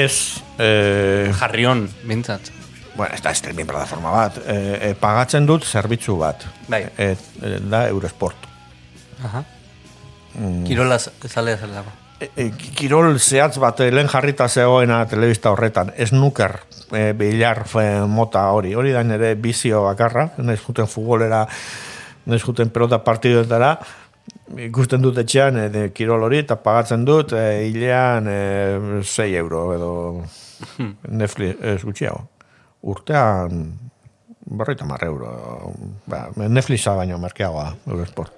Ez, 0.00 0.14
eh, 0.56 1.28
Jarrion, 1.36 1.84
bintzat. 2.08 2.48
bueno, 2.96 3.12
ez 3.12 3.20
da 3.20 3.34
streaming 3.34 3.68
plataforma 3.68 4.10
bat, 4.10 4.38
eh, 4.38 4.88
eh, 4.88 4.94
pagatzen 4.96 5.44
dut 5.44 5.66
zerbitzu 5.68 6.16
bat. 6.16 6.46
Bai. 6.66 6.86
Eh, 6.96 7.10
eh, 7.42 7.58
da 7.60 7.88
Eurosport. 7.88 8.48
Aha. 9.22 9.44
Kirola 10.64 10.98
zalea 10.98 11.58
zela. 11.58 11.84
E, 12.18 12.30
e, 12.36 12.50
kirol 12.56 13.18
zehatz 13.18 13.58
bat 13.58 13.80
eh, 13.80 13.90
lehen 13.92 14.08
jarrita 14.08 14.48
zegoena 14.48 15.04
telebista 15.10 15.50
horretan, 15.52 15.92
esnuker 15.94 16.56
e, 16.90 17.12
bilar 17.12 17.66
mota 18.08 18.48
hori, 18.50 18.74
hori 18.74 18.92
da 18.92 19.02
nire 19.02 19.34
bizio 19.34 19.82
bakarra, 19.84 20.30
nahiz 20.38 20.62
juten 20.62 20.86
futbolera, 20.86 21.46
nahiz 22.24 22.44
juten 22.46 22.70
pelota 22.70 23.04
partiduetara, 23.04 23.76
ikusten 24.66 25.02
dut 25.02 25.18
etxean 25.22 25.58
e, 25.58 25.68
de, 25.72 25.84
kirol 25.94 26.26
hori, 26.26 26.42
eta 26.44 26.58
pagatzen 26.60 27.06
dut 27.08 27.34
e, 27.36 27.46
hilean 27.68 28.28
e, 28.28 28.40
6 29.02 29.30
euro 29.40 29.62
edo 29.76 29.92
Netflix, 31.08 31.58
ez 31.62 31.80
gutxiago. 31.84 32.26
Urtean 32.82 33.64
berroita 34.52 34.84
mar 34.84 35.02
euro. 35.06 35.72
Ba, 36.10 36.26
Netflixa 36.36 36.94
baino 36.98 37.18
merkeagoa, 37.22 37.72
Eurosport. 37.86 38.32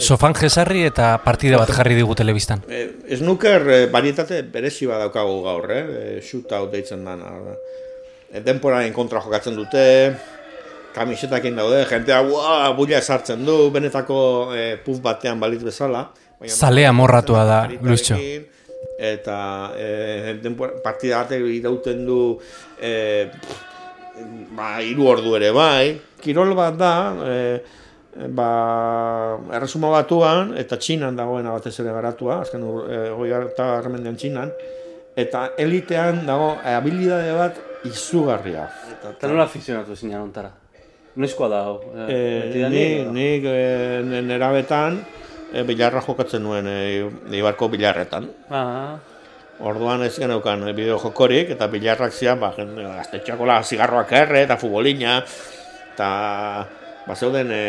Sofan 0.00 0.32
jesarri 0.32 0.86
eta 0.88 1.18
partida 1.20 1.58
bat 1.60 1.70
jarri 1.76 1.94
digu 1.98 2.14
telebistan. 2.16 2.62
Eh, 2.72 2.86
snooker 3.18 3.66
eh, 3.68 3.80
varietate 3.92 4.40
berezi 4.48 4.88
bat 4.88 5.02
daukagu 5.04 5.42
gaur, 5.44 5.68
eh? 5.70 5.82
eh 5.82 6.20
shootout 6.24 6.70
deitzen 6.72 7.04
dana. 7.04 7.34
Eh, 8.32 8.40
denporaren 8.40 8.92
kontra 8.96 9.20
jokatzen 9.20 9.58
dute, 9.58 9.84
kamisetakin 10.94 11.56
daude, 11.56 11.84
jentea 11.90 12.20
ua, 12.22 12.70
bulla 12.76 12.98
esartzen 12.98 13.44
du, 13.46 13.70
benetako 13.74 14.18
eh, 14.56 14.76
puf 14.84 15.00
batean 15.04 15.40
balit 15.40 15.62
bezala. 15.64 16.06
Baina 16.40 16.54
Zalea 16.54 16.92
morratua 16.92 17.44
da, 17.48 17.60
Luischo. 17.82 18.16
Eta 19.02 19.36
eh, 19.76 20.38
denpora, 20.42 20.78
partida 20.84 21.22
bat 21.24 21.32
irauten 21.36 22.06
du 22.06 22.18
eh, 22.80 23.30
ba, 24.56 24.74
iru 24.82 25.08
ordu 25.12 25.36
ere 25.38 25.52
bai. 25.54 25.94
Kirol 26.22 26.54
bat 26.58 26.76
da, 26.78 26.92
eh, 27.26 27.78
ba, 28.28 28.48
erresuma 29.56 29.90
batuan, 29.92 30.54
eta 30.60 30.78
txinan 30.78 31.16
dagoena 31.16 31.54
batez 31.56 31.74
ere 31.80 31.94
garatua, 31.96 32.42
azken 32.44 32.64
ur, 32.68 32.84
e, 32.90 33.28
eta 33.40 33.68
armendean 33.78 34.18
txinan, 34.20 34.52
eta 35.16 35.48
elitean 35.58 36.24
dago 36.28 36.56
e, 36.60 36.74
habilidade 36.76 37.32
bat 37.38 37.62
izugarria. 37.88 38.68
Eta 39.12 39.30
nola 39.30 39.48
afizionatu 39.48 39.96
zinean 39.96 40.28
ontara? 40.28 40.52
Noizkoa 41.14 41.48
da, 41.52 41.60
hau? 41.68 41.80
E, 42.08 42.64
ni, 42.72 42.84
nik 43.12 43.44
e, 43.44 44.20
nerabetan 44.24 44.96
e, 45.52 45.60
bilarra 45.68 46.00
jokatzen 46.00 46.40
nuen 46.40 46.68
e, 46.70 46.76
Ibarko 47.36 47.68
bilarretan. 47.72 48.30
Ah, 48.48 48.96
Orduan 49.60 50.00
ez 50.06 50.14
geneukan 50.16 50.64
e, 50.70 50.72
bideo 50.76 50.96
jokorik, 51.02 51.52
eta 51.52 51.68
bilarrak 51.68 52.16
zian, 52.16 52.40
ba, 52.40 52.54
gaztetxakola 52.56 53.60
zigarroak 53.62 54.14
erre, 54.22 54.46
eta 54.46 54.56
futbolina, 54.56 55.18
eta 55.92 56.08
ba 57.04 57.16
zeuden 57.18 57.52
e, 57.52 57.64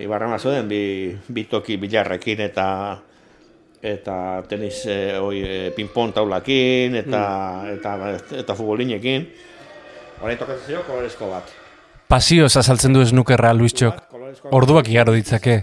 Ibarran 0.00 0.38
zeuden 0.38 0.68
bi, 0.70 0.82
bi 1.26 1.44
toki 1.50 1.74
bilarrekin 1.80 2.44
eta 2.46 2.66
eta 3.82 4.14
tenis 4.46 4.84
e, 4.86 5.16
oi, 5.18 5.40
e, 5.42 5.58
ping-pong 5.74 6.14
taulakin 6.14 6.94
eta, 7.00 7.24
eta, 7.72 7.96
eta 8.44 8.54
futbolinekin. 8.54 9.26
Orain 10.20 10.38
tokatzen 10.38 10.68
zio 10.68 10.84
kolorezko 10.86 11.32
bat. 11.32 11.59
Pasioz 12.10 12.56
azaltzen 12.58 12.92
du 12.96 13.04
esnukerra 13.04 13.52
Luistxok. 13.54 14.00
Orduak 14.58 14.88
igaro 14.90 15.14
ditzake. 15.14 15.60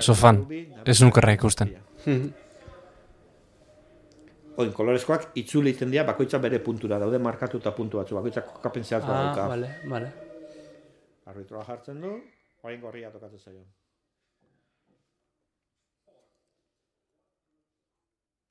Sofan, 0.00 0.40
esnukerra 0.88 1.34
ikusten. 1.36 1.72
Oin, 4.56 4.70
kolorezkoak 4.72 5.34
itzuli 5.36 5.74
egiten 5.74 5.90
dira 5.92 6.06
bakoitza 6.08 6.40
bere 6.40 6.62
puntura 6.64 6.96
daude 7.02 7.20
markatuta 7.20 7.74
puntu 7.76 8.00
batzu, 8.00 8.16
bakoitzak 8.16 8.46
kokapen 8.54 8.84
zehatz 8.88 9.04
bat 9.04 9.18
dauka. 9.18 9.48
vale, 9.52 9.72
vale. 9.92 10.12
Arbitroa 11.28 11.64
jartzen 11.68 12.00
du, 12.00 12.14
orain 12.64 12.80
gorria 12.80 13.10
tokatzen 13.12 13.38
zaio. 13.44 13.66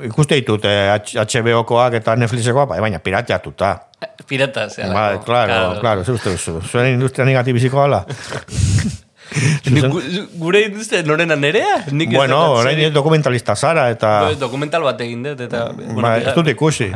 Ikuste 0.04 0.36
ditut 0.36 0.66
eh, 0.68 0.92
HBO-koak 1.16 1.94
eta 2.02 2.18
Netflixekoak, 2.20 2.68
bai, 2.68 2.82
baina 2.84 2.98
pirateatuta. 3.00 3.70
Pirata, 4.28 4.66
zera. 4.68 4.90
Ba, 4.92 5.04
claro, 5.24 5.80
claro, 5.80 6.04
zer 6.04 6.18
uste 6.18 6.34
duzu. 6.34 6.58
Zuen 6.68 6.90
industria 6.98 7.24
negatibiziko 7.30 7.80
ala? 7.80 8.02
Gure 10.42 10.66
industria 10.68 11.00
norena 11.08 11.38
nerea? 11.40 11.78
Nik 11.96 12.12
bueno, 12.12 12.42
orain 12.58 12.82
dokumentalista 12.94 13.56
zara, 13.56 13.88
eta... 13.94 14.12
Dokumental 14.40 14.84
bat 14.84 15.00
egin 15.08 15.24
dut, 15.30 15.46
eta... 15.48 15.70
Ba, 15.96 16.18
ez 16.20 16.36
dut 16.36 16.52
ikusi. 16.52 16.92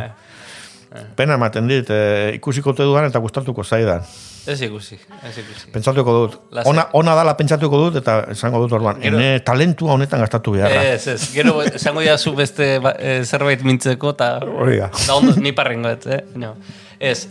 Pena 1.16 1.36
ematen 1.38 1.68
dit, 1.70 1.86
eh, 1.94 2.32
ikusiko 2.36 2.74
te 2.74 2.84
dudan 2.84 3.06
eta 3.06 3.20
gustatuko 3.22 3.64
zaidan. 3.64 4.02
Ez 4.50 4.62
ikusi, 4.66 4.96
ez 5.28 5.36
ikusi. 5.38 5.68
Pentsatuko 5.72 6.14
dut. 6.16 6.38
Lasai. 6.52 6.72
Ona, 6.72 6.88
ona 6.98 7.14
dala 7.16 7.36
pentsatuko 7.38 7.78
dut 7.84 8.00
eta 8.02 8.24
esango 8.32 8.62
dut 8.64 8.72
orduan. 8.74 8.98
Gero- 9.02 9.20
Ene 9.20 9.40
talentua 9.46 9.94
honetan 9.94 10.20
gastatu 10.20 10.56
beharra. 10.56 10.82
Ez, 10.96 11.08
ez, 11.08 11.28
gero 11.34 11.62
esango 11.62 12.02
zu 12.18 12.34
beste 12.36 12.80
eh, 12.98 13.24
zerbait 13.24 13.62
mintzeko, 13.62 14.10
eta 14.18 14.40
Hori 14.42 14.78
da. 14.80 14.90
da 15.08 15.16
ondo, 15.16 15.36
ni 15.36 15.52
parrengo 15.52 15.90
ez, 15.90 16.08
eh? 16.08 16.24
No. 16.36 16.56
Ez, 17.00 17.28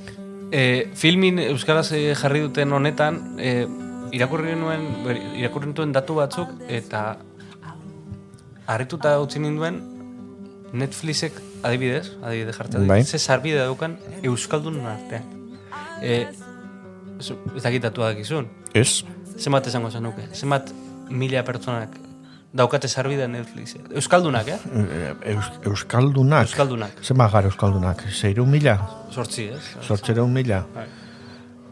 E, 0.50 0.88
filmin 0.96 1.38
Euskaraz 1.38 1.90
jarri 2.16 2.40
duten 2.40 2.72
honetan, 2.72 3.34
e, 3.38 3.66
irakurri 4.16 4.54
nuen, 4.56 4.86
irakurri 5.36 5.66
nituen 5.68 5.92
datu 5.92 6.14
batzuk, 6.14 6.48
eta 6.72 7.18
harrituta 8.66 9.18
utzi 9.20 9.40
ninduen 9.40 9.76
Netflixek 10.72 11.32
adibidez, 11.62 12.12
adibidez 12.22 12.56
jartzen 12.56 12.80
Bai. 12.86 12.98
bai. 13.00 13.04
ze 13.04 13.18
sarbide 13.18 13.58
daukan 13.64 13.96
Euskaldunen 14.22 14.86
artean. 14.86 15.24
E, 16.02 16.26
zu- 17.20 17.38
ez 17.56 17.62
dakit 17.62 17.82
datuak 17.82 18.18
izun. 18.18 18.46
Ez? 18.74 19.04
Zenbat 19.38 19.66
esango 19.66 19.90
zenuke? 19.90 20.28
Zenbat 20.34 20.70
mila 21.10 21.42
pertsonak 21.44 21.90
daukate 22.54 22.88
sarbide 22.88 23.28
Netflixek? 23.28 23.90
Euskaldunak, 23.94 24.48
eh? 24.48 24.58
Eus, 25.34 25.50
Euskaldunak. 25.64 26.46
Euskaldunak. 26.48 27.02
Zer 27.02 27.16
gara 27.16 27.46
Euskaldunak? 27.46 28.02
Zeiru 28.12 28.46
mila? 28.46 28.78
Sortzi, 29.10 29.48
ez? 29.52 29.62
Sortzereun 29.86 30.32
mila? 30.32 30.64
Bai. 30.74 30.86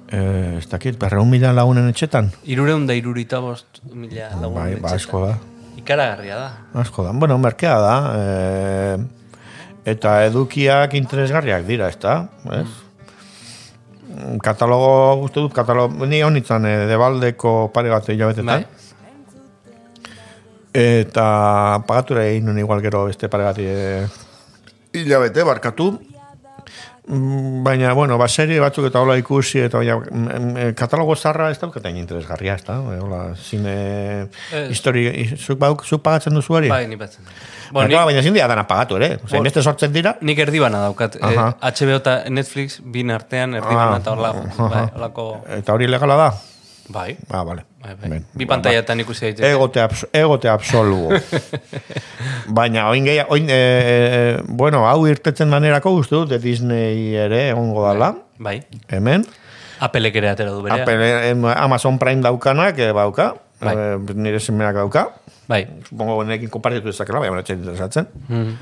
Eh, 0.09 0.59
ez 0.59 0.69
dakit, 0.71 0.99
berreun 0.99 1.27
mila 1.29 1.51
lagunen 1.53 1.89
etxetan? 1.91 2.29
Irureun 2.45 2.87
da 2.87 2.95
irurita 2.95 3.41
bost 3.43 3.81
mila. 3.93 4.29
Bai, 4.39 4.51
ba, 4.53 4.69
etxetan. 4.71 4.95
asko 4.95 5.27
da. 5.27 5.33
Ikaragarria 5.77 6.37
da. 6.39 6.51
Asko 6.81 7.03
da. 7.05 7.11
Bueno, 7.13 7.39
merkea 7.39 7.79
da. 7.83 7.97
E, 8.15 8.97
eta 9.87 10.19
edukiak 10.27 10.97
interesgarriak 10.99 11.65
dira, 11.69 11.89
ez 11.93 11.99
da? 12.03 12.17
Ez? 12.59 12.67
Katalogo, 14.43 15.23
uste 15.27 15.43
dut, 15.45 15.53
katalogo, 15.55 16.07
ni 16.09 16.23
honitzen 16.25 16.67
e, 16.67 16.75
debaldeko 16.91 17.71
paregatu 17.75 18.15
hilabetetan. 18.15 18.65
Bai. 18.65 18.85
Eta 20.77 21.27
pagatura 21.89 22.27
egin 22.29 22.49
nuen 22.49 22.59
igual 22.61 22.83
gero 22.85 23.07
beste 23.09 23.31
paregati 23.33 23.65
e, 23.71 24.07
hilabete, 24.97 25.45
barkatu. 25.47 25.95
Mm, 27.09 27.63
Baina, 27.63 27.93
bueno, 27.93 28.19
ba, 28.19 28.27
serie 28.27 28.59
batzuk 28.59 28.89
eta 28.89 28.99
hola 29.01 29.15
ikusi, 29.21 29.61
eta 29.63 29.79
baina, 29.79 29.95
mm, 30.01 30.25
mm, 30.27 30.73
katalogo 30.75 31.15
zarra 31.15 31.51
ez 31.53 31.59
daukatain 31.61 31.97
interesgarria, 32.01 32.57
ez 32.59 32.65
da? 32.67 32.81
E, 32.83 32.97
Hola, 32.99 33.21
zine, 33.39 33.75
histori, 34.71 35.05
zuk, 35.37 35.59
bauk, 35.63 35.85
zuk 35.87 36.03
pagatzen 36.03 36.35
duzu 36.35 36.59
hori? 36.59 36.69
Bai, 36.73 36.87
ni 36.91 36.99
batzen. 36.99 37.23
Bueno, 37.71 37.95
baina 38.09 38.19
ezin 38.25 38.35
dira 38.35 38.49
dana 38.51 38.67
pagatu, 38.67 38.99
ere? 38.99 39.21
Osea, 39.23 39.39
Bon. 39.39 39.47
beste 39.47 39.63
sortzen 39.63 39.93
dira? 39.95 40.17
nik, 40.21 40.39
erdi 40.39 40.59
bana 40.59 40.83
daukat. 40.83 41.17
Eh. 41.23 41.37
HBO 41.63 41.97
eta 42.03 42.17
Netflix 42.29 42.81
bin 42.83 43.11
artean 43.15 43.55
erdi 43.55 43.75
bana 43.75 44.03
eta 44.03 44.13
hola, 44.13 44.33
bai, 44.59 44.85
holako... 44.97 45.29
Eta 45.61 45.75
hori 45.79 45.87
legala 45.87 46.17
da? 46.17 46.29
Bai, 46.89 47.17
Ah, 47.31 47.43
vale. 47.43 47.65
bai, 47.83 47.95
bai. 47.99 48.09
Ben, 48.11 48.25
Bi 48.35 48.45
ba, 48.47 48.55
pantaiatan 48.55 49.01
ikusi 49.03 49.21
ba. 49.21 49.27
daiteke. 49.27 49.49
Egote, 49.51 49.81
abs 49.83 50.05
egote 50.13 50.49
absoluo. 50.49 51.11
Baina, 52.57 52.89
oin 52.91 53.05
gehi, 53.05 53.21
oin, 53.29 53.49
e, 53.51 53.57
e, 53.57 54.43
bueno, 54.47 54.85
hau 54.87 55.07
irtetzen 55.11 55.51
manerako 55.51 55.91
uste 55.99 56.15
dut, 56.15 56.29
de 56.31 56.39
Disney 56.39 57.15
ere 57.19 57.49
egongo 57.51 57.83
dala, 57.87 58.13
Bai. 58.39 58.61
hemen. 58.89 59.27
Apelek 59.83 60.15
ere 60.17 60.31
atera 60.31 60.51
du 60.55 60.63
berea. 60.63 60.83
Apple, 60.85 61.11
em, 61.31 61.45
Amazon 61.57 61.99
Prime 61.99 62.23
daukanak, 62.23 62.79
e, 62.79 62.93
bauka, 62.97 63.33
Bai. 63.61 63.75
e, 63.77 64.15
nire 64.15 64.41
semeak 64.41 64.75
dauka. 64.79 65.09
Bai. 65.49 65.67
Supongo 65.89 66.23
nekin 66.27 66.51
kompartitu 66.51 66.91
dezakela, 66.91 67.21
baina 67.23 67.43
etxen 67.43 67.61
interesatzen. 67.63 68.09
Mm. 68.29 68.55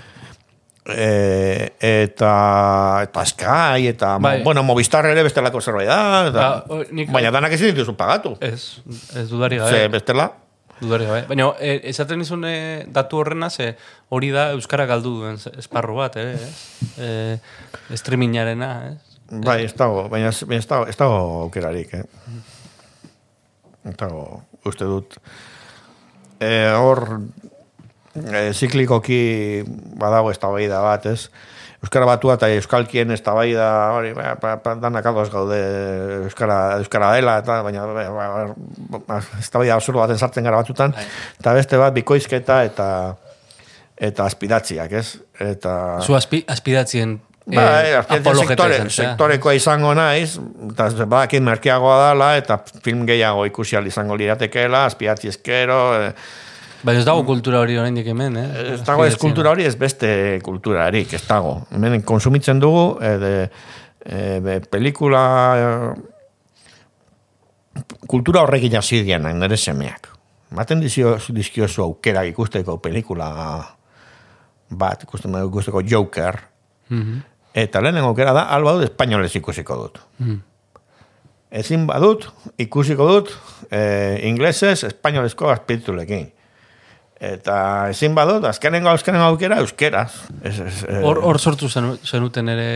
E, 0.85 1.73
eta 1.81 3.01
eta 3.07 3.23
Sky 3.25 3.87
eta 3.89 4.19
Bai. 4.21 4.43
bueno, 4.45 4.63
Movistar 4.63 5.07
ere 5.09 5.23
bestelako 5.25 5.63
zerbait 5.65 5.89
da 5.89 6.27
eta, 6.29 6.43
Ba, 6.69 6.81
nik- 6.93 7.09
baina 7.11 7.31
danak 7.33 7.53
ezin 7.57 7.71
dituzu 7.73 7.95
pagatu 7.97 8.35
Ez, 8.41 8.81
ez 9.17 9.29
dudari 9.31 9.57
gabe. 9.57 9.71
ze 9.71 9.89
bestela 9.89 10.27
Dudari 10.81 11.07
gabe. 11.07 11.23
Baina, 11.31 11.47
e, 11.59 11.81
esaten 11.89 12.19
nizun 12.19 12.45
e, 12.45 12.85
datu 12.93 13.17
horrena, 13.23 13.49
ze 13.49 13.77
hori 14.11 14.29
da 14.35 14.51
Euskara 14.53 14.85
galdu 14.91 15.21
duen 15.23 15.39
esparru 15.57 15.95
bat, 16.03 16.17
ere, 16.21 16.35
ez? 16.35 16.83
E, 16.99 17.97
streamingarena, 17.97 18.71
ez? 18.91 18.99
bai, 19.31 19.63
ez 19.65 19.73
dago 19.75 20.09
baina 20.13 20.29
ez 20.29 20.67
dago, 20.69 20.85
ez 20.87 20.97
dago 21.01 21.17
aukerarik 21.47 21.95
eh? 21.95 22.03
ez 23.89 23.97
dago 23.97 24.43
uste 24.69 24.85
dut 24.85 25.17
e, 26.41 26.51
hor 26.77 27.21
e, 28.15 28.53
ziklikoki 28.53 29.65
badago 30.01 30.31
ez 30.31 30.39
da 30.39 30.81
bat 30.83 31.07
ez? 31.07 31.29
Euskara 31.85 32.07
batua 32.09 32.39
eta 32.39 32.49
Euskalkien 32.49 33.11
ez 33.13 33.21
da 33.21 33.35
hori, 33.35 34.15
ba, 34.17 34.37
ba, 34.41 34.55
ba, 34.57 34.75
danak 34.81 35.05
ados 35.05 35.29
gaude 35.31 35.59
Euskara, 36.25 36.79
Euskara 36.79 37.13
dela, 37.13 37.39
eta, 37.43 37.63
baina 37.63 37.85
ba, 37.85 38.07
ba, 38.09 39.01
ba, 39.07 39.19
ez 39.39 39.51
da 39.51 39.75
absurdo 39.75 40.01
baten 40.01 40.19
sartzen 40.19 40.45
gara 40.45 40.63
batzutan, 40.63 40.95
eta 41.41 41.53
beste 41.53 41.77
bat 41.77 41.93
bikoizketa 41.93 42.63
eta 42.65 42.89
eta 44.01 44.25
aspidatziak, 44.25 44.93
ez? 44.93 45.19
Eta... 45.39 46.01
Zu 46.03 46.17
aspi, 46.17 46.43
aspidatzien 46.49 47.19
e, 47.47 47.57
Bai, 47.57 47.93
azkenean 47.99 48.23
apologeta 48.23 48.65
sektore, 48.65 48.79
sektorekoa 48.91 49.55
izango 49.55 49.93
naiz, 49.95 50.39
eta 50.71 50.89
badakin 51.05 51.45
merkeagoa 51.45 51.99
dala, 52.09 52.33
eta 52.41 52.59
film 52.83 53.05
gehiago 53.07 53.45
ikusi 53.51 53.77
ahal 53.77 53.87
izango 53.87 54.17
liratekeela, 54.19 54.87
aspiatzi 54.89 55.31
eskero, 55.31 55.81
eh, 56.01 56.11
Baina 56.85 57.01
ez 57.01 57.07
dago 57.09 57.23
kultura 57.25 57.63
hori 57.65 57.79
oraindik 57.81 58.07
hemen, 58.13 58.35
eh? 58.37 58.49
ez 58.75 58.83
dago 58.85 59.07
ez 59.09 59.15
kultura 59.17 59.51
hori, 59.55 59.65
ez 59.65 59.73
beste 59.81 60.09
kulturarik, 60.45 61.15
ez 61.17 61.23
dago. 61.27 61.55
Hemen 61.73 62.03
konsumitzen 62.05 62.59
dugu, 62.61 62.99
e, 63.01 63.13
de, 63.23 63.31
e, 64.05 64.19
de 64.45 64.59
pelikula, 64.69 65.23
e, 65.57 65.95
kultura 68.07 68.43
horrekin 68.45 68.77
hasi 68.77 69.01
dienak, 69.07 69.33
nire 69.41 69.57
semeak. 69.57 70.11
Maten 70.55 70.81
dizio, 70.85 71.17
dizkiozu 71.35 71.83
aukera 71.87 72.23
ikusteko 72.29 72.77
pelikula 72.85 73.31
bat, 74.71 75.03
ikusten 75.09 75.33
dugu 75.33 75.49
ikusteko 75.55 75.81
Joker, 75.89 76.37
Mhm. 76.91 77.23
eta 77.55 77.81
lehenengo 77.81 78.09
aukera 78.13 78.33
da, 78.37 78.43
alba 78.53 78.73
dut, 78.77 78.85
espainolez 78.91 79.33
ikusiko 79.37 79.77
dut. 79.77 79.99
Mhm. 80.19 80.37
Ezin 81.55 81.87
badut, 81.87 82.29
ikusiko 82.59 83.07
dut, 83.09 83.31
e, 83.71 84.21
inglesez, 84.29 84.85
espainolezko 84.85 85.49
azpiritulekin. 85.51 86.33
Eta 87.21 87.89
ezin 87.91 88.13
badut, 88.15 88.45
azkenengo 88.45 88.91
azkenengo 88.91 89.25
aukera, 89.31 89.61
euskeraz. 89.63 90.11
Ez, 90.43 90.59
ez, 90.61 90.83
eh, 90.89 91.01
Hor, 91.07 91.21
hor 91.23 91.39
sortu 91.39 91.69
zenu- 91.71 91.97
zenuten 92.05 92.49
ere 92.49 92.67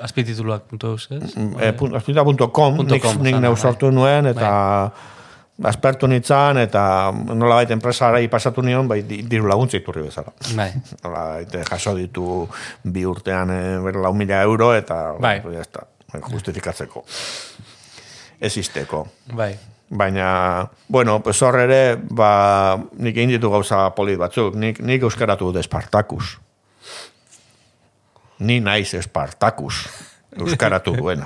azpitituluak 0.00 0.62
puntu 0.70 0.92
eus, 0.94 1.08
ez? 1.10 1.34
eh, 1.60 1.74
azpiritula.com, 1.96 2.76
Punto 2.76 2.94
nik, 2.94 3.02
com, 3.02 3.18
nik 3.22 3.36
neu 3.36 3.52
bai. 3.52 3.60
sortu 3.60 3.90
nuen, 3.90 4.26
eta 4.30 4.92
aspertu 5.64 6.06
nintzen, 6.06 6.58
eta 6.62 7.10
nola 7.12 7.56
baita 7.58 7.74
enpresara 7.74 8.20
pasatu 8.30 8.62
nion, 8.62 8.86
bai, 8.88 9.02
di- 9.02 9.22
diru 9.26 9.48
laguntza 9.50 9.76
iturri 9.76 10.02
bezala. 10.06 10.32
Bai. 10.54 10.70
Nola 11.02 11.24
baita 11.34 11.64
jaso 11.68 11.94
ditu 11.98 12.48
bi 12.84 13.04
urtean 13.04 13.50
eh, 13.50 13.78
ber 13.82 13.96
lau 13.96 14.14
mila 14.14 14.40
euro, 14.42 14.72
eta 14.74 15.16
Bai. 15.20 15.40
está, 15.60 15.84
justifikatzeko. 16.30 17.04
Existeko. 18.40 19.08
Bai. 19.34 19.58
Baina, 19.90 20.68
bueno, 20.88 21.22
pues 21.22 21.40
hor 21.42 21.56
ere, 21.62 21.96
ba, 21.96 22.76
nik 23.00 23.16
egin 23.16 23.30
ditu 23.32 23.48
gauza 23.50 23.86
polit 23.96 24.18
batzuk. 24.20 24.54
Nik, 24.54 24.82
nik 24.84 25.02
euskaratu 25.02 25.48
dut 25.48 25.56
Espartakus. 25.62 26.34
Ni 28.44 28.60
naiz 28.60 28.92
Espartakus. 28.94 29.86
Euskaratu 30.38 30.92
duena. 30.94 31.24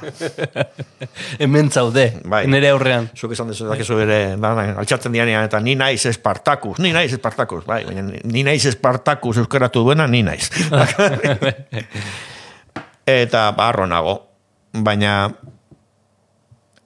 Hemen 1.43 1.69
zaude, 1.75 2.21
Bai. 2.25 2.47
nere 2.49 2.71
aurrean. 2.71 3.11
Zuk 3.19 3.35
esan 3.35 3.51
dezu 3.51 3.67
dakizu 3.69 3.99
ere, 4.01 4.21
altxatzen 4.39 5.13
dianean, 5.13 5.45
eta 5.51 5.59
ni 5.61 5.75
naiz 5.77 6.07
Espartakus, 6.09 6.79
ni 6.81 6.95
naiz 6.95 7.11
Espartakus, 7.13 7.67
bai, 7.67 7.83
baina 7.85 8.07
ni- 8.07 8.23
ni 8.25 8.45
naiz 8.47 8.65
Espartakus 8.71 9.37
euskaratu 9.43 9.83
duena, 9.85 10.07
ni 10.07 10.23
naiz. 10.23 10.49
eta 13.07 13.51
barro 13.59 13.87
nago, 13.91 14.15
baina 14.73 15.27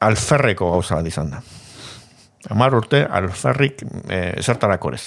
alferreko 0.00 0.72
gauza 0.72 0.96
bat 0.98 1.06
izan 1.12 1.30
da. 1.36 1.44
Amar 2.50 2.74
urte, 2.78 3.02
alferrik 3.04 3.82
eh, 4.08 4.34
esertarako 4.38 4.92
ez. 4.94 5.04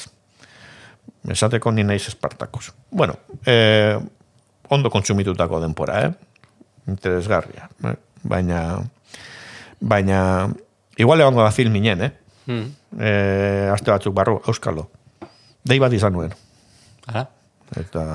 Esateko 1.30 1.72
ni 1.72 1.84
naiz 1.84 2.08
Espartakus. 2.08 2.72
Bueno, 2.92 3.16
eh, 3.46 3.98
ondo 4.70 4.90
kontsumitutako 4.90 5.60
denpora, 5.64 6.02
eh? 6.06 6.12
Interesgarria. 6.88 7.70
Eh? 7.86 7.96
Baina, 8.24 8.80
baina, 9.80 10.50
igual 10.98 11.22
egongo 11.24 11.44
da 11.44 11.52
film 11.56 11.72
minen, 11.76 12.02
eh? 12.08 12.12
Hmm. 12.50 12.68
eh, 13.00 13.70
aste 13.72 13.92
batzuk 13.92 14.14
barru, 14.16 14.40
euskalo. 14.48 14.88
Dei 15.64 15.78
bat 15.80 15.94
izan 15.94 16.14
nuen. 16.16 16.32
Ara? 17.08 17.28
Eta 17.78 18.06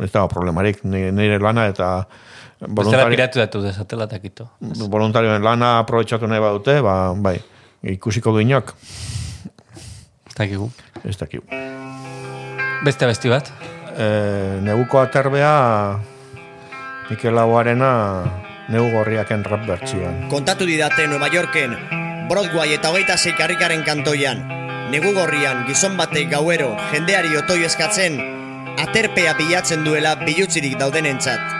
ez 0.00 0.10
dago 0.12 0.28
problemarik, 0.32 0.84
ni- 0.84 1.10
nire 1.12 1.38
lana 1.42 1.66
eta 1.68 2.06
Bestela 2.60 2.74
voluntari, 2.76 3.16
piratu 3.16 3.38
datu 3.40 3.62
desatela 3.64 4.06
takito. 4.06 4.50
voluntarioen 4.60 5.42
lana 5.42 5.78
aprobetsatu 5.80 6.26
nahi 6.28 6.40
badute, 6.40 6.80
ba, 6.84 7.12
bai, 7.16 7.38
ikusiko 7.82 8.32
du 8.32 8.40
inok, 8.40 8.74
Ez 10.28 10.34
dakigu. 10.36 10.70
ez 11.04 11.16
dakigu. 11.16 11.44
Beste 12.84 13.04
abesti 13.04 13.28
bat? 13.28 13.50
E, 13.98 14.60
neguko 14.62 15.00
aterbea 15.00 15.98
Mikel 17.10 17.34
Lauarena 17.34 18.24
negu 18.70 18.88
gorriaken 18.94 19.44
rap 19.44 19.66
bertsioan. 19.66 20.28
Kontatu 20.30 20.64
didate 20.64 21.06
Nueva 21.08 21.28
Yorken, 21.28 21.74
Broadway 22.28 22.72
eta 22.74 22.90
hogeita 22.90 23.16
zei 23.18 23.34
karrikaren 23.36 23.82
kantoian. 23.84 24.46
Negu 24.90 25.12
gorrian, 25.14 25.66
gizon 25.66 25.96
batek 25.96 26.30
gauero, 26.30 26.72
jendeari 26.92 27.36
otoi 27.36 27.64
eskatzen, 27.64 28.16
aterpea 28.78 29.34
bilatzen 29.38 29.84
duela 29.84 30.14
bilutzirik 30.24 30.78
daudenentzat. 30.78 31.59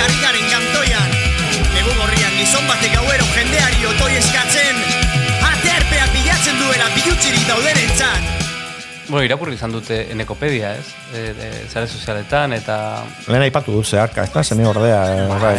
Karrikaren 0.00 0.46
kantoian 0.48 1.16
Negu 1.76 1.92
gorrian 1.98 2.36
gizon 2.38 2.66
batek 2.68 2.96
gauero 2.96 3.26
jendeari 3.36 3.88
otoi 3.92 4.12
eskatzen 4.20 4.84
Aterpea 5.52 6.06
bilatzen 6.14 6.60
duela 6.62 6.92
bilutxirik 6.96 7.48
daudenentzat 7.48 8.36
Bueno, 9.10 9.24
irakurri 9.26 9.56
izan 9.56 9.72
dute 9.74 10.04
enekopedia, 10.14 10.68
ez? 10.78 10.92
E, 11.10 11.22
e, 11.34 11.46
zare 11.66 11.88
sozialetan 11.90 12.52
eta... 12.54 12.76
Lehen 13.26 13.42
aipatu 13.42 13.74
dut 13.74 13.88
zeharka, 13.88 14.22
ez 14.22 14.30
da, 14.30 14.44
zene 14.46 14.68
ordea, 14.70 15.00
eh, 15.16 15.24
bai. 15.42 15.56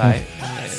Bai. 0.00 0.16
e, 0.18 0.70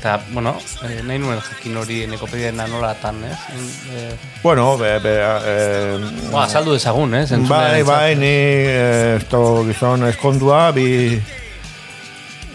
eta, 0.00 0.16
bueno, 0.32 0.56
e, 0.82 0.96
nahi 1.06 1.20
nuen 1.22 1.38
jakin 1.38 1.78
hori 1.78 2.00
enekopedia 2.08 2.50
nolatan, 2.58 3.22
ez? 3.28 3.38
E, 3.86 4.02
Bueno, 4.42 4.66
be, 4.82 4.96
be, 5.04 5.14
eh, 5.52 6.26
ba, 6.34 6.48
saldu 6.48 6.74
dezagun, 6.74 7.14
ez? 7.20 7.30
bai, 7.46 7.84
bai, 7.86 8.16
ni 8.18 8.34
eh, 8.74 9.14
esto 9.20 9.62
gizon 9.70 10.08
eskondua, 10.10 10.72
bi, 10.74 10.88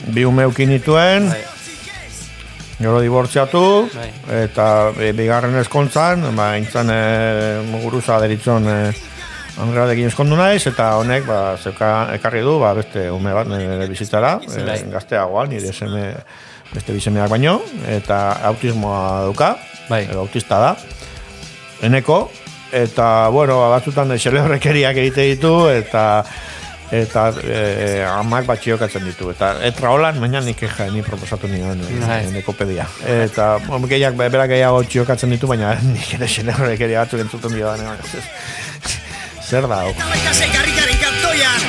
bi 0.08 0.26
umeukin 0.26 0.70
nituen, 0.70 1.30
Bai. 1.30 1.44
gero 2.80 3.00
dibortziatu, 3.04 3.64
Bai. 3.94 4.10
eta 4.46 4.66
e, 4.98 5.12
bigarren 5.18 5.56
eskontzan, 5.62 6.24
ba, 6.36 6.52
intzan 6.58 6.92
e, 6.94 7.00
muguruza 7.70 8.20
deritzon 8.24 8.68
e, 8.70 8.82
Andrearekin 9.60 10.08
eskondu 10.08 10.38
naiz, 10.40 10.62
eta 10.70 10.94
honek, 11.02 11.26
ba, 11.28 11.40
zeuka 11.60 11.90
ekarri 12.16 12.40
du, 12.46 12.56
ba, 12.62 12.72
beste 12.78 13.10
ume 13.12 13.34
bat 13.36 13.50
nire 13.52 13.88
bizitzara, 13.92 14.38
e, 14.48 14.64
Bai. 14.64 14.78
gazteagoa, 14.94 15.48
nire 15.52 15.74
seme, 15.76 16.14
beste 16.72 16.96
bisemeak 16.96 17.32
baino, 17.32 17.58
eta 17.92 18.40
autismoa 18.52 19.26
duka, 19.28 19.56
Bai. 19.90 20.06
edo 20.06 20.24
autista 20.24 20.62
da, 20.64 20.76
eneko, 21.84 22.30
eta, 22.72 23.28
bueno, 23.36 23.60
ba, 23.60 23.74
batzutan 23.76 24.16
xelebrekeriak 24.16 25.02
egite 25.04 25.28
ditu, 25.34 25.54
eta 25.74 26.24
eta 26.92 27.30
e, 27.44 28.04
amak 28.06 28.46
bat 28.46 28.64
ditu. 29.06 29.30
Eta 29.32 29.54
etra 29.64 29.92
holan, 29.92 30.20
baina 30.20 30.42
nik 30.42 30.64
eja, 30.64 30.90
ni 30.92 31.02
proposatu 31.02 31.48
nion 31.48 31.80
Bai. 32.02 32.26
e, 32.26 32.32
nekopedia. 32.32 32.88
Eta 33.06 33.58
bom, 33.68 33.86
gehiak, 33.88 34.16
be- 34.18 34.30
berak 34.30 34.50
gehiago 34.50 34.84
txiokatzen 34.84 35.30
ditu, 35.30 35.48
baina 35.48 35.76
nik 35.96 36.14
ere 36.18 36.28
xelebrekeria 36.28 37.06
batzuk 37.06 37.20
entzuten 37.26 37.60
baina, 37.60 37.98
Zer 39.50 39.66
da, 39.68 39.82
hau? 39.82 39.94
Kantoian 41.02 41.62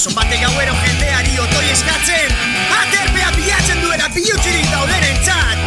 Gizon 0.00 0.14
batek 0.16 0.40
gauero 0.40 0.74
jendeari 0.84 1.32
otoi 1.42 1.64
eskatzen 1.72 2.30
Aterpea 2.76 3.32
bilatzen 3.34 3.82
duela 3.82 4.06
bilutxirik 4.14 4.68
daudenentzat 4.70 5.58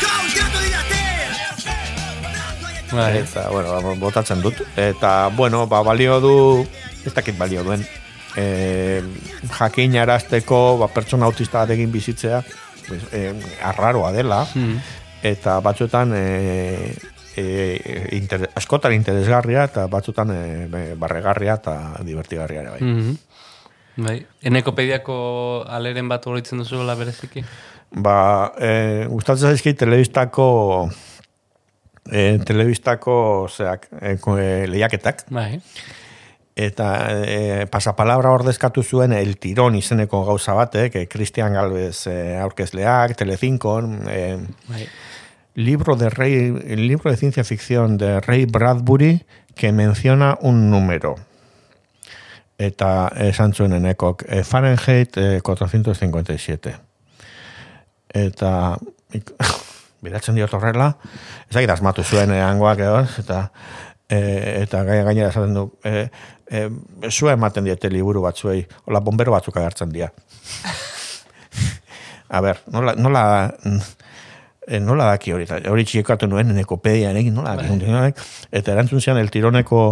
Kontratu 0.00 0.64
didate 0.64 1.02
Bai. 2.94 3.18
Eta, 3.20 3.48
bueno, 3.50 3.94
botatzen 3.98 4.40
dut. 4.40 4.60
Eta, 4.78 5.28
bueno, 5.34 5.66
ba, 5.66 5.82
balio 5.82 6.20
du, 6.22 6.34
ez 7.06 7.14
dakit 7.14 7.38
balio 7.38 7.64
duen, 7.64 7.84
e, 8.36 9.02
jakin 9.58 9.96
arazteko, 10.02 10.78
ba, 10.80 10.88
pertsona 10.88 11.26
autista 11.26 11.62
batekin 11.64 11.92
bizitzea, 11.92 12.42
pues, 12.88 13.02
e, 13.12 13.32
arraroa 13.62 14.12
dela, 14.12 14.46
Mm. 14.54 14.78
eta 15.22 15.60
batzuetan 15.60 16.12
e, 16.14 16.94
e, 17.36 17.44
inter, 18.12 18.50
askotan 18.54 18.92
interesgarria, 18.92 19.64
eta 19.64 19.86
batzutan 19.86 20.30
e, 20.34 20.94
barregarria 20.96 21.54
eta 21.54 21.76
divertigarria 22.04 22.60
ere 22.60 22.70
bai. 22.70 22.80
Mhm. 22.82 23.16
Bai. 23.96 24.26
Enekopediako 24.42 25.64
aleren 25.70 26.08
bat 26.10 26.24
horitzen 26.26 26.58
duzuela 26.58 26.96
bereziki? 26.98 27.44
Ba, 27.94 28.52
e, 28.58 29.06
gustatzen 29.06 29.52
zaizkit 29.52 29.78
telebistako 29.78 30.90
e, 32.10 32.38
telebistako 32.44 33.46
zeak, 33.48 33.86
e, 34.02 34.16
lehiaketak, 34.66 35.24
Bai. 35.30 35.60
Eta 36.54 36.88
e, 37.26 37.66
pasapalabra 37.66 38.30
ordezkatu 38.30 38.82
zuen 38.82 39.12
el 39.12 39.36
tirón 39.38 39.74
izeneko 39.74 40.24
gauza 40.24 40.54
batek, 40.54 40.94
e, 40.94 41.08
Cristian 41.08 41.52
Galvez 41.52 42.06
e, 42.06 42.36
aurkezleak, 42.38 43.16
Telecincon, 43.18 44.04
e, 44.08 44.38
Bai. 44.68 44.86
libro 45.54 45.96
de 45.96 46.10
Ray, 46.10 46.34
el 46.64 46.86
libro 46.86 47.10
de 47.10 47.16
ciencia 47.16 47.44
ficción 47.44 47.98
de 47.98 48.20
Ray 48.20 48.46
Bradbury 48.46 49.26
que 49.54 49.72
menciona 49.72 50.38
un 50.40 50.70
número. 50.70 51.16
Eta 52.58 53.10
esan 53.18 53.52
zuen 53.52 53.72
enekok, 53.74 54.22
e, 54.28 54.44
Fahrenheit 54.44 55.16
e, 55.18 55.40
457. 55.42 56.76
Eta 58.14 58.78
biratzen 60.04 60.38
diot 60.38 60.54
horrela, 60.54 60.92
ezagit 61.50 61.72
asmatu 61.74 62.04
zuen 62.04 62.30
e, 62.30 62.38
hangoak 62.38 62.78
edo, 62.78 63.00
eta 63.18 63.48
e, 64.08 64.18
eta 64.62 64.84
gai, 64.86 65.02
gainera 65.06 65.32
esaten 65.32 65.54
du, 65.56 65.64
e, 65.82 66.06
e, 66.50 66.68
zua 67.10 67.32
ematen 67.36 67.64
diete 67.64 67.90
liburu 67.90 68.22
batzuei, 68.24 68.64
hola 68.86 69.00
bombero 69.00 69.32
batzuk 69.32 69.56
agertzen 69.56 69.92
dira. 69.92 70.10
A 72.34 72.40
ber, 72.40 72.58
nola, 72.72 72.94
nola, 72.98 73.22
e, 74.66 74.78
nola 74.80 75.04
daki 75.12 75.32
hori, 75.36 75.44
hori 75.70 75.84
txikatu 75.86 76.26
nuen 76.26 76.50
enekopedia 76.54 77.12
egin, 77.14 77.34
nola 77.36 77.52
daki, 77.60 77.76
nola 77.84 78.06
daki, 78.08 78.24
eta 78.50 78.72
erantzun 78.74 79.00
zian 79.04 79.20
el 79.20 79.30
tironeko 79.30 79.82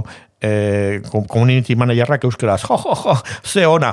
e, 0.43 1.03
com- 1.11 1.27
community 1.31 1.77
managerrak 1.79 2.25
euskeraz, 2.27 2.63
jo, 2.67 2.79
jo, 2.83 2.97
jo, 3.05 3.15
ze 3.45 3.67
ona, 3.69 3.93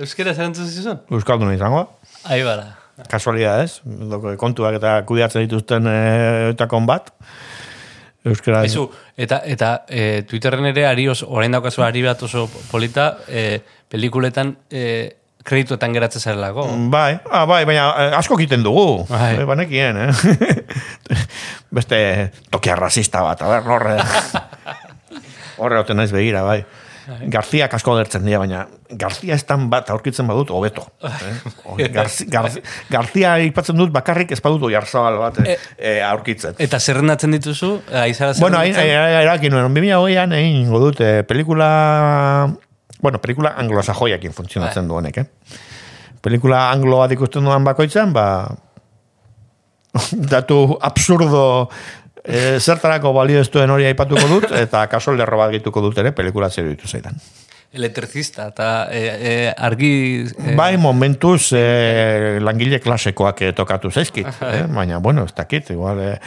Euskera 0.00 0.34
zerantzun 0.34 0.66
zizun? 0.72 0.98
euskalduna 1.12 1.54
izango, 1.54 1.84
Ahí 2.24 2.42
bara. 2.42 2.72
kasualidad 3.12 3.62
ez, 3.62 3.82
kontuak 4.40 4.80
eta 4.80 4.96
kudeatzen 5.06 5.44
dituzten 5.46 5.86
e, 5.86 5.96
etakon 6.56 6.88
bat, 6.88 7.12
euskera, 8.26 8.64
Ezu, 8.66 8.86
eta, 9.16 9.40
eta 9.46 9.70
e, 9.88 10.22
Twitterren 10.28 10.66
ere 10.72 10.86
ari 10.88 11.06
oso, 11.08 11.28
orain 11.30 11.54
daukazu 11.54 11.84
ari 11.86 12.02
bat 12.04 12.22
oso 12.26 12.46
polita, 12.70 13.12
e, 13.28 13.60
pelikuletan 13.90 14.54
e, 14.70 14.82
kredituetan 15.46 15.94
geratzen 15.94 16.22
zarelako. 16.22 16.66
Bai, 16.90 17.18
ah, 17.30 17.44
bai, 17.46 17.62
baina 17.68 17.90
asko 18.18 18.38
egiten 18.40 18.64
dugu. 18.66 19.04
Bai. 19.10 19.44
Banekien, 19.46 20.00
eh? 20.08 20.10
Beste 21.76 22.00
tokia 22.50 22.74
rasista 22.78 23.22
bat, 23.22 23.44
a 23.46 23.52
ber, 23.54 23.70
horre. 23.70 24.00
horre 25.62 25.80
hoten 25.82 26.02
naiz 26.02 26.10
begira, 26.14 26.42
bai. 26.46 26.64
Garziak 27.06 27.74
asko 27.76 27.94
gertzen 27.98 28.24
dira, 28.26 28.40
baina 28.42 28.64
Garzia 28.98 29.36
estan 29.38 29.68
bat 29.70 29.88
aurkitzen 29.94 30.26
badut, 30.26 30.50
hobeto. 30.54 30.84
Eh? 31.06 31.32
O, 31.64 31.76
Garzi, 31.96 32.26
Garzi, 32.30 32.62
Garzia 32.90 33.36
ipatzen 33.46 33.78
dut 33.78 33.92
bakarrik 33.94 34.34
ez 34.34 34.40
badut 34.42 34.66
oiarzabal 34.68 35.18
bat 35.20 35.40
eh, 35.44 35.56
eh, 35.78 36.00
aurkitzen. 36.06 36.58
Eta 36.62 36.80
zerrendatzen 36.80 37.34
dituzu, 37.36 37.72
aizara 38.02 38.34
Bueno, 38.42 38.62
erakin 38.62 39.54
nuen, 39.54 39.70
2008an 39.74 40.36
egin 40.40 40.60
ingo 40.64 40.82
dut, 40.82 41.02
eh, 41.06 41.22
pelikula, 41.28 41.70
bueno, 43.00 43.22
pelikula 43.22 43.54
anglosajoiakin 43.62 44.34
funtzionatzen 44.36 44.90
du 44.90 44.98
honek, 44.98 45.22
eh? 45.22 45.62
Pelikula 46.26 46.70
anglo 46.72 47.04
bat 47.04 47.12
ikusten 47.14 47.46
duan 47.46 47.66
bakoitzan, 47.66 48.14
ba, 48.16 48.26
datu 50.34 50.76
absurdo 50.80 51.68
eh, 52.26 52.58
zertarako 52.60 53.12
balio 53.16 53.40
ez 53.40 53.50
duen 53.50 53.70
hori 53.70 53.86
aipatuko 53.86 54.26
dut, 54.28 54.50
eta 54.52 54.86
kaso 54.92 55.14
lerro 55.14 55.38
bat 55.38 55.50
gituko 55.54 55.80
dut 55.80 55.98
ere, 55.98 56.12
pelikula 56.12 56.50
zer 56.50 56.68
ditu 56.68 56.88
zaidan. 56.88 57.14
Elektricista, 57.76 58.46
eta 58.54 58.88
e, 58.90 59.00
e, 59.04 59.32
argi... 59.52 60.24
E, 60.32 60.54
Bai, 60.56 60.76
momentuz 60.80 61.50
eh, 61.52 62.38
langile 62.40 62.78
klasekoak 62.80 63.42
eh, 63.42 63.52
tokatu 63.52 63.90
zaizkit, 63.90 64.26
eh? 64.52 64.62
baina, 64.68 64.98
bueno, 64.98 65.24
ez 65.24 65.34
dakit, 65.34 65.70
igual... 65.70 66.00
Eh, 66.00 66.20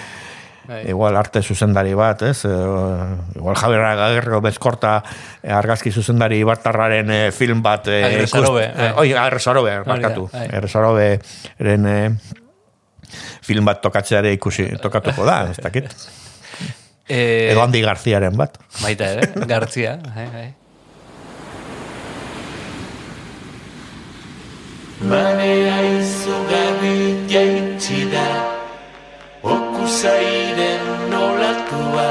Bai. 0.69 0.83
Igual 0.91 1.15
arte 1.17 1.41
zuzendari 1.41 1.95
bat, 1.97 2.21
ez? 2.27 2.43
Eh, 2.45 2.49
igual 3.39 3.55
Javier 3.57 3.81
Agerro 3.89 4.37
bezkorta 4.45 4.99
eh, 5.41 5.49
argazki 5.49 5.89
zuzendari 5.89 6.37
Ibartarraren 6.43 7.09
eh, 7.09 7.31
film 7.33 7.63
bat... 7.65 7.87
Eh, 7.89 8.03
Agresarobe, 8.05 8.67
ikust- 8.67 8.77
bai. 8.77 8.85
eh, 8.85 8.99
Oi, 9.01 9.13
Agresarobe, 9.17 9.73
markatu. 9.87 10.27
bai. 10.31 10.43
Agresaroberen 10.45 11.87
eh, 11.89 12.11
film 13.49 13.65
bat 13.65 13.81
tokatzeare 13.81 14.33
ikusi, 14.37 14.67
tokatuko 14.83 15.25
da, 15.27 15.41
ez 15.49 15.57
dakit. 15.63 15.89
e, 17.09 17.19
Edo 17.49 17.65
Andi 17.65 17.81
Garziaren 17.85 18.37
bat. 18.37 18.59
Baita 18.83 19.13
ere, 19.15 19.29
gartzia. 19.51 19.97
Bai. 20.15 20.47
Manera 25.09 25.77
izugarri 25.95 27.29
jaitsi 27.31 28.01
da 28.11 28.25
Okusairen 29.47 30.89
nolatua 31.13 32.09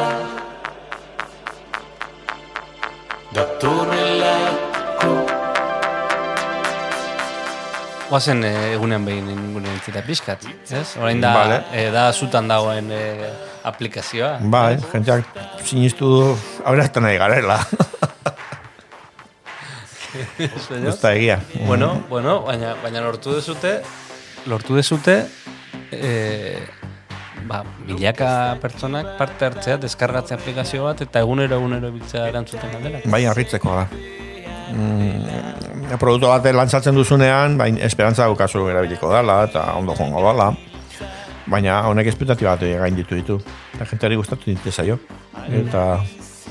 Datorrelako 3.37 4.68
Oazen 8.09 8.41
e, 8.47 8.53
egunean 8.73 9.05
behin 9.05 9.27
ingunean 9.29 9.75
entzita 9.77 10.01
pixkat, 10.07 10.47
ez? 10.73 10.87
Orain 11.01 11.21
da, 11.21 11.33
Vale. 11.37 11.59
e, 11.77 11.89
da 11.93 12.07
zutan 12.13 12.49
dagoen 12.49 12.89
e, 12.95 13.03
aplikazioa. 13.69 14.39
Bai, 14.49 14.79
jenteak 14.95 15.29
sinistu 15.67 16.09
du 16.15 16.23
aberazten 16.65 17.05
nahi 17.05 17.21
garela. 17.21 17.61
Da 21.03 21.11
egia. 21.13 21.37
Bueno, 21.67 21.91
bueno, 22.09 22.41
baina, 22.43 22.73
baina 22.83 23.03
lortu 23.05 23.35
dezute, 23.37 23.75
lortu 24.51 24.75
dezute, 24.75 25.19
e, 25.93 26.59
ba, 27.47 27.61
milaka 27.87 28.31
pertsonak 28.63 29.13
parte 29.21 29.47
hartzea, 29.47 29.77
deskargatzea 29.85 30.41
aplikazio 30.41 30.89
bat, 30.89 31.05
eta 31.05 31.23
egunero 31.23 31.61
egunero 31.61 31.93
biltzea 31.95 32.25
erantzuten 32.33 32.73
galdera. 32.73 33.03
Bai, 33.05 33.27
harritzekoa 33.31 33.83
da. 33.83 33.87
Mm, 34.73 35.68
produktu 35.97 36.29
bat 36.29 36.45
lantzatzen 36.55 36.95
duzunean, 36.95 37.57
bain 37.59 37.79
esperantza 37.81 38.27
daukazu 38.29 38.67
erabiliko 38.69 39.13
dela, 39.13 39.43
eta 39.49 39.73
ondo 39.79 39.97
joango 39.97 40.25
dela. 40.27 40.53
Baina 41.49 41.81
honek 41.89 42.11
espektatiba 42.11 42.57
bat 42.57 42.81
gain 42.85 42.97
ditu 42.97 43.17
ditu. 43.17 43.41
Eta 43.75 43.87
jenteari 43.89 44.17
gustatu 44.21 44.51
ditu 44.51 44.73
zaio. 44.73 44.99
Eta, 45.49 45.85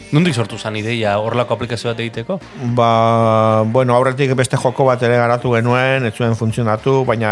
Nondik 0.08 0.38
sortu 0.40 0.56
zen 0.56 0.78
ideia 0.80 1.18
horrelako 1.20 1.58
aplikazio 1.58 1.90
bat 1.90 2.00
egiteko? 2.00 2.38
ba, 2.78 3.64
bueno, 3.68 3.96
aurretik 3.96 4.32
beste 4.40 4.56
joko 4.58 4.86
bat 4.88 5.02
ere 5.04 5.18
garatu 5.20 5.52
genuen, 5.52 6.06
ez 6.08 6.14
zuen 6.16 6.36
funtzionatu, 6.40 7.02
baina 7.06 7.32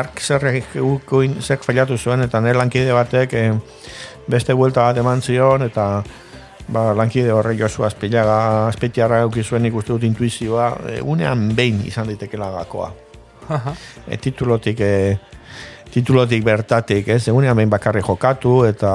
ark 0.00 0.20
zerrek 0.20 0.76
zek 1.40 1.64
fallatu 1.64 1.96
zuen, 1.96 2.20
eta 2.28 2.40
nire 2.44 2.60
lankide 2.60 2.92
batek 2.92 3.32
eh, 3.32 3.52
beste 4.28 4.52
buelta 4.52 4.84
bat 4.90 5.00
eman 5.00 5.22
zion, 5.22 5.64
eta 5.64 6.02
ba, 6.68 6.92
lankide 6.94 7.32
horrek 7.32 7.58
josu 7.60 7.86
azpilaga, 7.86 8.68
azpitiarra 8.68 9.22
euki 9.26 9.42
zuen 9.42 9.66
ikuste 9.66 9.92
dut 9.92 10.04
intuizioa, 10.08 10.68
e, 10.88 11.00
unean 11.02 11.48
behin 11.56 11.80
izan 11.86 12.10
daitekela 12.10 12.50
gakoa. 12.58 12.92
E, 14.06 14.16
titulotik, 14.16 14.80
e, 14.80 15.16
titulotik 15.92 16.44
bertatik, 16.44 17.08
ez, 17.08 17.26
egunean 17.28 17.58
behin 17.58 17.72
bakarri 17.72 18.02
jokatu, 18.04 18.62
eta 18.68 18.92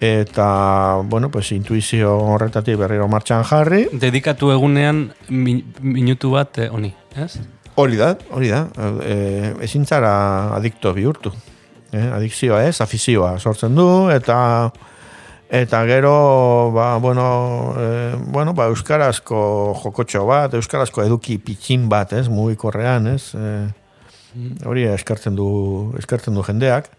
eta, 0.00 1.00
bueno, 1.04 1.30
pues 1.30 1.52
intuizio 1.52 2.16
horretatik 2.18 2.76
berriro 2.76 3.08
martxan 3.08 3.44
jarri. 3.48 3.86
Dedikatu 3.92 4.50
egunean 4.52 5.06
mi, 5.28 5.62
minutu 5.80 6.34
bat 6.36 6.58
eh, 6.58 6.68
honi, 6.68 6.92
ez? 7.16 7.38
Hori 7.76 7.96
da, 7.96 8.14
hori 8.30 8.50
da. 8.52 8.66
E, 9.04 9.54
ezin 9.64 9.86
zara 9.86 10.12
adikto 10.56 10.92
bihurtu. 10.96 11.32
E, 11.92 12.02
adikzioa 12.18 12.62
ez, 12.68 12.80
afizioa 12.84 13.36
sortzen 13.38 13.76
du, 13.76 13.88
eta 14.12 14.36
eta 15.50 15.84
gero, 15.86 16.72
ba, 16.74 16.96
bueno, 16.98 17.74
e, 17.78 18.16
bueno, 18.32 18.54
ba, 18.54 18.66
euskarazko 18.72 19.74
jokotxo 19.82 20.26
bat, 20.26 20.54
euskarazko 20.54 21.04
eduki 21.04 21.38
pitxin 21.38 21.88
bat, 21.88 22.12
ez, 22.12 22.28
mugikorrean, 22.28 23.06
ez, 23.14 23.34
e, 23.34 23.56
hori 24.66 24.86
eskertzen 24.90 25.36
du, 25.38 25.48
eskertzen 25.98 26.34
du 26.34 26.44
jendeak. 26.46 26.90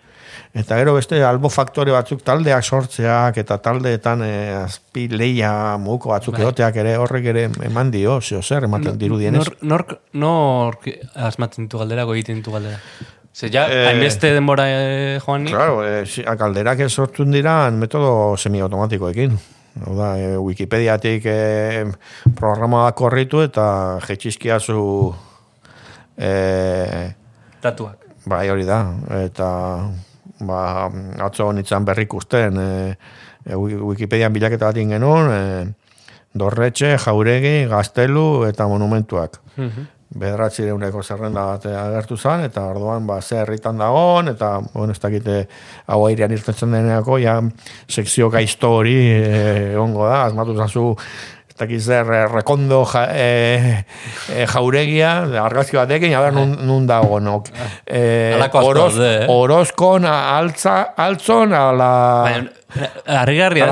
Eta 0.58 0.78
gero 0.80 0.94
beste 0.96 1.20
albo 1.26 1.50
faktore 1.50 1.92
batzuk 1.94 2.22
taldeak 2.26 2.64
sortzeak 2.64 3.40
eta 3.42 3.58
taldeetan 3.64 4.22
e, 4.26 4.32
azpi 4.62 5.08
leia 5.10 5.52
muguko 5.82 6.12
batzuk 6.14 6.38
Bai. 6.38 6.44
egoteak 6.46 6.80
ere 6.84 6.96
horrek 7.02 7.30
ere 7.34 7.46
eman 7.68 7.92
dio, 7.94 8.20
zeo 8.22 8.42
zer 8.42 8.68
ematen 8.70 8.98
dirudienez. 9.02 9.44
Nork, 9.44 9.62
nork, 9.62 9.94
nork 10.14 10.90
asmatzen 11.30 11.68
ditu 11.68 11.82
galdera, 11.82 12.06
goiten 12.10 12.42
ditu 12.42 12.54
galdera. 12.54 12.80
Ze 13.38 13.50
ja, 13.54 13.68
Eh, 13.70 13.84
hainbeste 13.92 14.32
denbora 14.34 14.64
eh, 14.68 15.20
joan 15.22 15.44
ni, 15.44 15.52
Claro, 15.52 15.84
eh, 15.86 16.06
si- 16.10 16.24
galderak 16.24 16.80
ez 16.80 16.92
sortun 16.92 17.30
dira 17.32 17.70
metodo 17.72 18.36
semiautomatikoekin. 18.38 19.36
Hau 19.86 19.94
da, 19.98 20.08
eh, 20.18 20.38
Wikipediatik 20.42 21.26
eh, 21.30 21.86
programa 22.36 22.88
bat 22.88 22.96
korritu 22.98 23.44
eta 23.46 24.00
jetxizkiazu 24.08 25.14
eh, 26.18 27.14
datuak. 27.62 27.98
bai 28.26 28.50
hori 28.50 28.66
da. 28.66 28.80
Eta 29.24 29.50
ba, 30.40 30.62
atzo 31.28 31.48
honitzen 31.52 31.86
berrikusten 31.86 32.58
eh, 32.58 32.96
eh, 33.46 33.54
Wi- 33.56 33.78
Wikipedian 33.92 34.34
bilaketa 34.34 34.66
bat 34.72 34.78
egin 34.82 34.90
genuen, 34.98 35.30
eh, 35.32 35.68
dorretxe, 36.38 36.98
jauregi, 37.06 37.68
gaztelu 37.70 38.46
eta 38.50 38.68
monumentuak. 38.68 39.40
Bederatzi 39.56 39.86
deuneko 40.10 41.04
zerrenda 41.04 41.46
bat 41.46 41.66
agertu 41.66 42.18
zen, 42.18 42.46
eta 42.48 42.66
orduan 42.72 43.08
ba, 43.08 43.22
ze 43.22 43.38
herritan 43.42 43.78
dagoen, 43.78 44.30
eta, 44.30 44.60
bueno, 44.74 44.92
ez 44.92 45.00
dakite 45.00 45.48
hau 45.88 46.06
airean 46.08 46.32
irtetzen 46.32 46.72
deneako, 46.72 47.18
ja, 47.20 47.42
sekzio 47.88 48.30
gaizto 48.30 48.72
hori 48.80 48.96
eh, 48.96 49.74
egongo 49.74 50.08
da, 50.08 50.26
asmatu 50.26 50.56
zazu, 50.58 50.96
ez 51.50 51.56
dakit 51.60 51.82
zer, 51.82 52.12
eh, 52.14 52.28
rekondo 52.32 52.86
ja, 52.86 53.08
eh, 53.12 53.84
eh, 54.34 54.46
jauregia, 54.48 55.28
argazki 55.44 55.78
batekin, 55.78 56.14
a 56.16 56.22
ber, 56.22 56.34
nun, 56.34 56.56
nun 56.68 56.88
dago. 56.88 57.20
Eh, 57.86 58.36
Halako 58.36 58.60
asko 58.60 58.70
oroz, 58.70 59.00
eh? 59.00 59.26
orozkon, 59.28 60.06
altza, 60.06 60.94
altzon, 60.96 61.54
ala... 61.54 61.92
Ze, 62.28 62.48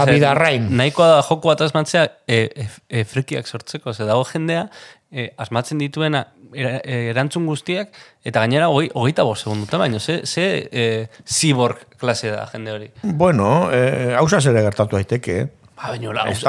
bidarrain. 0.08 0.68
nahikoa 0.78 1.08
da 1.10 1.22
joko 1.28 1.52
bat 1.52 1.62
asmatzea 1.66 2.06
e, 2.28 2.38
e, 2.48 2.68
e, 2.90 3.04
frekiak 3.04 3.48
sortzeko, 3.48 3.94
ze 3.94 4.08
dago 4.08 4.24
jendea 4.30 4.68
e, 5.12 5.34
asmatzen 5.38 5.78
dituena 5.78 6.28
era- 6.54 6.80
e, 6.84 7.10
erantzun 7.12 7.46
guztiak, 7.46 7.92
eta 8.24 8.40
gainera 8.40 8.70
hoi, 8.70 8.90
hogeita 8.94 9.24
bost 9.24 9.44
segunduta, 9.44 9.78
baina 9.78 10.00
ze, 10.00 10.22
ze 10.26 10.70
e, 10.72 11.08
cyborg 11.26 11.86
klase 11.98 12.32
da 12.32 12.46
jende 12.52 12.72
hori. 12.72 12.92
Bueno, 13.04 13.70
eh, 13.72 14.16
hausaz 14.18 14.46
ere 14.46 14.62
gertatu 14.62 14.96
daiteke, 14.96 15.40
eh? 15.40 15.48
Ba, 15.76 15.92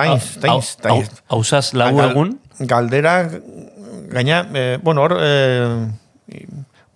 inz. 0.07 0.77
hausaz 1.29 1.75
lau 1.75 1.91
egun, 2.01 2.39
Galdera, 2.59 3.29
gaina, 4.09 4.47
eh, 4.55 4.79
bueno, 4.83 5.03
hor, 5.03 5.17
eh, 5.21 5.89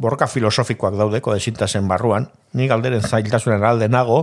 borroka 0.01 0.27
filosofikoak 0.27 0.95
daudeko 0.97 1.35
desintasen 1.35 1.89
barruan, 1.89 2.31
ni 2.57 2.67
galderen 2.71 3.03
zailtasunen 3.03 3.65
alde 3.65 3.89
nago, 3.89 4.23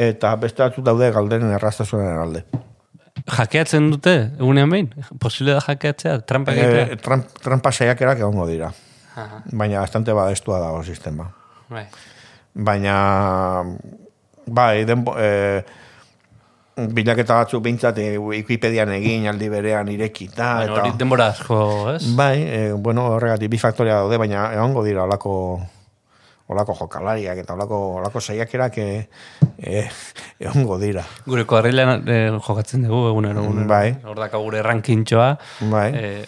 eta 0.00 0.34
beste 0.40 0.62
batzuk 0.62 0.84
daude 0.86 1.10
galderen 1.12 1.52
errastasunen 1.52 2.16
alde. 2.18 2.44
Jakeatzen 3.26 3.90
dute, 3.92 4.14
egunean 4.38 4.70
behin? 4.72 4.88
Posible 5.20 5.56
da 5.56 5.60
jakeatzea, 5.64 6.18
trampa 6.26 6.54
egitea? 6.54 6.86
Eh, 6.94 6.98
tramp, 7.02 7.28
trampa 7.42 7.72
saiakerak 7.72 8.22
egongo 8.24 8.46
dira, 8.48 8.72
Aha, 9.14 9.42
baina 9.52 9.80
bastante 9.80 10.14
badestua 10.16 10.60
dago 10.62 10.82
sistema. 10.82 11.28
bai. 11.68 11.86
Baina, 12.54 12.96
bai, 14.46 14.84
denbo, 14.84 15.14
eh, 15.16 15.62
bilaketa 16.76 17.36
batzuk 17.42 17.62
bintzat 17.64 17.98
eh, 17.98 18.16
Wikipedian 18.18 18.92
egin 18.96 19.28
aldi 19.28 19.48
berean 19.52 19.88
irekita. 19.88 20.54
Baina 20.58 20.72
eta... 20.72 20.80
hori 20.82 20.98
denbora 20.98 21.28
asko, 21.32 21.60
ez? 21.94 22.02
Bai, 22.16 22.42
eh, 22.42 22.72
bueno, 22.72 23.06
horregatik 23.14 23.50
bi 23.52 23.60
faktoria 23.60 24.02
daude, 24.02 24.18
baina 24.20 24.50
egongo 24.56 24.84
dira 24.84 25.04
olako 25.04 25.34
olako 26.48 26.74
jokalariak 26.80 27.38
eta 27.38 27.54
olako, 27.54 27.78
olako 28.00 28.20
saiakerak 28.20 28.78
eh, 28.78 29.08
eh, 29.58 29.88
egongo 30.40 30.78
dira. 30.78 31.04
Gure 31.26 31.44
kuadrilean 31.48 32.02
eh, 32.08 32.30
jokatzen 32.46 32.82
dugu 32.88 33.08
egunero. 33.08 33.44
egunero. 33.44 33.68
Bai. 33.68 33.94
Hor 34.04 34.18
daka 34.20 34.38
gure 34.42 34.62
rankintxoa. 34.62 35.36
Bai. 35.70 35.88
Eh, 35.94 36.24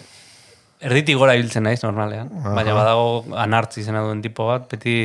erditik 0.85 1.17
gora 1.17 1.35
ibiltzen 1.35 1.63
naiz, 1.63 1.81
normalean. 1.83 2.29
Baina 2.45 2.73
badago 2.77 3.25
anartzi 3.41 3.81
izena 3.81 4.01
duen 4.05 4.21
tipo 4.21 4.47
bat, 4.47 4.67
beti 4.71 4.95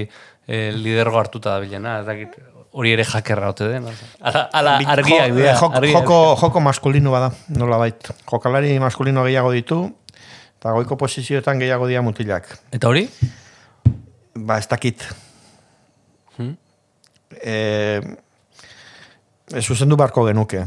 eh, 0.49 0.71
lidergo 0.77 1.19
hartuta 1.21 1.57
da 1.57 1.61
bilena. 1.65 1.99
Ez 2.01 2.07
dakit 2.07 2.39
hori 2.73 2.93
ere 2.95 3.05
jakerra 3.05 3.49
ote 3.51 3.67
den. 3.69 3.87
Ala, 4.21 4.47
ala 4.55 4.77
argiak 4.95 5.33
jo- 5.35 5.39
eh, 5.45 5.55
joko, 5.59 5.73
argiak. 5.77 6.01
joko, 6.03 6.19
joko 6.41 6.61
maskulino 6.61 7.11
bada, 7.11 7.33
nola 7.59 7.79
bait. 7.83 8.11
Jokalari 8.31 8.77
maskulino 8.79 9.25
gehiago 9.27 9.51
ditu, 9.53 9.81
eta 10.61 10.73
goiko 10.77 10.97
posizioetan 10.97 11.59
gehiago 11.59 11.87
dira 11.91 12.03
mutilak. 12.03 12.47
Eta 12.71 12.89
hori? 12.89 13.09
Ba, 14.47 14.59
ez 14.59 14.69
dakit. 14.69 15.05
Hmm? 16.37 16.57
Eh, 17.43 18.01
e, 19.53 19.63
zuzendu 19.63 19.97
barko 19.97 20.25
genuke. 20.27 20.65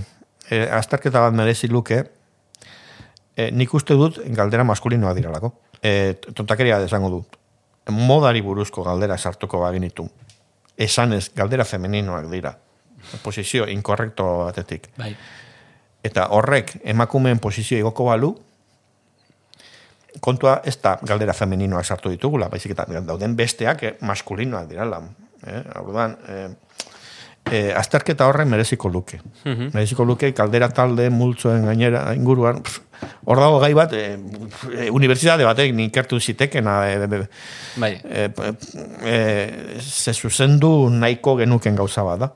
E, 0.49 0.59
azterketa 0.69 1.21
bat 1.23 1.33
merezi 1.33 1.69
luke, 1.71 2.03
e, 3.35 3.49
nik 3.51 3.73
uste 3.73 3.97
dut 3.97 4.19
galdera 4.37 4.65
maskulinoa 4.67 5.13
diralako. 5.17 5.53
E, 5.81 6.13
tontakeria 6.35 6.79
desango 6.83 7.09
dut. 7.09 7.39
Modari 7.91 8.41
buruzko 8.41 8.83
galdera 8.85 9.17
sartuko 9.17 9.59
baginitu. 9.63 10.07
Esanez, 10.77 11.29
galdera 11.35 11.65
femeninoak 11.65 12.29
dira. 12.31 12.53
Posizio 13.23 13.67
inkorrekto 13.67 14.27
batetik. 14.45 14.87
Bai. 14.97 15.11
Eta 16.03 16.29
horrek 16.35 16.77
emakumeen 16.83 17.39
posizio 17.39 17.77
igoko 17.79 18.05
balu, 18.07 18.33
kontua 20.21 20.61
ez 20.65 20.77
da 20.81 20.97
galdera 21.01 21.33
femeninoak 21.33 21.85
sartu 21.85 22.09
ditugula, 22.09 22.49
baizik 22.49 22.71
eta 22.71 22.85
dauden 23.01 23.35
besteak 23.35 23.83
eh, 23.83 23.95
maskulinoak 24.01 24.69
dirala. 24.69 25.01
Eh? 25.47 25.61
Orduan, 25.81 26.17
eh, 26.27 26.47
eh, 27.51 27.73
azterketa 27.75 28.27
horren 28.27 28.49
mereziko 28.49 28.89
luke. 28.89 29.19
Mereziko 29.45 30.05
luke 30.05 30.31
galdera 30.31 30.69
talde 30.69 31.09
multzoen 31.09 31.65
gainera 31.65 32.13
inguruan, 32.15 32.61
pff, 32.63 32.79
hor 33.25 33.39
dago 33.39 33.59
gai 33.59 33.73
bat, 33.73 33.93
eh, 33.93 34.13
eh, 34.77 34.87
unibertsitate 34.91 35.43
batek 35.43 35.73
nikertu 35.75 36.19
zitekena, 36.19 36.77
eh, 36.87 37.03
eh, 37.03 37.27
Bai. 37.75 37.91
eh, 38.05 38.29
eh, 39.03 39.79
ze 39.81 40.13
zuzendu 40.13 40.89
nahiko 40.89 41.35
genuken 41.37 41.75
gauza 41.75 42.03
bat 42.03 42.19
da. 42.19 42.31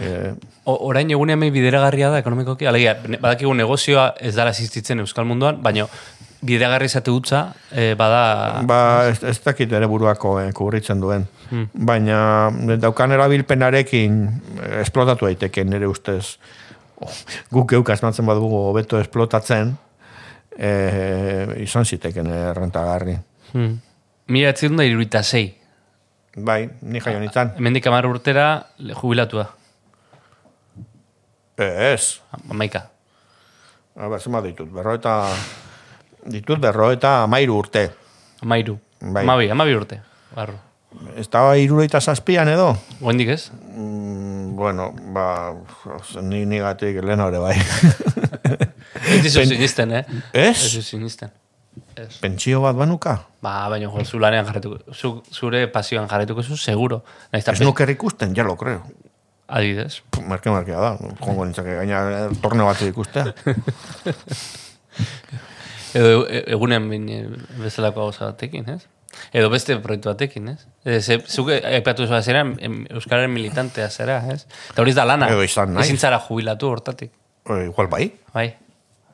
Eh, 0.00 0.32
O, 0.64 0.72
orain 0.88 1.10
egunean 1.12 1.36
behin 1.42 1.52
bideragarria 1.52 2.08
da 2.08 2.18
ekonomikoki, 2.22 2.64
alegia, 2.64 2.94
badakigu 3.20 3.52
negozioa 3.52 4.14
ez 4.16 4.30
dara 4.34 4.48
existitzen 4.54 5.02
Euskal 5.02 5.26
Munduan, 5.28 5.58
baina 5.62 5.84
bideragarri 6.44 6.88
izate 6.90 7.12
utza, 7.12 7.46
eh, 7.72 7.94
bada... 7.98 8.62
Ba, 8.68 8.80
ez, 9.10 9.22
ez 9.24 9.38
dakit 9.44 9.72
ere 9.72 9.88
buruako 9.90 10.36
eh, 10.42 10.50
kubritzen 10.56 11.00
duen. 11.00 11.26
Baina 11.74 12.50
daukan 12.80 13.14
erabilpenarekin 13.16 14.20
eh, 14.28 14.80
esplotatu 14.82 15.28
daiteke 15.28 15.64
nire 15.64 15.88
ustez. 15.90 16.36
Oh, 17.02 17.10
guk 17.52 17.72
geuk 17.72 17.90
asmatzen 17.90 18.26
badugu 18.26 18.60
hobeto 18.68 19.00
esplotatzen, 19.00 19.74
eh, 20.58 21.46
izan 21.64 21.84
ziteken 21.84 22.30
errentagarri. 22.30 23.18
Hmm. 23.52 23.76
Mila 24.30 24.54
etzirun 24.54 24.80
da 24.80 24.86
iruita 24.88 25.22
sei. 25.22 25.48
Bai, 26.34 26.64
ni 26.82 27.02
jaio 27.02 27.20
nintzen. 27.22 27.52
Hemendik 27.58 27.86
amar 27.86 28.06
urtera 28.08 28.48
jubilatua. 28.78 29.46
Eh, 31.58 31.92
ez. 31.92 32.18
Amaika. 32.50 32.88
A 33.94 34.08
ber, 34.10 34.18
zema 34.18 34.40
ditut. 34.42 34.70
Berro 34.74 34.96
eta 34.98 35.14
Ditut 36.24 36.60
berro 36.60 36.90
eta 36.92 37.22
amairu 37.24 37.58
urte. 37.60 37.90
Amairu. 38.42 38.78
Bai. 39.00 39.24
Amabi, 39.24 39.50
amabi 39.52 39.74
urte. 39.76 40.00
Barru. 40.34 40.56
Ez 41.18 41.26
da 41.28 41.42
irureita 41.58 42.00
zazpian 42.00 42.48
edo? 42.48 42.68
Goendik 43.00 43.28
ez? 43.34 43.50
Mm, 43.74 44.54
bueno, 44.56 44.92
ba, 45.14 45.52
ni 46.22 46.44
nigatik 46.46 47.00
lehen 47.02 47.20
hori 47.20 47.38
bai. 47.42 47.56
Ez 49.04 49.20
dizu 49.24 49.42
sinisten, 49.44 49.90
eh? 49.92 50.04
Ez? 50.32 50.76
Ez 50.78 50.84
sinisten. 50.86 51.30
Ez. 51.98 52.20
Pentsio 52.22 52.60
bat 52.62 52.76
banuka? 52.78 53.16
Ba, 53.42 53.68
baina 53.68 53.90
jo, 53.90 54.04
zu 54.04 54.18
lanean 54.22 54.46
jarretuko, 54.46 54.78
zu, 54.94 55.22
zure 55.34 55.66
pasioan 55.68 56.08
jarretuko 56.08 56.42
zu, 56.42 56.56
seguro. 56.56 57.02
Naiz 57.32 57.48
Ez 57.48 57.60
nuker 57.60 57.90
ikusten, 57.90 58.34
ja 58.36 58.44
lo 58.46 58.56
creo. 58.56 58.82
Adibidez. 59.48 60.00
Puh, 60.10 60.22
Merke 60.24 60.50
merkea 60.50 60.80
da, 60.80 60.94
jongo 61.20 61.44
nintzake 61.44 61.74
gaina 61.82 62.30
torneo 62.40 62.66
bat 62.70 62.80
ikustea. 62.86 63.26
Edo 65.94 66.24
e- 66.26 66.44
egunen 66.56 66.88
bin 66.90 67.08
e, 67.08 67.20
bezalako 67.62 68.08
gauza 68.08 68.32
batekin, 68.32 68.68
ez? 68.76 68.82
Edo 69.32 69.50
beste 69.50 69.76
proiektu 69.82 70.10
batekin, 70.10 70.48
ez? 70.54 70.66
E, 70.84 71.00
ze, 71.00 71.20
zuk 71.26 71.52
aipatu 71.54 72.08
zua 72.08 72.20
zera, 72.22 72.42
Euskararen 72.90 73.30
militantea 73.32 73.88
zera, 73.90 74.18
ez? 74.32 74.42
Eta 74.72 74.82
hori 74.82 74.94
da 74.96 75.06
lana. 75.06 75.30
Edo 75.30 75.46
izan 75.46 75.74
naiz. 75.74 75.86
Ezin 75.86 76.00
zara 76.02 76.18
jubilatu 76.26 76.72
hortatik. 76.74 77.12
Eh, 77.44 77.64
igual 77.68 77.88
bai, 77.92 78.08
Bai. 78.32 78.48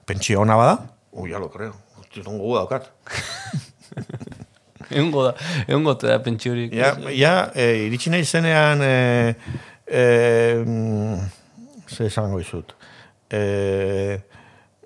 pentsio 0.06 0.40
ona 0.40 0.56
bada? 0.56 0.78
Ui, 1.12 1.30
ja 1.30 1.38
lo 1.38 1.50
creo. 1.50 1.74
Hostia, 1.98 2.22
dongo 2.22 2.56
daukat. 2.56 2.90
Egungo 4.90 5.28
da, 5.28 5.34
egungo 5.68 5.94
te 5.98 6.08
da 6.10 6.18
pentsiorik. 6.22 6.72
Ja, 6.74 6.94
ja 7.14 7.34
e, 7.54 7.86
iritsi 7.86 8.10
nahi 8.10 8.24
zenean, 8.26 8.82
e, 8.82 9.34
e, 9.86 10.02
mm, 10.64 11.28
ze 11.86 12.08
esango 12.10 12.40
izut, 12.42 12.74
e, 13.30 14.18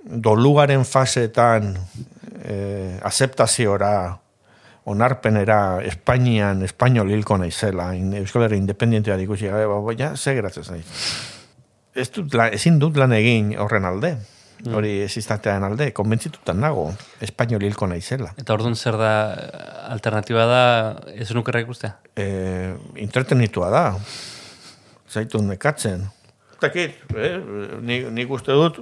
dolugaren 0.05 0.85
fasetan 0.85 1.73
e, 2.45 2.99
azeptaziora, 3.03 4.19
onarpenera, 4.85 5.81
Espainian, 5.89 6.63
espainol 6.63 7.11
hilko 7.11 7.39
naizela, 7.41 7.95
in, 7.97 8.13
Euskal 8.21 8.45
Herria 8.45 8.61
independientea 8.61 9.17
ikusi, 9.25 9.49
gabe, 9.49 9.67
ba, 9.71 9.81
ba, 9.81 9.97
ja, 9.97 10.13
ze 10.17 10.37
geratzen 10.37 10.69
naiz. 10.69 10.85
Ez 11.95 12.11
dut, 12.13 12.35
lan, 12.37 12.53
ezin 12.53 12.79
dut 12.83 12.99
lan 13.01 13.15
egin 13.17 13.55
horren 13.63 13.89
alde, 13.89 14.17
hori 14.65 14.99
existantean 15.05 15.65
alde, 15.65 15.91
konbentzitutan 15.97 16.61
nago, 16.61 16.91
espainol 17.25 17.65
hilko 17.65 17.89
naizela. 17.89 18.35
Eta 18.41 18.57
orduan 18.57 18.77
zer 18.77 18.99
da, 19.01 19.15
alternatiba 19.89 20.45
da, 20.51 20.65
ez 21.15 21.31
nukerra 21.37 21.65
ikustea? 21.65 21.97
e, 22.17 22.75
entretenitua 23.01 23.71
da. 23.73 23.85
Zaitu 25.11 25.41
nekatzen. 25.43 26.05
Takit, 26.61 26.97
eh? 27.17 27.39
nik, 27.85 28.09
nik 28.15 28.31
uste 28.33 28.55
dut 28.57 28.81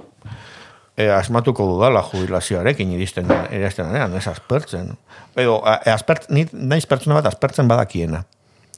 e, 0.97 1.09
asmatuko 1.09 1.65
dudala 1.73 2.03
jubilazioarekin 2.11 2.91
iristen 2.97 3.29
iristen 3.51 3.89
denean, 3.89 4.15
ez 4.15 4.27
aspertzen. 4.27 4.93
Edo, 5.35 5.61
e, 5.65 5.91
aspert, 5.91 6.29
ni, 6.29 6.45
naiz 6.53 6.85
pertsona 6.85 7.21
bat 7.21 7.31
aspertzen 7.33 7.67
badakiena. 7.67 8.23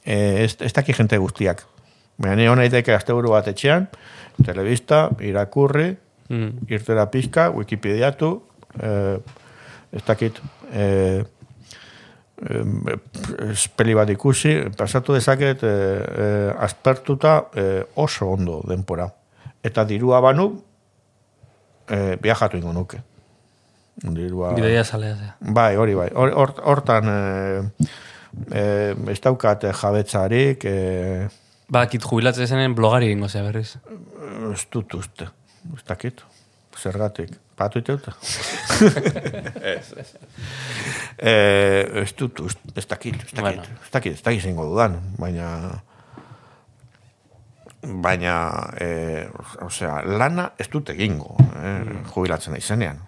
E, 0.04 0.44
ez, 0.44 0.56
ez 0.60 0.72
daki 0.72 0.94
jente 0.96 1.18
guztiak. 1.18 1.64
Baina 2.18 2.36
ni 2.36 2.48
hona 2.48 2.64
daiteke 2.64 2.94
asteburu 2.96 3.34
bat 3.34 3.48
etxean, 3.52 3.88
telebista, 4.44 5.08
irakurri, 5.20 5.96
Mm. 6.28 6.66
irtera 6.68 7.04
pizka, 7.06 7.50
wikipediatu, 7.54 8.42
eh, 8.82 9.18
ez 9.92 10.02
dakit, 10.02 10.40
eh, 10.72 11.22
eh, 12.42 13.62
peli 13.76 13.94
bat 13.94 14.10
ikusi, 14.10 14.56
pasatu 14.76 15.14
dezaket 15.14 15.62
eh, 15.62 15.70
eh, 15.70 16.54
aspertuta 16.58 17.46
eh, 17.54 17.84
oso 17.94 18.26
ondo 18.32 18.60
denpora. 18.66 19.06
Eta 19.62 19.84
dirua 19.84 20.20
banu, 20.20 20.48
eh, 21.88 22.16
viajatu 22.22 22.56
ingo 22.56 22.72
nuke. 22.72 23.02
Dirua... 23.96 24.52
Bideia 24.54 24.84
zalea 24.84 25.14
zea. 25.16 25.36
Bai, 25.40 25.76
hori 25.76 25.94
bai. 25.94 26.08
Hor- 26.12 26.34
hor- 26.36 26.60
Hortan, 26.64 27.04
eh, 27.08 27.62
eh, 28.52 28.94
ez 29.12 29.20
daukat 29.24 29.64
eh, 29.64 29.72
jabetzarik, 29.72 30.64
eh, 30.64 31.28
Bakit 31.72 32.02
jubilatzen 32.06 32.46
zenen 32.46 32.74
blogari 32.78 33.06
egingo 33.08 33.26
zea 33.28 33.42
berriz. 33.42 33.72
ez 34.52 34.66
dut 34.70 34.94
uste. 34.94 35.24
Ez 35.74 35.82
dakit. 35.88 36.20
Zergatik. 36.78 37.30
Patu 37.56 37.78
iteute? 37.80 38.12
eh, 41.18 42.02
ez 42.02 42.12
dut 42.18 42.40
uste. 42.40 42.60
Ez 42.76 42.86
dakit. 42.86 43.14
Ez 43.14 43.20
dakit. 43.32 43.40
Bueno. 43.40 43.62
Ez 43.62 43.90
dakit. 43.92 44.12
Ez 44.18 44.22
dakit 44.22 44.42
zingo 44.42 44.64
dudan. 44.68 44.98
Baina... 45.18 45.82
Baina, 47.86 48.34
eh, 48.82 49.28
osea, 49.62 50.00
lana 50.18 50.48
ez 50.58 50.66
dut 50.72 50.90
egingo, 50.90 51.36
eh, 51.62 52.02
jubilatzen 52.14 52.52
naizenean. 52.56 52.98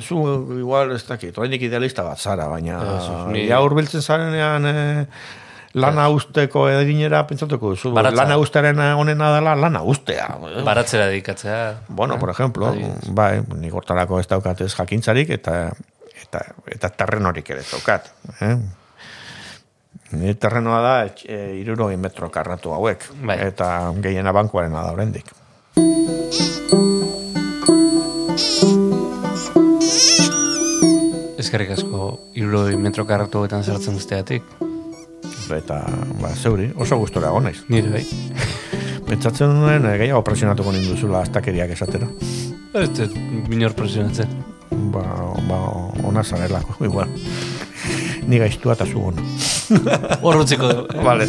Zu, 0.00 0.18
igual, 0.58 0.92
ez 0.96 1.02
dakit, 1.08 1.36
oraindik 1.38 1.62
idealista 1.68 2.02
bat 2.04 2.18
zara, 2.20 2.46
baina 2.48 2.78
ni- 3.32 3.46
ja 3.48 3.60
hurbiltzen 3.64 4.02
zarenean 4.02 4.66
eh, 4.68 5.06
lana 5.74 6.08
usteko 6.12 6.66
eginera 6.70 7.22
pentsatuko 7.26 7.70
duzu. 7.72 7.92
Lana 7.96 8.36
usteren 8.38 8.78
onena 8.78 9.30
dela 9.34 9.54
lana 9.56 9.82
ustea. 9.82 10.28
Baratzera 10.64 11.06
dedikatzea. 11.06 11.80
Bueno, 11.88 12.18
por 12.18 12.30
ejemplo, 12.30 12.68
Adibidez. 12.68 13.08
bai, 13.14 13.42
nik 13.56 13.72
hortarako 13.74 14.20
ez 14.20 14.28
daukat 14.28 14.60
ez 14.60 14.74
jakintzarik 14.76 15.30
eta 15.30 15.72
eta 16.22 16.44
eta 16.66 16.88
terrenorik 16.90 17.50
ere 17.50 17.64
daukat, 17.70 18.12
eh? 18.40 18.56
Ni 20.12 20.34
terrenoa 20.36 20.80
da 20.84 20.94
e, 21.08 21.38
irurogei 21.56 21.96
metro 21.96 22.28
karratu 22.30 22.74
hauek. 22.76 23.06
Bai. 23.24 23.38
Eta 23.48 23.92
gehiena 24.04 24.32
bankuarena 24.36 24.82
da 24.84 24.92
oraindik. 24.92 25.32
Eskerrik 31.40 31.72
asko, 31.74 32.10
iruroi 32.36 32.76
metro 32.76 33.06
karratu 33.08 33.40
hauetan 33.40 33.64
zertzen 33.64 33.96
guztiatik. 33.96 34.44
Eta, 35.52 35.80
ba, 36.20 36.30
zeuri, 36.36 36.70
oso 36.80 36.96
gustora 37.00 37.32
egon 37.32 37.48
naiz. 37.48 37.58
Nire 37.72 37.90
bai. 37.92 38.04
Pentsatzen 39.08 39.52
nuen 39.58 39.84
eh, 39.88 39.96
gehiago 40.00 40.22
presionatuko 40.24 40.72
ninduzula 40.72 41.24
astakeriak 41.26 41.74
esatera. 41.74 42.08
Ez 42.72 42.88
dut 42.96 43.16
minor 43.48 43.76
presionatzen. 43.76 44.32
Ba, 44.92 45.02
ba, 45.48 45.58
ona 46.08 46.24
zarelako, 46.24 46.78
igual. 46.84 47.12
Ni 48.28 48.40
gaiztua 48.40 48.76
eta 48.78 48.86
zu 48.88 49.02
ona. 49.82 50.18
Horrotziko 50.22 50.68
dugu. 50.68 51.02
Vale. 51.04 51.28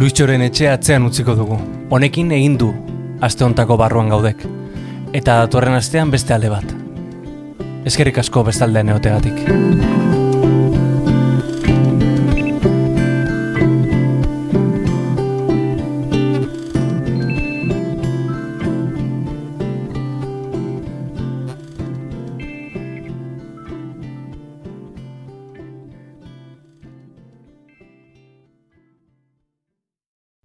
Luitxoren 0.00 0.42
etxea 0.46 0.74
atzean 0.78 1.04
utziko 1.04 1.34
dugu. 1.36 1.58
Honekin 1.92 2.30
egin 2.32 2.56
du, 2.60 2.70
aste 3.20 3.44
hontako 3.44 3.76
barruan 3.80 4.08
gaudek. 4.08 4.46
Eta 5.12 5.40
datorren 5.42 5.76
astean 5.76 6.10
beste 6.10 6.36
alde 6.36 6.52
bat. 6.52 6.76
Eskerrik 7.84 8.22
asko 8.24 8.44
bestaldean 8.46 8.94
egotegatik. 8.94 9.99